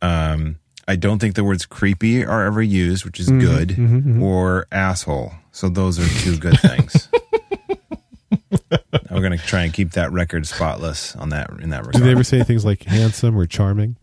Um, 0.02 0.58
I 0.88 0.96
don't 0.96 1.20
think 1.20 1.36
the 1.36 1.44
words 1.44 1.66
creepy 1.66 2.24
are 2.24 2.46
ever 2.46 2.62
used, 2.62 3.06
which 3.06 3.20
is 3.20 3.30
good, 3.30 3.78
or 4.22 4.66
asshole. 4.72 5.34
So 5.52 5.68
those 5.68 6.00
are 6.00 6.22
two 6.22 6.38
good 6.38 6.60
things. 6.60 7.10
We're 9.12 9.22
gonna 9.22 9.38
try 9.38 9.64
and 9.64 9.74
keep 9.74 9.92
that 9.92 10.12
record 10.12 10.46
spotless 10.48 11.16
on 11.16 11.30
that 11.30 11.50
in 11.62 11.70
that 11.72 11.86
regard. 11.86 11.96
Do 11.96 12.04
they 12.04 12.12
ever 12.12 12.24
say 12.24 12.44
things 12.44 12.66
like 12.66 12.84
handsome 12.84 13.38
or 13.38 13.46
charming? 13.46 13.98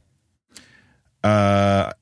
Uh, 1.23 1.93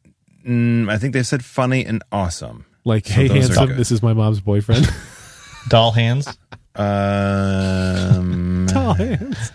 mm, 0.46 0.90
I 0.90 0.98
think 0.98 1.12
they 1.12 1.22
said 1.22 1.44
funny 1.44 1.84
and 1.84 2.02
awesome. 2.10 2.64
Like, 2.84 3.06
So 3.06 3.14
hey, 3.14 3.28
those 3.28 3.36
are 3.36 3.54
handsome, 3.54 3.66
good. 3.68 3.76
this 3.76 3.90
is 3.92 4.02
my 4.02 4.12
mom's 4.14 4.40
boyfriend. 4.40 4.88
Doll 5.68 5.90
hands. 5.92 6.26
Um, 6.74 8.66
Tall 8.70 8.94
hands. 8.94 9.52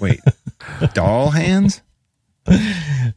wait, 0.00 0.20
doll 0.94 1.30
hands? 1.30 1.82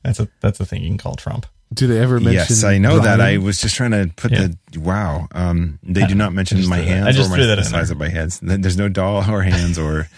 That's 0.03 0.19
a 0.19 0.27
that's 0.41 0.59
a 0.59 0.65
thing 0.65 0.81
you 0.83 0.89
can 0.89 0.97
call 0.97 1.15
Trump. 1.15 1.45
Do 1.73 1.87
they 1.87 1.99
ever 1.99 2.15
mention? 2.19 2.33
Yes, 2.33 2.63
I 2.65 2.77
know 2.79 2.99
that. 2.99 3.21
I 3.21 3.25
Ryan? 3.35 3.43
was 3.43 3.61
just 3.61 3.75
trying 3.75 3.91
to 3.91 4.11
put 4.17 4.31
Yeah. 4.31 4.47
the 4.73 4.79
wow. 4.79 5.27
Um, 5.31 5.79
they 5.83 6.05
do 6.05 6.15
not 6.15 6.33
mention 6.33 6.57
just 6.57 6.69
my 6.69 6.77
threw 6.77 6.85
that- 6.87 6.91
I 6.91 6.95
hands 7.05 7.15
just 7.15 7.29
my, 7.29 7.37
threw 7.37 7.47
that 7.47 7.55
the 7.55 7.61
in 7.61 7.67
size 7.67 7.87
there. 7.87 7.95
of 7.95 7.99
my 7.99 8.09
hands. 8.09 8.39
There's 8.41 8.75
no 8.77 8.89
doll 8.89 9.23
or 9.31 9.41
hands 9.43 9.79
or 9.79 10.09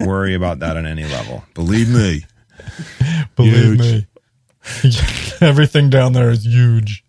worry 0.00 0.34
about 0.34 0.58
that 0.60 0.76
on 0.76 0.84
any 0.86 1.04
level. 1.04 1.44
Believe 1.54 1.88
me. 1.88 2.24
Believe 3.36 3.80
Huge. 3.80 3.80
me, 3.80 4.06
everything 5.40 5.88
down 5.90 6.12
there 6.14 6.30
is 6.30 6.44
huge. 6.44 7.04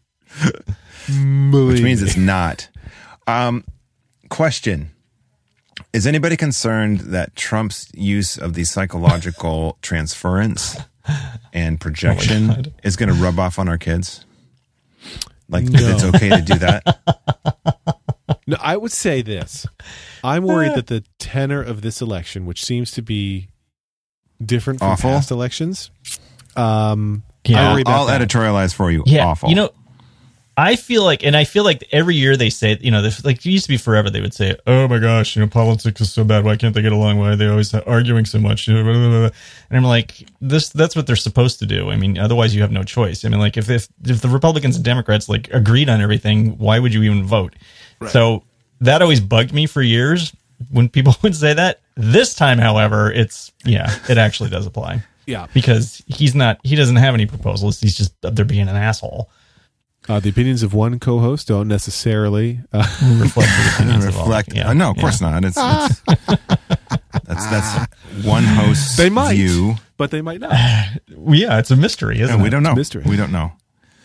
Which 1.07 1.81
means 1.81 2.01
it's 2.01 2.17
not. 2.17 2.67
Um, 3.27 3.63
question: 4.29 4.91
Is 5.93 6.05
anybody 6.07 6.37
concerned 6.37 6.99
that 7.01 7.35
Trump's 7.35 7.89
use 7.93 8.37
of 8.37 8.53
the 8.53 8.63
psychological 8.63 9.77
transference 9.81 10.77
and 11.53 11.79
projection 11.79 12.47
God. 12.47 12.73
is 12.83 12.95
going 12.95 13.09
to 13.09 13.15
rub 13.15 13.39
off 13.39 13.59
on 13.59 13.67
our 13.69 13.77
kids? 13.77 14.25
Like 15.49 15.63
No. 15.65 15.79
it's 15.79 16.03
okay 16.03 16.29
to 16.29 16.41
do 16.41 16.55
that? 16.59 16.99
No, 18.45 18.55
I 18.61 18.77
would 18.77 18.91
say 18.93 19.21
this. 19.21 19.65
I'm 20.23 20.43
worried 20.43 20.73
that 20.75 20.87
the 20.87 21.03
tenor 21.19 21.61
of 21.61 21.81
this 21.81 22.01
election, 22.01 22.45
which 22.45 22.63
seems 22.63 22.91
to 22.91 23.01
be 23.01 23.49
different 24.43 24.79
from 24.79 24.89
Awful. 24.91 25.09
past 25.11 25.31
elections, 25.31 25.91
um, 26.55 27.23
Yeah. 27.45 27.73
I 27.73 27.83
I'll, 27.85 28.07
I'll 28.09 28.19
editorialize 28.19 28.73
for 28.73 28.89
you. 28.89 29.03
Yeah, 29.05 29.25
Awful. 29.27 29.49
you 29.49 29.55
know, 29.55 29.69
I 30.59 30.75
feel 30.75 31.03
like, 31.03 31.23
and 31.23 31.37
I 31.37 31.43
feel 31.43 31.63
like 31.63 31.87
every 31.91 32.15
year 32.15 32.35
they 32.35 32.49
say, 32.49 32.79
you 32.81 32.89
know, 32.89 33.03
this, 33.03 33.23
like 33.23 33.37
it 33.37 33.45
used 33.45 33.65
to 33.65 33.69
be 33.69 33.77
forever. 33.77 34.09
They 34.09 34.21
would 34.21 34.33
say, 34.33 34.55
"Oh 34.65 34.87
my 34.87 34.97
gosh, 34.97 35.35
you 35.35 35.43
know, 35.43 35.47
politics 35.47 36.01
is 36.01 36.11
so 36.11 36.23
bad. 36.23 36.43
Why 36.43 36.55
can't 36.57 36.73
they 36.73 36.81
get 36.81 36.91
along? 36.91 37.19
Why 37.19 37.29
are 37.29 37.35
they 37.35 37.47
always 37.47 37.71
arguing 37.75 38.25
so 38.25 38.39
much?" 38.39 38.67
And 38.67 39.31
I'm 39.69 39.83
like, 39.83 40.27
this, 40.41 40.69
that's 40.69 40.95
what 40.95 41.05
they're 41.05 41.15
supposed 41.15 41.59
to 41.59 41.67
do. 41.67 41.91
I 41.91 41.95
mean, 41.95 42.17
otherwise 42.17 42.55
you 42.55 42.61
have 42.61 42.71
no 42.71 42.81
choice. 42.81 43.23
I 43.23 43.29
mean, 43.29 43.39
like 43.39 43.55
if 43.55 43.69
if 43.69 43.87
if 44.03 44.21
the 44.21 44.29
Republicans 44.29 44.75
and 44.75 44.83
Democrats 44.83 45.29
like 45.29 45.47
agreed 45.53 45.89
on 45.89 46.01
everything, 46.01 46.57
why 46.57 46.79
would 46.79 46.91
you 46.91 47.03
even 47.03 47.23
vote? 47.23 47.55
So 48.09 48.43
that 48.81 49.03
always 49.03 49.21
bugged 49.21 49.53
me 49.53 49.67
for 49.67 49.83
years 49.83 50.35
when 50.71 50.89
people 50.89 51.15
would 51.21 51.35
say 51.35 51.53
that. 51.53 51.81
This 51.95 52.33
time, 52.33 52.57
however, 52.57 53.11
it's 53.11 53.51
yeah, 53.63 53.95
it 54.09 54.17
actually 54.17 54.49
does 54.49 54.65
apply 54.65 55.03
yeah. 55.27 55.45
because 55.53 56.01
he's 56.07 56.33
not 56.33 56.59
he 56.63 56.75
doesn't 56.75 56.95
have 56.95 57.13
any 57.13 57.27
proposals. 57.27 57.79
He's 57.79 57.95
just 57.95 58.13
up 58.25 58.35
there 58.35 58.45
being 58.45 58.67
an 58.67 58.75
asshole. 58.75 59.29
Uh, 60.09 60.19
the 60.21 60.29
opinions 60.29 60.63
of 60.63 60.73
one 60.73 60.99
co-host 60.99 61.47
don't 61.49 61.67
necessarily. 61.67 62.59
Uh, 62.71 62.77
reflect 63.21 63.49
the 63.49 63.71
opinions 63.75 64.05
of 64.05 64.15
all. 64.17 64.23
reflect. 64.23 64.53
Yeah, 64.55 64.69
uh, 64.69 64.73
no, 64.73 64.91
of 64.91 64.95
yeah. 64.97 65.01
course 65.01 65.19
not. 65.21 65.43
It's, 65.43 65.57
it's 65.59 66.01
that's 67.25 67.45
that's 67.47 68.25
one 68.25 68.43
host. 68.43 68.97
they 68.97 69.09
might, 69.09 69.35
view. 69.35 69.75
but 69.97 70.11
they 70.11 70.21
might 70.21 70.39
not. 70.39 70.53
Yeah, 71.29 71.59
it's 71.59 71.71
a 71.71 71.75
mystery, 71.75 72.21
isn't 72.21 72.33
And 72.33 72.41
we 72.43 72.49
don't 72.49 72.63
know. 72.63 72.73
mystery. 72.75 73.03
We 73.05 73.17
don't 73.17 73.31
know. 73.33 73.51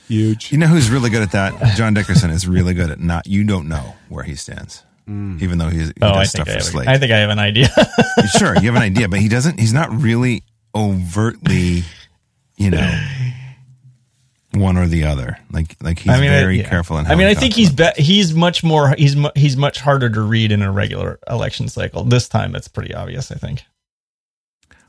Huge. 0.08 0.50
You 0.50 0.58
know 0.58 0.66
who's 0.66 0.90
really 0.90 1.08
good 1.10 1.22
at 1.22 1.30
that? 1.32 1.76
John 1.76 1.94
Dickerson 1.94 2.30
is 2.30 2.48
really 2.48 2.74
good 2.74 2.90
at 2.90 2.98
not. 2.98 3.26
You 3.26 3.44
don't 3.44 3.68
know 3.68 3.94
where 4.08 4.24
he 4.24 4.34
stands, 4.34 4.82
even 5.06 5.58
though 5.58 5.68
he's, 5.68 5.88
he 5.88 5.92
Oh, 6.02 6.14
does 6.14 6.32
think 6.32 6.44
stuff 6.44 6.46
for 6.48 6.52
have, 6.54 6.62
Slate. 6.64 6.88
I 6.88 6.98
think 6.98 7.12
I 7.12 7.18
have 7.18 7.30
an 7.30 7.38
idea. 7.38 7.68
sure, 8.38 8.56
you 8.56 8.62
have 8.72 8.74
an 8.74 8.82
idea, 8.82 9.08
but 9.08 9.20
he 9.20 9.28
doesn't. 9.28 9.60
He's 9.60 9.72
not 9.72 9.90
really 9.92 10.42
overtly, 10.74 11.84
you 12.56 12.70
know, 12.70 13.00
one 14.54 14.76
or 14.76 14.86
the 14.86 15.04
other. 15.04 15.38
Like 15.50 15.76
like 15.82 15.98
he's 16.00 16.12
I 16.12 16.20
mean, 16.20 16.30
very 16.30 16.58
I, 16.60 16.62
yeah. 16.62 16.68
careful. 16.68 16.98
In 16.98 17.06
I 17.06 17.14
mean, 17.14 17.26
I 17.26 17.34
think 17.34 17.54
he's 17.54 17.70
about 17.72 17.96
be- 17.96 18.02
he's 18.02 18.34
much 18.34 18.62
more 18.64 18.94
he's 18.98 19.16
mu- 19.16 19.30
he's 19.34 19.56
much 19.56 19.80
harder 19.80 20.08
to 20.10 20.20
read 20.20 20.52
in 20.52 20.62
a 20.62 20.70
regular 20.72 21.18
election 21.28 21.68
cycle. 21.68 22.04
This 22.04 22.28
time, 22.28 22.54
it's 22.54 22.68
pretty 22.68 22.94
obvious. 22.94 23.30
I 23.32 23.36
think. 23.36 23.62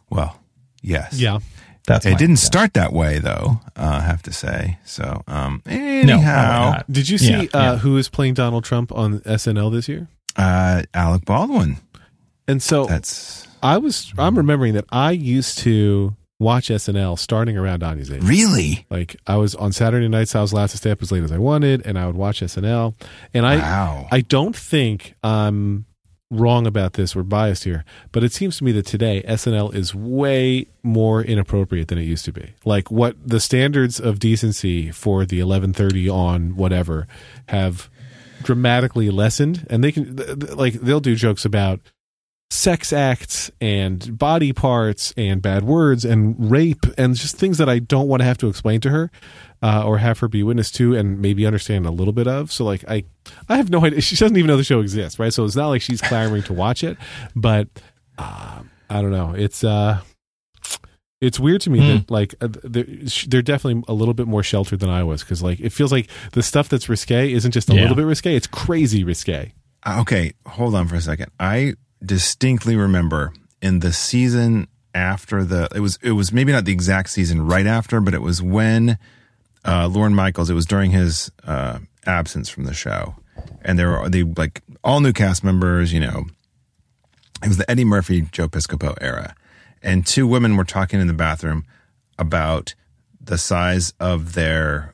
Well, 0.10 0.39
yes, 0.82 1.13
Yeah. 1.19 1.39
that's 1.88 2.06
It 2.06 2.17
didn't 2.17 2.36
guess. 2.36 2.43
start 2.43 2.73
that 2.73 2.93
way, 2.93 3.19
though. 3.19 3.62
Uh, 3.76 3.99
I 3.99 4.02
have 4.02 4.21
to 4.23 4.34
say. 4.34 4.78
So, 4.86 5.23
um, 5.28 5.62
No, 5.65 5.71
anyhow, 5.73 6.34
probably 6.49 6.71
not. 6.71 6.91
Did 6.91 7.10
you 7.10 7.17
see 7.17 7.32
Yeah, 7.32 7.38
uh, 7.39 7.45
yeah. 7.54 7.78
who 7.78 7.97
is 7.97 8.10
playing 8.10 8.36
Donald 8.36 8.63
Trump 8.63 8.91
on 8.91 9.19
SNL 9.21 9.71
this 9.71 9.88
year? 9.89 10.08
uh, 10.36 10.84
Alec 10.93 11.26
Baldwin. 11.26 11.78
And 12.47 12.62
so 12.62 12.86
That's 12.86 13.47
I 13.63 13.78
was. 13.78 14.12
I'm 14.17 14.36
remembering 14.38 14.73
that 14.73 14.86
I 14.91 15.12
used 15.12 15.60
to 15.60 16.15
watch 16.39 16.69
SNL 16.69 17.17
starting 17.17 17.58
around 17.58 17.80
Donnie's 17.80 18.12
age. 18.12 18.24
really 18.24 18.86
Like 18.89 19.15
I 19.28 19.38
was 19.38 19.56
on 19.56 19.72
Saturday 19.72 20.08
nights, 20.08 20.36
I 20.36 20.41
was 20.41 20.52
allowed 20.52 20.69
to 20.69 20.78
stay 20.78 20.91
up 20.91 21.02
as 21.02 21.12
late 21.12 21.24
as 21.24 21.32
I 21.32 21.38
wanted, 21.38 21.86
and 21.86 21.98
I 21.98 22.08
would 22.08 22.15
watch 22.15 22.41
SNL. 22.41 22.96
And 23.34 23.46
I, 23.46 23.58
wow. 23.58 24.08
I 24.12 24.22
don't 24.22 24.56
think 24.56 25.15
I'm 25.24 25.86
wrong 26.30 26.65
about 26.65 26.93
this 26.93 27.15
We're 27.15 27.24
biased 27.24 27.63
here, 27.63 27.86
but 28.12 28.24
it 28.24 28.34
seems 28.34 28.58
to 28.58 28.63
me 28.63 28.72
that 28.74 28.86
today 28.86 29.24
SNL 29.28 29.74
is 29.74 29.93
way 29.93 30.67
more 30.82 31.22
inappropriate 31.22 31.88
than 31.88 31.98
it 31.98 32.04
used 32.04 32.26
to 32.26 32.34
be. 32.34 32.54
Like 32.65 32.91
what 32.91 33.15
the 33.26 33.39
standards 33.39 34.00
of 34.00 34.19
decency 34.19 34.91
for 34.91 35.26
the 35.26 35.39
11:30 35.39 36.10
on 36.12 36.56
whatever 36.56 37.08
have 37.50 37.89
dramatically 38.41 39.10
lessened, 39.10 39.65
and 39.69 39.84
they 39.84 39.91
can 39.91 40.15
like 40.56 40.74
they'll 40.74 41.00
do 41.00 41.15
jokes 41.15 41.46
about 41.46 41.80
sex 42.54 42.94
acts 42.94 43.50
and 43.60 44.16
body 44.16 44.54
parts 44.54 45.12
and 45.18 45.42
bad 45.42 45.63
words 45.63 46.06
and 46.06 46.52
rape 46.52 46.86
and 47.00 47.16
just 47.16 47.36
things 47.36 47.58
that 47.58 47.68
I 47.68 47.80
don't 47.80 48.08
want 48.08 48.22
to 48.22 48.26
have 48.26 48.38
to 48.38 48.48
explain 48.48 48.80
to 48.82 48.92
her 48.92 49.10
uh, 49.63 49.84
or 49.84 49.98
have 49.98 50.20
her 50.20 50.28
be 50.28 50.44
witness 50.44 50.70
to 50.74 50.96
and 50.96 51.20
maybe 51.20 51.48
understand 51.48 51.88
a 51.88 51.89
little 51.92 52.13
bit 52.13 52.28
of. 52.28 52.52
So 52.52 52.63
like 52.63 52.84
I, 52.88 53.06
I 53.50 53.58
have 53.58 53.72
no 53.72 53.84
idea. 53.84 54.02
She 54.02 54.16
doesn't 54.16 54.38
even 54.38 54.48
know 54.48 54.58
the 54.58 54.63
show 54.63 54.82
exists, 54.82 55.18
right? 55.18 55.34
So 55.34 55.46
it's 55.46 55.56
not 55.56 55.70
like 55.70 55.82
she's 55.82 56.00
clamoring 56.00 56.44
to 56.44 56.54
watch 56.54 56.84
it. 56.84 56.96
But 57.36 57.70
uh, 58.20 58.62
I 58.88 59.02
don't 59.02 59.12
know. 59.12 59.34
It's 59.36 59.63
uh, 59.63 60.02
it's 61.22 61.39
weird 61.39 61.62
to 61.62 61.70
me 61.72 61.80
Hmm. 61.80 61.88
that 61.88 62.12
like 62.12 62.36
uh, 62.39 62.50
they're, 62.63 62.86
they're 63.28 63.42
definitely 63.42 63.84
a 63.88 63.94
little 63.94 64.13
bit 64.13 64.28
more 64.28 64.44
sheltered 64.44 64.80
than 64.80 64.89
I 64.92 65.04
was 65.04 65.24
because 65.24 65.42
like 65.42 65.60
it 65.60 65.72
feels 65.72 65.92
like 65.92 66.08
the 66.34 66.44
stuff 66.44 66.70
that's 66.70 66.88
risque 66.88 67.32
isn't 67.34 67.52
just 67.52 67.70
a 67.70 67.74
Yeah. 67.74 67.82
little 67.82 67.96
bit 67.96 68.06
risque; 68.06 68.36
it's 68.36 68.46
crazy 68.48 69.04
risque. 69.04 69.54
Uh, 69.86 69.98
okay, 70.02 70.34
hold 70.46 70.76
on 70.76 70.88
for 70.88 70.96
a 70.96 71.02
second. 71.02 71.32
I 71.39 71.74
distinctly 72.04 72.76
remember 72.76 73.34
in 73.62 73.80
the 73.80 73.94
season 73.94 74.68
after 74.94 75.44
the 75.44 75.68
it 75.76 75.80
was 75.80 75.98
it 76.02 76.12
was 76.12 76.32
maybe 76.32 76.52
not 76.52 76.66
the 76.66 76.72
exact 76.72 77.10
season 77.10 77.46
right 77.46 77.66
after, 77.66 78.00
but 78.00 78.13
it 78.13 78.22
was 78.22 78.42
when 78.42 78.98
uh, 79.66 79.88
Lorne 79.88 80.13
Michaels. 80.13 80.50
It 80.50 80.54
was 80.54 80.66
during 80.66 80.92
his 80.92 81.32
uh, 81.46 81.80
absence 82.06 82.50
from 82.50 82.66
the 82.66 82.74
show, 82.74 83.16
and 83.62 83.80
there 83.80 83.89
were 83.89 84.10
they 84.10 84.24
like 84.24 84.62
all 84.84 85.00
new 85.00 85.13
cast 85.13 85.44
members. 85.44 85.94
You 85.94 86.02
know, 86.02 86.26
it 87.44 87.48
was 87.48 87.58
the 87.58 87.70
Eddie 87.70 87.86
Murphy 87.86 88.22
Joe 88.32 88.48
Piscopo 88.48 88.96
era, 89.02 89.36
and 89.82 90.06
two 90.06 90.28
women 90.28 90.58
were 90.58 90.66
talking 90.66 91.00
in 91.00 91.08
the 91.08 91.13
bathroom 91.13 91.66
about 92.20 92.76
the 93.20 93.38
size 93.38 93.94
of 94.00 94.34
their 94.34 94.93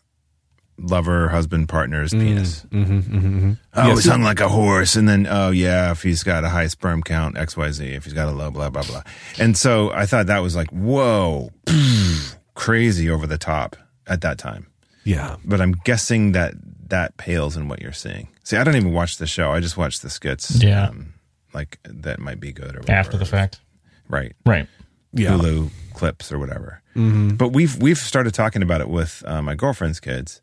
lover, 0.80 1.28
husband, 1.30 1.70
partner's 1.70 2.12
penis. 2.12 2.65
Mm-hmm, 2.70 3.00
mm-hmm. 3.00 3.52
Oh, 3.76 3.88
Yes. 3.88 3.98
he's 4.04 4.12
hung 4.12 4.24
like 4.24 4.39
a 4.39 4.48
horse. 4.50 4.96
And 4.96 5.08
then, 5.08 5.28
oh, 5.30 5.52
yeah, 5.52 5.92
if 5.92 6.02
he's 6.04 6.24
got 6.24 6.44
a 6.44 6.50
high 6.50 6.68
sperm 6.68 7.04
count, 7.04 7.36
XYZ, 7.36 7.96
if 7.96 8.06
he's 8.06 8.13
got 8.13 8.28
a 8.28 8.32
low, 8.32 8.50
blah, 8.52 8.70
blah, 8.70 8.84
blah. 8.84 9.04
And 9.39 9.58
so 9.58 9.92
I 9.92 10.06
thought 10.06 10.28
that 10.28 10.39
was 10.39 10.56
like, 10.56 10.70
whoa, 10.72 11.50
crazy 12.56 13.10
over 13.10 13.28
the 13.28 13.38
top 13.38 13.76
at 14.08 14.22
that 14.22 14.38
time. 14.38 14.68
Yeah. 15.04 15.38
But 15.46 15.62
I'm 15.62 15.74
guessing 15.84 16.34
that 16.34 16.54
that 16.89 17.18
pales 17.18 17.56
in 17.56 17.68
what 17.68 17.82
you're 17.82 17.92
seeing. 17.94 18.30
See, 18.44 18.58
I 18.58 18.63
don't 18.63 18.76
even 18.76 18.94
watch 18.94 19.18
the 19.18 19.28
show. 19.28 19.52
I 19.52 19.60
just 19.60 19.78
watch 19.78 20.00
the 20.00 20.10
skits. 20.10 20.62
Yeah. 20.63 20.88
Um, 20.88 21.13
like 21.54 21.80
that 21.84 22.20
might 22.20 22.39
be 22.39 22.52
good 22.52 22.76
or 22.76 22.80
whatever. 22.80 22.92
after 23.00 23.18
the 23.18 23.26
fact. 23.26 23.60
Right. 24.08 24.34
Right. 24.46 24.68
Yeah. 25.13 25.32
Hulu 25.32 25.70
clips 25.94 26.32
or 26.32 26.39
whatever. 26.39 26.82
Mm-hmm. 26.96 27.36
But 27.36 27.50
we've 27.50 27.80
we've 27.82 27.98
started 27.98 28.34
talking 28.34 28.62
about 28.62 28.82
it 28.82 28.89
with 28.89 29.24
uh, 29.26 29.42
my 29.42 29.56
girlfriend's 29.56 30.00
kids. 30.00 30.42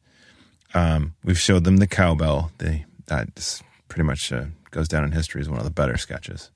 Um, 0.75 1.15
we've 1.25 1.39
showed 1.39 1.65
them 1.65 1.79
the 1.79 1.87
cowbell. 1.87 2.51
They 2.59 2.85
that's 3.07 3.63
pretty 3.89 4.05
much 4.05 4.33
uh, 4.33 4.47
goes 4.71 4.89
down 4.89 5.05
in 5.05 5.13
history 5.13 5.41
as 5.41 5.49
one 5.49 5.59
of 5.59 5.65
the 5.65 5.71
better 5.71 5.97
sketches. 5.97 6.51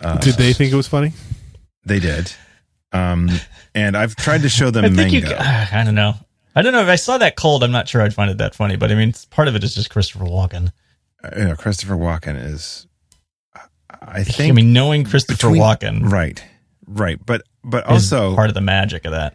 Uh, 0.00 0.18
Did 0.18 0.34
they 0.34 0.52
think 0.52 0.72
it 0.72 0.76
was 0.76 0.86
funny? 0.86 1.12
They 1.84 1.98
did. 1.98 2.30
Um, 2.92 3.30
and 3.74 3.96
I've 3.96 4.14
tried 4.14 4.42
to 4.42 4.48
show 4.48 4.70
them 4.70 4.84
I 4.84 4.88
think 4.88 5.12
mango. 5.24 5.30
you. 5.30 5.36
I 5.38 5.82
don't 5.84 5.94
know. 5.94 6.14
I 6.54 6.62
don't 6.62 6.72
know 6.72 6.82
if 6.82 6.88
I 6.88 6.94
saw 6.96 7.18
that 7.18 7.34
cold. 7.36 7.64
I'm 7.64 7.72
not 7.72 7.88
sure 7.88 8.00
I'd 8.02 8.14
find 8.14 8.30
it 8.30 8.38
that 8.38 8.54
funny. 8.54 8.76
But 8.76 8.92
I 8.92 8.94
mean, 8.94 9.12
part 9.30 9.48
of 9.48 9.56
it 9.56 9.64
is 9.64 9.74
just 9.74 9.90
Christopher 9.90 10.24
Walken. 10.26 10.70
Uh, 11.22 11.30
you 11.36 11.44
know, 11.44 11.56
Christopher 11.56 11.94
Walken 11.94 12.40
is. 12.40 12.86
I 14.00 14.22
think. 14.22 14.50
I 14.50 14.52
mean, 14.52 14.72
knowing 14.72 15.04
Christopher 15.04 15.48
between- 15.48 15.62
Walken 15.62 16.10
right, 16.10 16.42
right, 16.86 17.18
but 17.24 17.42
but 17.64 17.86
also 17.86 18.34
part 18.34 18.48
of 18.50 18.54
the 18.54 18.60
magic 18.60 19.04
of 19.06 19.12
that. 19.12 19.34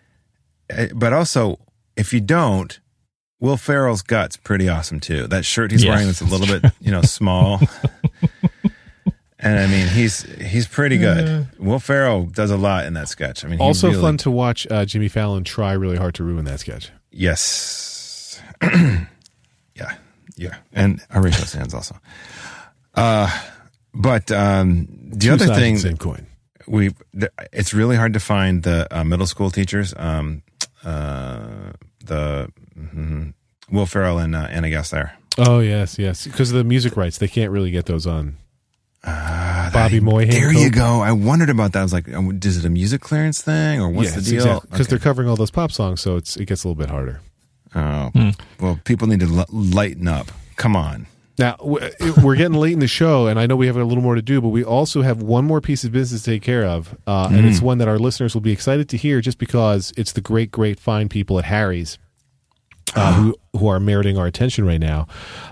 Uh, 0.72 0.88
but 0.94 1.12
also 1.14 1.60
if 1.98 2.14
you 2.14 2.22
don't 2.22 2.80
will 3.40 3.58
ferrell's 3.58 4.02
guts 4.02 4.38
pretty 4.38 4.68
awesome 4.70 5.00
too 5.00 5.28
that 5.28 5.46
shirt 5.46 5.72
he's 5.72 5.84
Yeah. 5.84 5.92
wearing 5.92 6.08
that's 6.08 6.22
a 6.22 6.26
little 6.26 6.48
bit 6.48 6.72
you 6.82 6.92
know 6.92 7.02
small 7.02 7.60
And 9.42 9.58
I 9.58 9.68
mean, 9.68 9.88
he's 9.88 10.24
he's 10.42 10.68
pretty 10.68 10.98
good. 10.98 11.48
Will 11.58 11.80
Ferrell 11.80 12.26
does 12.26 12.52
a 12.52 12.58
lot 12.58 12.86
in 12.86 12.94
that 12.96 13.08
sketch. 13.08 13.46
I 13.46 13.48
mean, 13.48 13.62
Also 13.62 13.88
really- 13.88 14.02
fun 14.02 14.18
to 14.18 14.30
watch 14.32 14.68
uh, 14.70 14.84
Jimmy 14.84 15.08
Fallon 15.08 15.46
try 15.46 15.72
really 15.72 15.96
hard 15.96 16.16
to 16.16 16.26
ruin 16.26 16.44
that 16.44 16.60
sketch. 16.60 16.92
Yes. 17.10 18.42
yeah. 18.62 19.08
Yeah. 20.36 20.56
And 20.74 21.00
Horatio 21.10 21.46
Sanz 21.46 21.74
also. 21.74 21.96
Uh, 22.96 23.30
but 23.94 24.30
um, 24.30 24.88
the 25.12 25.28
Two 25.28 25.32
other 25.34 25.56
thing 25.56 25.78
same 25.78 25.96
coin. 25.96 26.28
we 26.68 26.92
th- 27.18 27.32
it's 27.54 27.74
really 27.74 27.96
hard 27.96 28.12
to 28.14 28.20
find 28.20 28.64
the 28.64 28.88
uh, 28.92 29.06
middle 29.06 29.26
school 29.26 29.52
teachers. 29.52 29.94
Um, 29.96 30.44
uh, 30.84 31.72
the 32.04 32.52
Will 33.72 33.86
Ferrell 33.86 34.18
and 34.20 34.36
uh, 34.36 34.48
Ana 34.50 34.68
Gasteyer. 34.68 35.12
Oh 35.38 35.60
yes, 35.60 35.98
yes. 36.00 36.26
Because 36.26 36.52
of 36.52 36.58
the 36.58 36.64
music 36.64 36.98
rights, 36.98 37.18
they 37.18 37.28
can't 37.28 37.52
really 37.52 37.72
get 37.72 37.86
those 37.86 38.06
on. 38.08 38.38
Uh, 39.04 39.72
Bobby 39.72 40.00
Moynihan. 40.02 40.30
There 40.42 40.52
you 40.54 40.70
go. 40.70 41.02
I 41.02 41.14
wondered 41.14 41.50
about 41.50 41.72
that. 41.74 41.80
I 41.80 41.84
was 41.84 41.94
like, 41.94 42.10
uh, 42.14 42.22
is 42.44 42.58
it 42.58 42.66
a 42.66 42.70
music 42.70 43.00
clearance 43.02 43.42
thing 43.42 43.80
or 43.80 43.90
what's 43.90 44.14
the 44.14 44.22
deal? 44.22 44.60
Because 44.62 44.82
Okay. 44.82 44.90
they're 44.90 45.00
covering 45.00 45.30
all 45.30 45.38
those 45.38 45.52
pop 45.52 45.72
songs, 45.72 46.02
so 46.02 46.18
it's 46.18 46.36
it 46.36 46.46
gets 46.46 46.64
a 46.64 46.68
little 46.68 46.80
bit 46.82 46.90
harder. 46.90 47.22
Oh, 47.76 48.12
well, 48.60 48.80
people 48.84 49.08
need 49.08 49.20
to 49.22 49.28
l- 49.28 49.46
lighten 49.50 50.08
up. 50.08 50.32
Come 50.58 50.76
on. 50.76 51.06
Now 51.38 51.56
we're 51.62 52.36
getting 52.36 52.56
late 52.58 52.74
in 52.74 52.80
the 52.80 52.88
show, 52.88 53.28
and 53.28 53.40
I 53.40 53.46
know 53.46 53.56
we 53.56 53.68
have 53.68 53.78
a 53.78 53.84
little 53.86 54.04
more 54.04 54.16
to 54.16 54.22
do, 54.22 54.42
but 54.42 54.50
we 54.50 54.62
also 54.66 55.04
have 55.04 55.22
one 55.24 55.46
more 55.46 55.62
piece 55.62 55.86
of 55.86 55.94
business 55.94 56.24
to 56.24 56.32
take 56.32 56.42
care 56.42 56.66
of, 56.66 56.98
uh, 57.08 57.30
and 57.32 57.46
it's 57.46 57.62
one 57.62 57.78
that 57.78 57.88
our 57.88 57.98
listeners 58.00 58.34
will 58.34 58.42
be 58.42 58.52
excited 58.52 58.90
to 58.90 58.98
hear, 58.98 59.22
just 59.22 59.38
because 59.38 59.94
it's 59.96 60.12
the 60.12 60.20
great, 60.20 60.52
great 60.52 60.78
fine 60.82 61.08
people 61.08 61.40
at 61.40 61.46
Harry's. 61.46 61.98
Uh, 62.96 63.14
who 63.14 63.36
who 63.58 63.68
are 63.68 63.80
meriting 63.80 64.18
our 64.18 64.28
attention 64.28 64.66
right 64.66 64.80
now? 64.80 65.08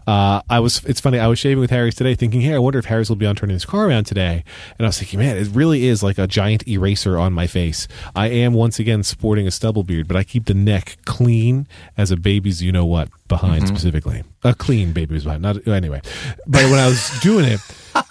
Uh, 0.06 0.42
I 0.50 0.60
was. 0.60 0.84
It's 0.86 1.00
funny. 1.02 1.20
I 1.20 1.28
was 1.28 1.40
shaving 1.40 1.60
with 1.60 1.70
Harry's 1.72 1.96
today, 1.96 2.16
thinking, 2.16 2.42
"Hey, 2.42 2.54
I 2.54 2.60
wonder 2.60 2.80
if 2.80 2.86
Harry's 2.86 3.10
will 3.10 3.16
be 3.16 3.26
on 3.26 3.36
turning 3.36 3.54
his 3.56 3.66
car 3.66 3.88
around 3.88 4.06
today." 4.06 4.44
And 4.78 4.86
I 4.86 4.90
was 4.90 5.00
thinking, 5.00 5.20
"Man, 5.20 5.38
it 5.38 5.48
really 5.54 5.86
is 5.86 6.04
like 6.04 6.18
a 6.18 6.28
giant 6.28 6.68
eraser 6.68 7.18
on 7.18 7.34
my 7.34 7.48
face." 7.48 7.88
I 8.16 8.28
am 8.28 8.54
once 8.54 8.80
again 8.80 9.04
sporting 9.04 9.48
a 9.48 9.52
stubble 9.52 9.84
beard, 9.84 10.08
but 10.08 10.16
I 10.18 10.24
keep 10.24 10.46
the 10.46 10.54
neck 10.54 10.98
clean 11.06 11.68
as 11.98 12.12
a 12.12 12.18
baby's. 12.18 12.62
You 12.64 12.72
know 12.72 12.86
what? 12.86 13.10
Behind 13.28 13.68
specifically, 13.68 14.24
a 14.46 14.54
clean 14.54 14.94
baby's 14.94 15.26
behind. 15.26 15.42
Not 15.42 15.68
anyway. 15.68 16.00
But 16.46 16.64
when 16.66 16.80
I 16.80 16.88
was 16.88 17.10
doing 17.22 17.44
it, 17.44 17.60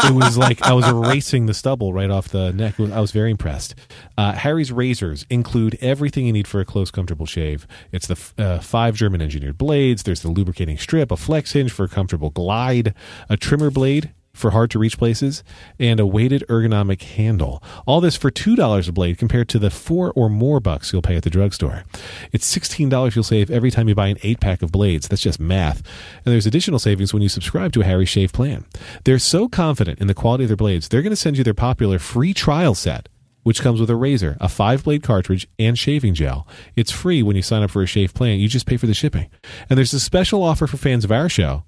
it 0.05 0.12
was 0.12 0.37
like 0.37 0.61
I 0.62 0.74
was 0.74 0.87
erasing 0.87 1.47
the 1.47 1.55
stubble 1.55 1.95
right 1.95 2.11
off 2.11 2.28
the 2.28 2.53
neck. 2.53 2.78
I 2.78 3.01
was 3.01 3.12
very 3.12 3.30
impressed. 3.30 3.74
Uh, 4.18 4.32
Harry's 4.32 4.70
razors 4.70 5.24
include 5.30 5.78
everything 5.80 6.26
you 6.26 6.32
need 6.34 6.47
for 6.47 6.61
a 6.61 6.66
close, 6.66 6.91
comfortable 6.91 7.24
shave. 7.24 7.66
It's 7.93 8.07
the 8.09 8.12
f- 8.14 8.34
uh, 8.39 8.59
five 8.59 8.95
German 8.95 9.22
engineered 9.22 9.57
blades. 9.77 10.05
There's 10.05 10.22
the 10.22 10.31
lubricating 10.31 10.79
strip, 10.79 11.11
a 11.11 11.18
flex 11.18 11.53
hinge 11.53 11.70
for 11.70 11.85
a 11.85 11.89
comfortable 11.89 12.31
glide, 12.31 12.95
a 13.29 13.37
trimmer 13.37 13.70
blade 13.70 14.11
for 14.33 14.53
hard 14.53 14.70
to 14.70 14.79
reach 14.79 14.97
places, 14.97 15.45
and 15.79 16.01
a 16.01 16.07
weighted 16.07 16.43
ergonomic 16.49 17.03
handle. 17.03 17.62
All 17.87 18.01
this 18.01 18.16
for 18.16 18.31
$2 18.31 18.89
a 18.89 18.93
blade 18.93 19.18
compared 19.18 19.51
to 19.51 19.59
the 19.59 19.68
four 19.68 20.12
or 20.16 20.31
more 20.31 20.61
bucks 20.61 20.93
you'll 20.93 21.03
pay 21.03 21.16
at 21.16 21.24
the 21.24 21.31
drugstore. 21.31 21.85
It's 22.33 22.57
$16 22.57 23.14
you'll 23.14 23.22
save 23.22 23.51
every 23.51 23.70
time 23.70 23.87
you 23.87 23.95
buy 23.95 24.09
an 24.09 24.18
eight 24.22 24.41
pack 24.41 24.62
of 24.62 24.72
blades. 24.72 25.09
That's 25.09 25.22
just 25.22 25.41
math. 25.41 25.83
And 26.24 26.33
there's 26.33 26.47
additional 26.47 26.79
savings 26.79 27.12
when 27.12 27.22
you 27.22 27.29
subscribe 27.29 27.72
to 27.74 27.83
a 27.83 27.85
Harry 27.85 28.07
Shave 28.07 28.33
plan. 28.33 28.64
They're 29.05 29.18
so 29.18 29.47
confident 29.47 30.01
in 30.01 30.07
the 30.07 30.14
quality 30.14 30.45
of 30.45 30.49
their 30.49 30.57
blades, 30.57 30.89
they're 30.89 31.03
going 31.03 31.11
to 31.11 31.16
send 31.16 31.37
you 31.37 31.45
their 31.45 31.53
popular 31.53 31.99
free 31.99 32.33
trial 32.33 32.74
set 32.74 33.11
which 33.47 33.62
comes 33.62 33.80
with 33.80 33.88
a 33.88 33.94
razor, 33.94 34.36
a 34.40 34.49
five 34.49 34.82
blade 34.82 35.05
cartridge, 35.05 35.47
and 35.57 35.78
shaving 35.78 36.14
gel. 36.14 36.49
It's 36.74 36.90
free 36.90 37.22
when 37.22 37.36
you 37.36 37.42
sign 37.42 37.62
up 37.62 37.70
for 37.70 37.80
a 37.80 37.86
shave 37.86 38.12
plan. 38.12 38.40
You 38.40 38.49
just 38.49 38.66
pay 38.66 38.76
for 38.76 38.88
the 38.88 38.92
shipping. 38.92 39.30
And 39.70 39.78
there's 39.78 39.94
a 39.94 40.01
special 40.01 40.42
offer 40.42 40.66
for 40.66 40.76
fans 40.76 41.05
of 41.05 41.12
our 41.12 41.28
show 41.28 41.62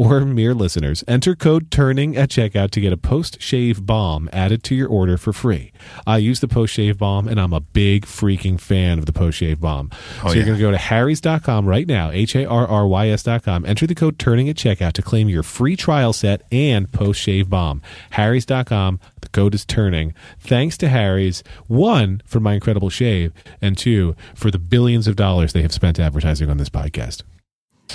or 0.00 0.22
mere 0.22 0.54
listeners. 0.54 1.04
Enter 1.06 1.36
code 1.36 1.70
TURNING 1.70 2.16
at 2.16 2.30
checkout 2.30 2.70
to 2.70 2.80
get 2.80 2.92
a 2.92 2.96
post 2.96 3.40
shave 3.40 3.84
balm 3.84 4.30
added 4.32 4.64
to 4.64 4.74
your 4.74 4.88
order 4.88 5.16
for 5.18 5.32
free. 5.32 5.72
I 6.06 6.16
use 6.16 6.40
the 6.40 6.48
post 6.48 6.72
shave 6.72 6.98
balm 6.98 7.28
and 7.28 7.40
I'm 7.40 7.52
a 7.52 7.60
big 7.60 8.06
freaking 8.06 8.58
fan 8.58 8.98
of 8.98 9.06
the 9.06 9.12
post 9.12 9.38
shave 9.38 9.60
balm. 9.60 9.90
Oh, 10.24 10.28
so 10.28 10.34
you're 10.34 10.46
going 10.46 10.56
to 10.56 10.62
go 10.62 10.70
to 10.70 10.78
harrys.com 10.78 11.66
right 11.66 11.86
now, 11.86 12.10
H 12.10 12.34
A 12.34 12.46
R 12.46 12.66
R 12.66 12.86
Y 12.86 13.08
S.com. 13.08 13.66
Enter 13.66 13.86
the 13.86 13.94
code 13.94 14.18
TURNING 14.18 14.48
at 14.48 14.56
checkout 14.56 14.94
to 14.94 15.02
claim 15.02 15.28
your 15.28 15.42
free 15.42 15.76
trial 15.76 16.12
set 16.12 16.42
and 16.50 16.90
post 16.90 17.20
shave 17.20 17.50
balm. 17.50 17.82
Harrys.com. 18.10 18.98
The 19.30 19.40
code 19.40 19.54
is 19.54 19.64
turning. 19.64 20.14
Thanks 20.38 20.76
to 20.78 20.88
Harry's, 20.88 21.42
one, 21.68 22.20
for 22.24 22.40
my 22.40 22.54
incredible 22.54 22.90
shave, 22.90 23.32
and 23.62 23.78
two, 23.78 24.16
for 24.34 24.50
the 24.50 24.58
billions 24.58 25.06
of 25.06 25.14
dollars 25.16 25.52
they 25.52 25.62
have 25.62 25.72
spent 25.72 26.00
advertising 26.00 26.50
on 26.50 26.56
this 26.56 26.68
podcast. 26.68 27.22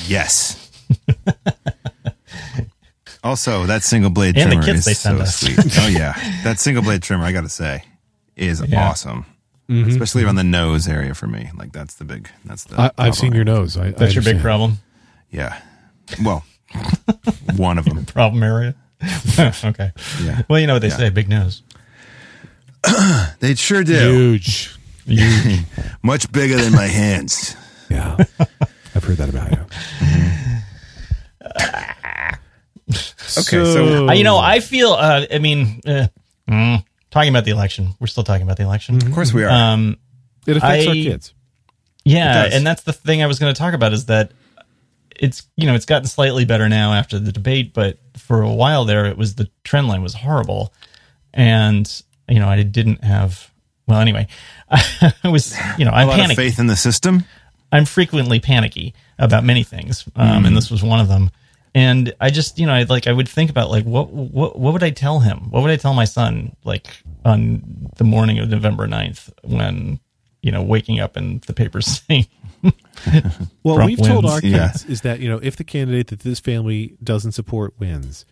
Yes. 0.07 0.71
also, 3.23 3.65
that 3.65 3.83
single 3.83 4.09
blade 4.11 4.37
And 4.37 4.51
the 4.51 4.55
trimmer 4.55 4.65
kits 4.65 4.79
is 4.79 4.85
they 4.85 4.93
send 4.93 5.17
so 5.17 5.23
us. 5.23 5.39
sweet. 5.39 5.57
Oh 5.79 5.87
yeah, 5.91 6.13
that 6.43 6.59
single 6.59 6.83
blade 6.83 7.01
trimmer, 7.03 7.23
I 7.25 7.31
got 7.31 7.41
to 7.41 7.49
say, 7.49 7.83
is 8.35 8.61
Yeah. 8.65 8.89
awesome. 8.89 9.25
Mm-hmm. 9.69 9.89
Especially 9.89 10.23
around 10.23 10.35
mm-hmm. 10.35 10.51
the 10.51 10.57
nose 10.57 10.87
area 10.87 11.15
for 11.15 11.25
me. 11.27 11.49
Like 11.57 11.71
that's 11.71 11.95
the 11.95 12.05
big. 12.05 12.29
That's 12.45 12.65
the. 12.65 12.79
I, 12.79 12.91
I've 12.99 13.15
seen 13.15 13.33
your 13.33 13.45
nose. 13.45 13.77
I, 13.77 13.91
That's 13.91 14.11
I 14.11 14.13
your 14.13 14.23
big 14.23 14.39
problem. 14.39 14.77
Yeah. 15.31 15.59
Well, 16.23 16.45
one 17.55 17.79
of 17.79 17.85
them. 17.85 18.05
Problem 18.05 18.43
area. 18.43 18.75
okay. 19.65 19.91
Yeah. 20.23 20.41
Well, 20.49 20.59
you 20.59 20.67
know 20.67 20.73
what 20.73 20.81
they 20.81 20.89
Yeah. 20.89 20.97
say, 20.97 21.09
big 21.09 21.29
nose. 21.29 21.61
They 23.39 23.55
sure 23.55 23.83
do. 23.83 24.31
Huge. 24.33 24.75
Huge. 25.05 25.59
Much 26.03 26.31
bigger 26.31 26.57
than 26.57 26.73
my 26.73 26.87
hands. 26.87 27.55
Yeah. 27.89 28.17
I've 28.95 29.03
heard 29.03 29.17
that 29.17 29.29
about 29.29 29.51
you. 29.51 29.65
Okay, 33.37 33.65
so- 33.65 34.07
Uh, 34.09 34.13
you 34.13 34.23
know, 34.23 34.37
I 34.37 34.59
feel. 34.59 34.91
Uh, 34.93 35.25
I 35.31 35.39
mean, 35.39 35.81
uh, 35.87 36.07
mm, 36.49 36.83
talking 37.09 37.29
about 37.29 37.45
the 37.45 37.51
election. 37.51 37.95
We're 37.99 38.07
still 38.07 38.23
talking 38.23 38.43
about 38.43 38.57
the 38.57 38.63
election. 38.63 38.97
Of 38.97 39.11
course 39.11 39.33
we 39.33 39.43
are. 39.43 39.49
Um, 39.49 39.97
it 40.45 40.57
affects 40.57 40.87
our 40.87 40.93
kids. 40.93 41.33
yeah, 42.03 42.49
and 42.51 42.65
that's 42.65 42.83
the 42.83 42.93
thing 42.93 43.23
I 43.23 43.27
was 43.27 43.39
going 43.39 43.53
to 43.53 43.57
talk 43.57 43.73
about 43.73 43.93
is 43.93 44.05
that 44.05 44.31
it's 45.19 45.47
you 45.55 45.65
know 45.65 45.75
it's 45.75 45.85
gotten 45.85 46.07
slightly 46.07 46.45
better 46.45 46.69
now 46.69 46.93
after 46.93 47.19
the 47.19 47.31
debate, 47.31 47.73
but 47.73 47.97
for 48.17 48.41
a 48.41 48.53
while 48.53 48.85
there, 48.85 49.05
it 49.05 49.17
was 49.17 49.35
the 49.35 49.49
trend 49.63 49.87
line 49.87 50.01
was 50.01 50.13
horrible, 50.13 50.73
and 51.33 52.03
you 52.27 52.39
know 52.39 52.47
I 52.47 52.61
didn't 52.63 53.03
have. 53.03 53.51
Well, 53.87 53.99
anyway, 53.99 54.27
I 54.71 55.13
was 55.25 55.55
you 55.77 55.85
know 55.85 55.91
I'm 55.91 56.07
a 56.07 56.11
lot 56.11 56.29
of 56.29 56.35
faith 56.35 56.59
in 56.59 56.67
the 56.67 56.75
system. 56.75 57.23
I'm 57.71 57.85
frequently 57.85 58.39
panicky 58.39 58.93
about 59.19 59.43
many 59.43 59.63
things, 59.63 60.05
um, 60.15 60.45
and 60.45 60.55
this 60.55 60.71
was 60.71 60.83
one 60.83 60.99
of 60.99 61.07
them. 61.07 61.31
And 61.75 62.13
I 62.21 62.29
just, 62.29 62.57
you 62.57 62.65
know, 62.65 62.73
I 62.73 62.83
like 62.83 63.05
I 63.05 63.11
would 63.11 63.27
think 63.27 63.49
about 63.49 63.69
like 63.69 63.83
what 63.83 64.09
what 64.09 64.57
what 64.57 64.71
would 64.71 64.83
I 64.83 64.91
tell 64.91 65.19
him? 65.19 65.51
What 65.51 65.61
would 65.61 65.71
I 65.71 65.75
tell 65.75 65.93
my 65.93 66.05
son 66.05 66.55
like 66.63 66.87
on 67.25 67.91
the 67.97 68.05
morning 68.05 68.39
of 68.39 68.49
November 68.49 68.87
9th 68.87 69.29
when 69.43 69.99
you 70.41 70.51
know 70.51 70.63
waking 70.63 71.01
up 71.01 71.17
and 71.17 71.41
the 71.41 71.53
papers 71.53 72.01
saying 72.07 72.27
Well, 73.63 73.75
Trump 73.75 73.89
we've 73.89 74.01
told 74.01 74.25
our 74.25 74.41
kids 74.41 74.85
Yeah. 74.85 74.91
is 74.91 75.01
that 75.01 75.19
you 75.19 75.29
know 75.29 75.39
if 75.41 75.55
the 75.55 75.63
candidate 75.63 76.07
that 76.07 76.19
this 76.21 76.39
family 76.39 76.97
doesn't 77.03 77.33
support 77.33 77.73
wins, 77.79 78.25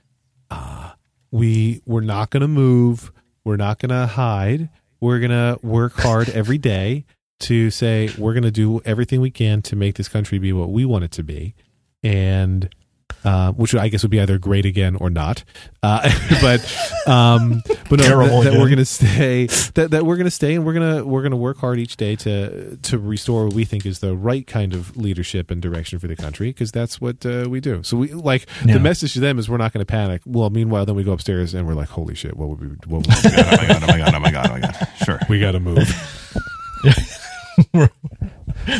uh, 0.50 0.92
we 1.32 1.82
we're 1.86 2.02
not 2.02 2.30
going 2.30 2.42
to 2.42 2.48
move. 2.48 3.12
We're 3.44 3.58
not 3.58 3.80
going 3.80 3.90
to 3.90 4.08
hide. 4.08 4.70
We're 5.00 5.20
going 5.20 5.32
to 5.32 5.60
work 5.66 5.94
hard 5.94 6.30
every 6.30 6.58
day 6.58 7.06
to 7.42 7.70
say 7.72 8.10
we're 8.18 8.34
going 8.34 8.44
to 8.44 8.52
do 8.52 8.80
everything 8.86 9.20
we 9.20 9.32
can 9.32 9.62
to 9.64 9.76
make 9.76 9.96
this 9.96 10.08
country 10.08 10.40
be 10.40 10.54
what 10.54 10.70
we 10.70 10.86
want 10.86 11.04
it 11.04 11.12
to 11.12 11.24
be, 11.24 11.56
and 12.02 12.70
uh, 13.24 13.52
which 13.54 13.74
I 13.76 13.88
guess 13.90 14.02
would 14.04 14.12
be 14.12 14.20
either 14.20 14.38
great 14.38 14.66
again 14.66 14.96
or 14.96 15.10
not. 15.10 15.44
Uh, 15.82 16.10
but 16.42 16.60
um, 17.08 17.62
but 17.90 18.00
no, 18.00 18.06
Terrible 18.06 18.42
that, 18.42 18.52
that 18.52 18.60
we're 18.60 18.68
going 18.68 18.78
to 18.78 18.86
stay. 18.86 19.48
That, 19.76 19.92
that 19.92 20.06
we're 20.06 20.16
going 20.18 20.26
to 20.26 20.32
stay, 20.32 20.56
and 20.56 20.66
we're 20.66 20.74
gonna 20.74 21.06
we're 21.06 21.24
gonna 21.24 21.36
work 21.38 21.58
hard 21.58 21.80
each 21.80 21.98
day 21.98 22.16
to 22.18 22.78
to 22.78 22.98
restore 22.98 23.46
what 23.46 23.54
we 23.54 23.66
think 23.66 23.86
is 23.86 24.00
the 24.00 24.16
right 24.16 24.46
kind 24.48 24.74
of 24.74 24.96
leadership 24.98 25.52
and 25.52 25.62
direction 25.62 26.00
for 26.00 26.08
the 26.08 26.16
country, 26.16 26.50
because 26.50 26.72
that's 26.72 27.00
what 27.02 27.26
uh, 27.26 27.48
we 27.50 27.60
do. 27.60 27.84
So 27.84 27.98
we 27.98 28.10
like 28.10 28.48
Yeah. 28.66 28.74
the 28.74 28.80
message 28.80 29.14
to 29.14 29.20
them 29.20 29.40
is 29.40 29.50
we're 29.50 29.58
not 29.58 29.74
going 29.74 29.86
to 29.86 29.90
panic. 29.92 30.22
Well, 30.26 30.50
meanwhile, 30.50 30.86
then 30.86 30.96
we 30.96 31.04
go 31.04 31.12
upstairs 31.14 31.54
and 31.54 31.68
we're 31.68 31.74
like, 31.76 31.90
holy 31.90 32.16
shit, 32.16 32.36
what 32.38 32.50
would 32.50 32.60
we? 32.62 32.68
What 32.88 33.06
would 33.06 33.08
we 33.08 33.30
do? 33.30 33.36
Oh 33.38 33.58
my 33.58 33.68
god! 33.68 33.84
Oh 33.84 33.88
my 33.88 33.98
god! 33.98 34.16
Oh 34.16 34.20
my 34.20 34.32
god! 34.32 34.48
Oh 34.50 34.54
my 34.54 34.60
god! 34.60 34.88
Sure, 35.06 35.20
we 35.30 35.40
got 35.40 35.52
to 35.54 35.60
move. 35.60 35.88
we're 37.74 37.90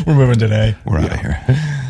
moving 0.06 0.38
today. 0.38 0.74
we're 0.84 0.98
out 0.98 1.12
of 1.12 1.20
here. 1.20 1.83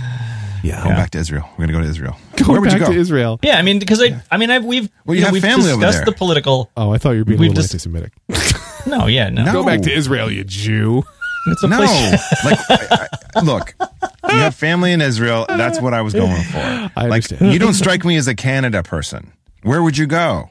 Yeah, 0.65 0.83
Going 0.83 0.97
back 0.97 1.11
to 1.11 1.19
Israel. 1.19 1.47
We're 1.59 1.67
gonna 1.67 1.79
go 1.79 1.83
to 1.85 1.89
Israel. 1.89 2.17
Going 2.37 2.53
Where 2.53 2.61
would 2.62 2.71
back 2.71 2.81
you 2.81 2.87
go? 2.87 2.93
to 2.93 2.99
Israel. 2.99 3.39
Yeah, 3.43 3.59
I 3.59 3.62
mean 3.62 3.79
because 3.79 4.01
I 4.03 4.21
I 4.31 4.39
mean 4.39 4.51
I've 4.51 4.65
we've 4.65 4.89
Well, 5.05 5.15
you 5.15 5.21
know, 5.21 5.27
have 5.27 5.33
we've 5.35 5.43
family 5.43 5.71
over 5.71 5.81
discussed 5.81 5.99
there. 5.99 6.05
the 6.07 6.12
political. 6.12 6.71
Oh, 6.77 6.91
I 6.91 6.99
thought 6.99 7.11
you 7.12 7.19
were 7.19 7.25
being 7.27 7.39
a 7.39 7.43
We've 7.43 7.51
little 7.51 7.62
just- 7.62 7.75
anti-Semitic. 7.75 8.12
No, 8.87 9.07
yeah, 9.07 9.31
no, 9.31 9.45
No. 9.45 9.53
Go 9.53 9.65
back 9.65 9.81
to 9.83 9.91
Israel, 9.93 10.31
you 10.31 10.45
Jew. 10.45 11.03
it's 11.47 11.62
a 11.62 11.69
No, 11.69 11.79
place. 11.79 12.45
like, 12.45 12.59
I, 12.71 13.09
I, 13.37 13.41
look, 13.41 13.75
you 13.81 14.37
have 14.37 14.55
family 14.55 14.93
in 14.93 15.01
Israel. 15.01 15.47
That's 15.49 15.81
what 15.81 15.95
I 15.95 16.03
was 16.03 16.12
going 16.12 16.43
for. 16.43 16.59
I 16.59 16.91
like, 16.97 17.25
understand. 17.25 17.53
you 17.55 17.59
don't 17.59 17.73
strike 17.73 18.05
me 18.05 18.17
as 18.17 18.29
a 18.29 18.35
Canada 18.35 18.83
person. 18.83 19.33
Where 19.62 19.83
would 19.83 19.97
you 19.97 20.07
go? 20.07 20.51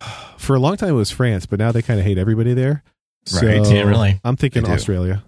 For 0.38 0.56
a 0.56 0.58
long 0.58 0.76
time, 0.78 0.88
it 0.90 0.92
was 0.92 1.10
France, 1.10 1.44
but 1.46 1.58
now 1.58 1.72
they 1.72 1.82
kind 1.82 2.00
of 2.00 2.06
hate 2.06 2.16
everybody 2.18 2.54
there. 2.54 2.82
Right. 3.34 3.64
So 3.64 3.72
Yeah, 3.74 3.82
really. 3.82 4.18
I'm 4.24 4.36
thinking 4.36 4.66
Australia. 4.66 5.22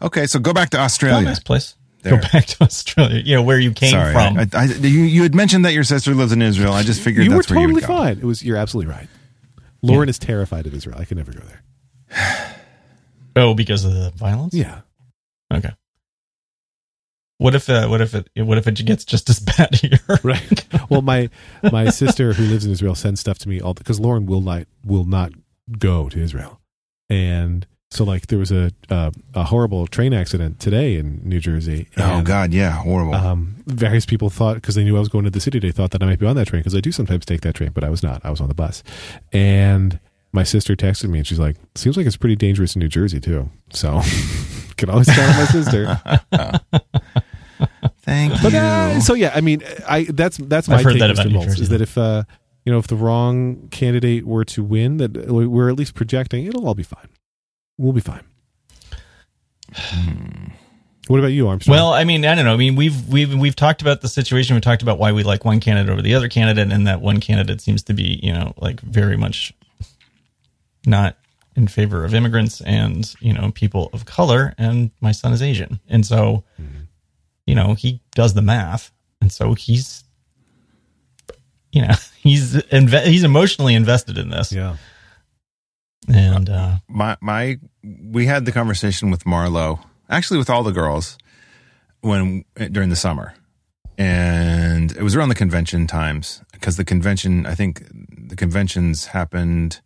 Okay, 0.00 0.26
so 0.26 0.38
go 0.38 0.52
back 0.52 0.70
to 0.70 0.78
Australia. 0.78 1.14
Oh, 1.14 1.18
Australia. 1.18 1.28
nice 1.28 1.40
place. 1.40 1.74
There. 2.10 2.20
Go 2.20 2.28
back 2.32 2.46
to 2.46 2.62
Australia. 2.64 3.22
Yeah, 3.24 3.40
where 3.40 3.58
you 3.58 3.72
came 3.72 3.90
Sorry, 3.90 4.12
from. 4.12 4.38
I, 4.38 4.46
I, 4.54 4.64
you, 4.64 4.88
you 4.88 5.22
had 5.22 5.34
mentioned 5.34 5.64
that 5.64 5.72
your 5.72 5.84
sister 5.84 6.14
lives 6.14 6.32
in 6.32 6.40
Israel. 6.42 6.72
I 6.72 6.82
just 6.82 7.00
figured 7.00 7.24
You 7.26 7.32
were 7.32 7.36
that's 7.38 7.50
where 7.50 7.60
you 7.60 7.66
totally 7.66 7.80
would 7.82 7.88
go. 7.88 7.96
fine. 7.96 8.18
It 8.18 8.24
was. 8.24 8.44
You're 8.44 8.56
absolutely 8.56 8.92
right. 8.92 9.08
Lauren 9.82 10.08
is 10.08 10.18
terrified 10.18 10.66
of 10.66 10.74
Israel. 10.74 10.96
I 10.98 11.04
could 11.04 11.16
never 11.16 11.32
go 11.32 11.40
there. 11.40 11.62
Oh, 13.38 13.52
because 13.52 13.84
of 13.84 13.92
the 13.92 14.10
violence. 14.16 14.54
Yeah. 14.54 14.80
Okay. 15.52 15.68
What 17.36 17.54
if 17.54 17.68
uh, 17.68 17.86
what 17.86 18.00
if 18.00 18.14
it 18.14 18.30
what 18.36 18.56
if 18.56 18.66
it 18.66 18.82
gets 18.86 19.04
just 19.04 19.28
as 19.28 19.40
bad 19.58 19.74
here? 19.74 19.98
Right. 20.22 20.64
Well, 20.88 21.02
my 21.02 21.28
my 21.70 21.90
sister 21.90 22.32
who 22.32 22.44
lives 22.44 22.64
in 22.64 22.72
Israel 22.72 22.94
sends 22.94 23.20
stuff 23.20 23.38
to 23.40 23.48
me 23.50 23.60
all 23.60 23.74
because 23.74 24.00
Lauren 24.00 24.24
will 24.24 24.40
not 24.40 24.66
will 24.86 25.04
not 25.04 25.32
go 25.78 26.08
to 26.08 26.18
Israel, 26.18 26.60
and 27.10 27.66
so 27.90 28.04
like 28.04 28.26
there 28.26 28.38
was 28.38 28.50
a 28.50 28.70
uh, 28.90 29.10
a 29.34 29.44
horrible 29.44 29.86
train 29.86 30.12
accident 30.12 30.58
today 30.60 30.96
in 30.96 31.20
New 31.24 31.40
Jersey. 31.40 31.88
Oh 31.96 32.18
and, 32.18 32.26
God, 32.26 32.52
yeah, 32.52 32.70
horrible. 32.70 33.14
Um, 33.14 33.56
various 33.66 34.04
people 34.04 34.28
thought 34.30 34.54
because 34.54 34.74
they 34.74 34.84
knew 34.84 34.96
I 34.96 35.00
was 35.00 35.08
going 35.08 35.24
to 35.24 35.30
the 35.30 35.40
city, 35.40 35.58
they 35.58 35.72
thought 35.72 35.92
that 35.92 36.02
I 36.02 36.06
might 36.06 36.18
be 36.18 36.26
on 36.26 36.36
that 36.36 36.48
train 36.48 36.60
because 36.60 36.74
I 36.74 36.80
do 36.80 36.92
sometimes 36.92 37.24
take 37.24 37.42
that 37.42 37.54
train, 37.54 37.70
but 37.70 37.84
I 37.84 37.88
was 37.90 38.02
not. 38.02 38.24
I 38.24 38.30
was 38.30 38.40
on 38.40 38.48
the 38.48 38.54
bus, 38.54 38.82
and 39.32 40.00
my 40.32 40.42
sister 40.42 40.74
texted 40.76 41.08
me 41.08 41.18
and 41.18 41.26
she's 41.26 41.38
like, 41.38 41.56
"Seems 41.74 41.96
like 41.96 42.06
it's 42.06 42.16
pretty 42.16 42.36
dangerous 42.36 42.74
in 42.74 42.80
New 42.80 42.88
Jersey 42.88 43.20
too." 43.20 43.50
So, 43.70 44.00
can 44.76 44.90
always 44.90 45.06
count 45.06 45.20
on 45.20 45.36
my 45.36 45.46
sister. 45.46 46.00
Thank 48.02 48.40
But 48.42 48.52
you. 48.52 48.58
uh, 48.58 49.00
so 49.00 49.14
yeah, 49.14 49.32
I 49.34 49.40
mean, 49.40 49.62
I 49.88 50.04
that's 50.04 50.36
that's 50.36 50.68
my 50.68 50.76
I've 50.76 50.84
heard 50.84 50.92
take, 50.92 51.00
that 51.00 51.10
Mr. 51.10 51.12
about 51.12 51.26
New 51.28 51.44
Jersey. 51.44 51.62
is 51.62 51.68
that 51.70 51.80
if 51.80 51.96
uh, 51.96 52.24
you 52.64 52.72
know 52.72 52.78
if 52.78 52.86
the 52.86 52.96
wrong 52.96 53.68
candidate 53.70 54.26
were 54.26 54.44
to 54.44 54.62
win, 54.62 54.98
that 54.98 55.28
we're 55.30 55.68
at 55.70 55.76
least 55.76 55.94
projecting 55.94 56.46
it'll 56.46 56.66
all 56.66 56.74
be 56.74 56.82
fine. 56.82 57.08
We'll 57.78 57.92
be 57.92 58.00
fine. 58.00 58.24
Hmm. 59.72 60.48
What 61.08 61.18
about 61.20 61.28
you, 61.28 61.46
Armstrong? 61.46 61.76
Well, 61.76 61.92
I 61.92 62.04
mean, 62.04 62.24
I 62.24 62.34
don't 62.34 62.44
know. 62.44 62.54
I 62.54 62.56
mean, 62.56 62.74
we've 62.74 63.08
we've 63.08 63.32
we've 63.32 63.54
talked 63.54 63.80
about 63.80 64.00
the 64.00 64.08
situation. 64.08 64.56
We 64.56 64.60
talked 64.60 64.82
about 64.82 64.98
why 64.98 65.12
we 65.12 65.22
like 65.22 65.44
one 65.44 65.60
candidate 65.60 65.92
over 65.92 66.02
the 66.02 66.14
other 66.14 66.28
candidate, 66.28 66.72
and 66.72 66.86
that 66.86 67.00
one 67.00 67.20
candidate 67.20 67.60
seems 67.60 67.82
to 67.84 67.94
be, 67.94 68.18
you 68.22 68.32
know, 68.32 68.54
like 68.56 68.80
very 68.80 69.16
much 69.16 69.52
not 70.84 71.16
in 71.54 71.68
favor 71.68 72.04
of 72.04 72.12
immigrants 72.12 72.60
and 72.60 73.14
you 73.20 73.32
know 73.32 73.52
people 73.52 73.88
of 73.92 74.04
color. 74.04 74.54
And 74.58 74.90
my 75.00 75.12
son 75.12 75.32
is 75.32 75.42
Asian, 75.42 75.78
and 75.88 76.04
so 76.04 76.42
you 77.46 77.54
know 77.54 77.74
he 77.74 78.00
does 78.16 78.34
the 78.34 78.42
math, 78.42 78.90
and 79.20 79.30
so 79.30 79.54
he's 79.54 80.02
you 81.70 81.82
know 81.82 81.94
he's 82.20 82.54
inve- 82.54 83.06
he's 83.06 83.22
emotionally 83.22 83.74
invested 83.74 84.18
in 84.18 84.30
this, 84.30 84.50
yeah, 84.50 84.76
and 86.08 86.48
uh, 86.48 86.76
my 86.88 87.16
my 87.20 87.58
we 87.82 88.26
had 88.26 88.44
the 88.44 88.52
conversation 88.52 89.10
with 89.10 89.24
Marlo, 89.24 89.80
actually 90.08 90.38
with 90.38 90.50
all 90.50 90.62
the 90.62 90.72
girls, 90.72 91.18
when 92.00 92.44
during 92.70 92.90
the 92.90 92.96
summer, 92.96 93.34
and 93.98 94.92
it 94.92 95.02
was 95.02 95.16
around 95.16 95.28
the 95.28 95.34
convention 95.34 95.86
times 95.86 96.42
because 96.52 96.76
the 96.76 96.84
convention, 96.84 97.46
I 97.46 97.54
think, 97.54 97.86
the 97.90 98.36
conventions 98.36 99.06
happened 99.06 99.80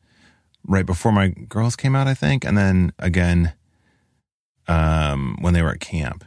right 0.67 0.87
before 0.87 1.13
my 1.13 1.29
girls 1.29 1.77
came 1.77 1.97
out, 1.97 2.07
I 2.07 2.15
think, 2.15 2.45
and 2.45 2.57
then 2.57 2.93
again, 2.99 3.55
um, 4.69 5.37
when 5.41 5.55
they 5.55 5.63
were 5.63 5.71
at 5.71 5.81
camp, 5.81 6.25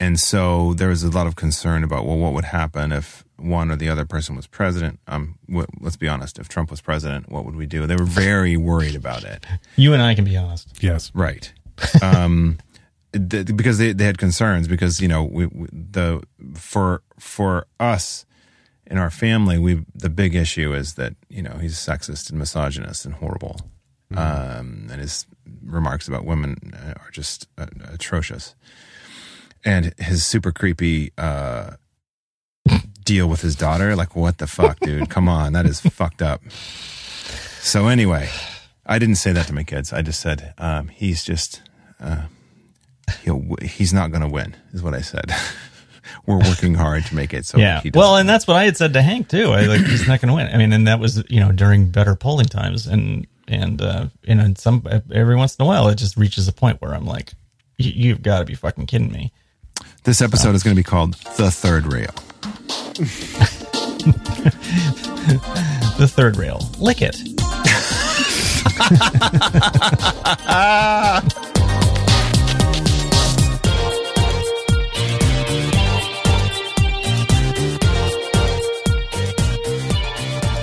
and 0.00 0.18
so 0.18 0.74
there 0.74 0.88
was 0.88 1.02
a 1.02 1.10
lot 1.10 1.26
of 1.26 1.36
concern 1.36 1.84
about 1.84 2.06
well, 2.06 2.18
what 2.18 2.32
would 2.32 2.46
happen 2.46 2.92
if 2.92 3.24
one 3.38 3.70
or 3.70 3.76
the 3.76 3.88
other 3.88 4.04
person 4.04 4.36
was 4.36 4.46
president? 4.46 5.00
Um, 5.06 5.38
w- 5.48 5.66
let's 5.80 5.96
be 5.96 6.08
honest, 6.08 6.38
if 6.38 6.48
Trump 6.48 6.70
was 6.70 6.80
president, 6.80 7.30
what 7.30 7.44
would 7.44 7.56
we 7.56 7.66
do? 7.66 7.86
They 7.86 7.96
were 7.96 8.04
very 8.04 8.56
worried 8.56 8.94
about 8.94 9.24
it. 9.24 9.46
you 9.76 9.92
and 9.94 10.02
I 10.02 10.14
can 10.14 10.24
be 10.24 10.36
honest. 10.36 10.68
yes, 10.82 11.10
Right. 11.14 11.52
Um, 12.02 12.58
th- 13.12 13.56
because 13.56 13.78
they, 13.78 13.92
they 13.92 14.04
had 14.04 14.18
concerns 14.18 14.68
because, 14.68 15.00
you 15.00 15.08
know, 15.08 15.22
we, 15.24 15.46
we, 15.46 15.68
the, 15.72 16.22
for, 16.54 17.02
for 17.18 17.66
us 17.78 18.26
in 18.86 18.98
our 18.98 19.10
family, 19.10 19.58
we, 19.58 19.84
the 19.94 20.10
big 20.10 20.34
issue 20.34 20.72
is 20.74 20.94
that, 20.94 21.14
you 21.28 21.42
know, 21.42 21.58
he's 21.60 21.76
sexist 21.76 22.30
and 22.30 22.38
misogynist 22.38 23.04
and 23.04 23.14
horrible. 23.14 23.60
Um, 24.16 24.88
and 24.90 25.00
his 25.00 25.26
remarks 25.62 26.08
about 26.08 26.24
women 26.24 26.72
are 26.74 27.10
just 27.12 27.46
uh, 27.58 27.66
atrocious. 27.92 28.54
And 29.64 29.92
his 29.98 30.24
super 30.24 30.50
creepy, 30.50 31.12
uh, 31.18 31.72
deal 33.08 33.26
with 33.28 33.40
his 33.40 33.56
daughter. 33.56 33.96
Like, 33.96 34.14
what 34.14 34.36
the 34.38 34.46
fuck, 34.46 34.78
dude? 34.80 35.08
Come 35.08 35.28
on. 35.28 35.54
That 35.54 35.64
is 35.66 35.80
fucked 35.80 36.20
up. 36.22 36.42
So 37.60 37.88
anyway, 37.88 38.28
I 38.86 38.98
didn't 38.98 39.16
say 39.16 39.32
that 39.32 39.46
to 39.46 39.52
my 39.54 39.64
kids. 39.64 39.92
I 39.92 40.02
just 40.02 40.20
said 40.20 40.52
um, 40.58 40.88
he's 40.88 41.24
just 41.24 41.62
uh, 42.00 42.22
he'll 43.24 43.42
he's 43.62 43.92
not 43.92 44.10
going 44.10 44.22
to 44.22 44.28
win, 44.28 44.54
is 44.72 44.82
what 44.82 44.94
I 44.94 45.00
said. 45.00 45.32
We're 46.26 46.38
working 46.38 46.74
hard 46.74 47.04
to 47.06 47.14
make 47.14 47.34
it 47.34 47.44
so. 47.46 47.58
yeah. 47.58 47.82
Well, 47.94 48.16
and 48.16 48.28
that's 48.28 48.46
what 48.46 48.56
I 48.56 48.64
had 48.64 48.76
said 48.76 48.92
to 48.94 49.02
Hank 49.02 49.28
too. 49.28 49.50
I 49.52 49.62
like 49.62 49.80
he's 49.80 50.06
not 50.06 50.20
going 50.20 50.28
to 50.28 50.34
win. 50.34 50.48
I 50.52 50.56
mean, 50.58 50.72
and 50.72 50.86
that 50.86 51.00
was 51.00 51.22
you 51.28 51.40
know 51.40 51.52
during 51.52 51.86
better 51.90 52.14
polling 52.14 52.46
times, 52.46 52.86
and 52.86 53.26
and 53.46 53.80
uh, 53.82 54.06
you 54.22 54.34
know, 54.34 54.44
and 54.44 54.56
some 54.58 54.86
every 55.12 55.36
once 55.36 55.56
in 55.56 55.62
a 55.64 55.66
while 55.66 55.88
it 55.88 55.96
just 55.96 56.16
reaches 56.16 56.46
a 56.48 56.52
point 56.52 56.80
where 56.80 56.94
I'm 56.94 57.06
like, 57.06 57.32
"You- 57.76 57.92
you've 58.08 58.22
got 58.22 58.38
to 58.40 58.44
be 58.44 58.54
fucking 58.54 58.86
kidding 58.86 59.10
me. 59.12 59.32
this 60.04 60.20
episode 60.22 60.54
is 60.54 60.62
going 60.62 60.74
to 60.76 60.80
be 60.80 60.84
called 60.84 61.14
"The 61.36 61.50
Third 61.50 61.92
Rail." 61.92 62.14
The 65.98 66.08
third 66.08 66.36
rail, 66.36 66.60
lick 66.78 67.00
it. 67.00 67.16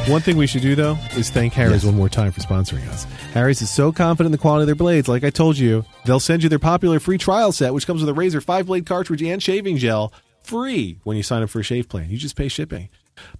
One 0.07 0.21
thing 0.21 0.37
we 0.37 0.45
should 0.45 0.61
do 0.61 0.75
though 0.75 0.97
is 1.17 1.29
thank 1.29 1.53
Harry's 1.53 1.83
one 1.85 1.95
more 1.95 2.09
time 2.09 2.31
for 2.31 2.39
sponsoring 2.41 2.87
us. 2.89 3.05
Harry's 3.33 3.61
is 3.61 3.69
so 3.71 3.91
confident 3.91 4.27
in 4.27 4.31
the 4.31 4.37
quality 4.37 4.63
of 4.63 4.67
their 4.67 4.75
blades, 4.75 5.07
like 5.07 5.23
I 5.23 5.29
told 5.29 5.57
you, 5.57 5.83
they'll 6.05 6.19
send 6.19 6.43
you 6.43 6.49
their 6.49 6.59
popular 6.59 6.99
free 6.99 7.17
trial 7.17 7.51
set, 7.51 7.73
which 7.73 7.87
comes 7.87 8.01
with 8.01 8.09
a 8.09 8.13
razor, 8.13 8.39
five 8.39 8.67
blade 8.67 8.85
cartridge, 8.85 9.23
and 9.23 9.41
shaving 9.41 9.77
gel, 9.77 10.13
free 10.45 10.99
when 11.03 11.17
you 11.17 11.23
sign 11.23 11.43
up 11.43 11.49
for 11.49 11.59
a 11.59 11.63
shave 11.63 11.89
plan. 11.89 12.09
You 12.09 12.17
just 12.17 12.35
pay 12.35 12.47
shipping. 12.47 12.89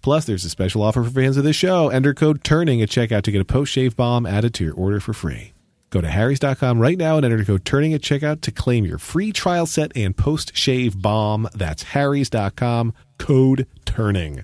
Plus, 0.02 0.26
there's 0.26 0.46
a 0.46 0.50
special 0.50 0.82
offer 0.82 1.04
for 1.04 1.10
fans 1.10 1.38
of 1.38 1.44
this 1.44 1.56
show. 1.56 1.90
Enter 1.90 2.14
code 2.14 2.44
TURNING 2.44 2.82
at 2.82 2.90
checkout 2.90 3.24
to 3.24 3.32
get 3.32 3.42
a 3.42 3.46
post 3.46 3.72
shave 3.72 3.96
balm 3.96 4.26
added 4.26 4.54
to 4.56 4.64
your 4.64 4.74
order 4.74 5.00
for 5.00 5.14
free. 5.14 5.54
Go 5.90 6.02
to 6.02 6.10
harrys.com 6.10 6.80
right 6.80 6.98
now 6.98 7.18
and 7.18 7.26
enter 7.26 7.44
code 7.46 7.66
TURNING 7.66 7.94
at 7.94 8.02
checkout 8.02 8.42
to 8.42 8.52
claim 8.52 8.86
your 8.86 8.98
free 8.98 9.32
trial 9.32 9.66
set 9.66 9.92
and 9.96 10.16
post 10.16 10.56
shave 10.56 11.02
balm. 11.02 11.48
That's 11.54 11.84
harrys.com, 11.84 12.94
code 13.18 13.68
TURNING. 13.86 14.44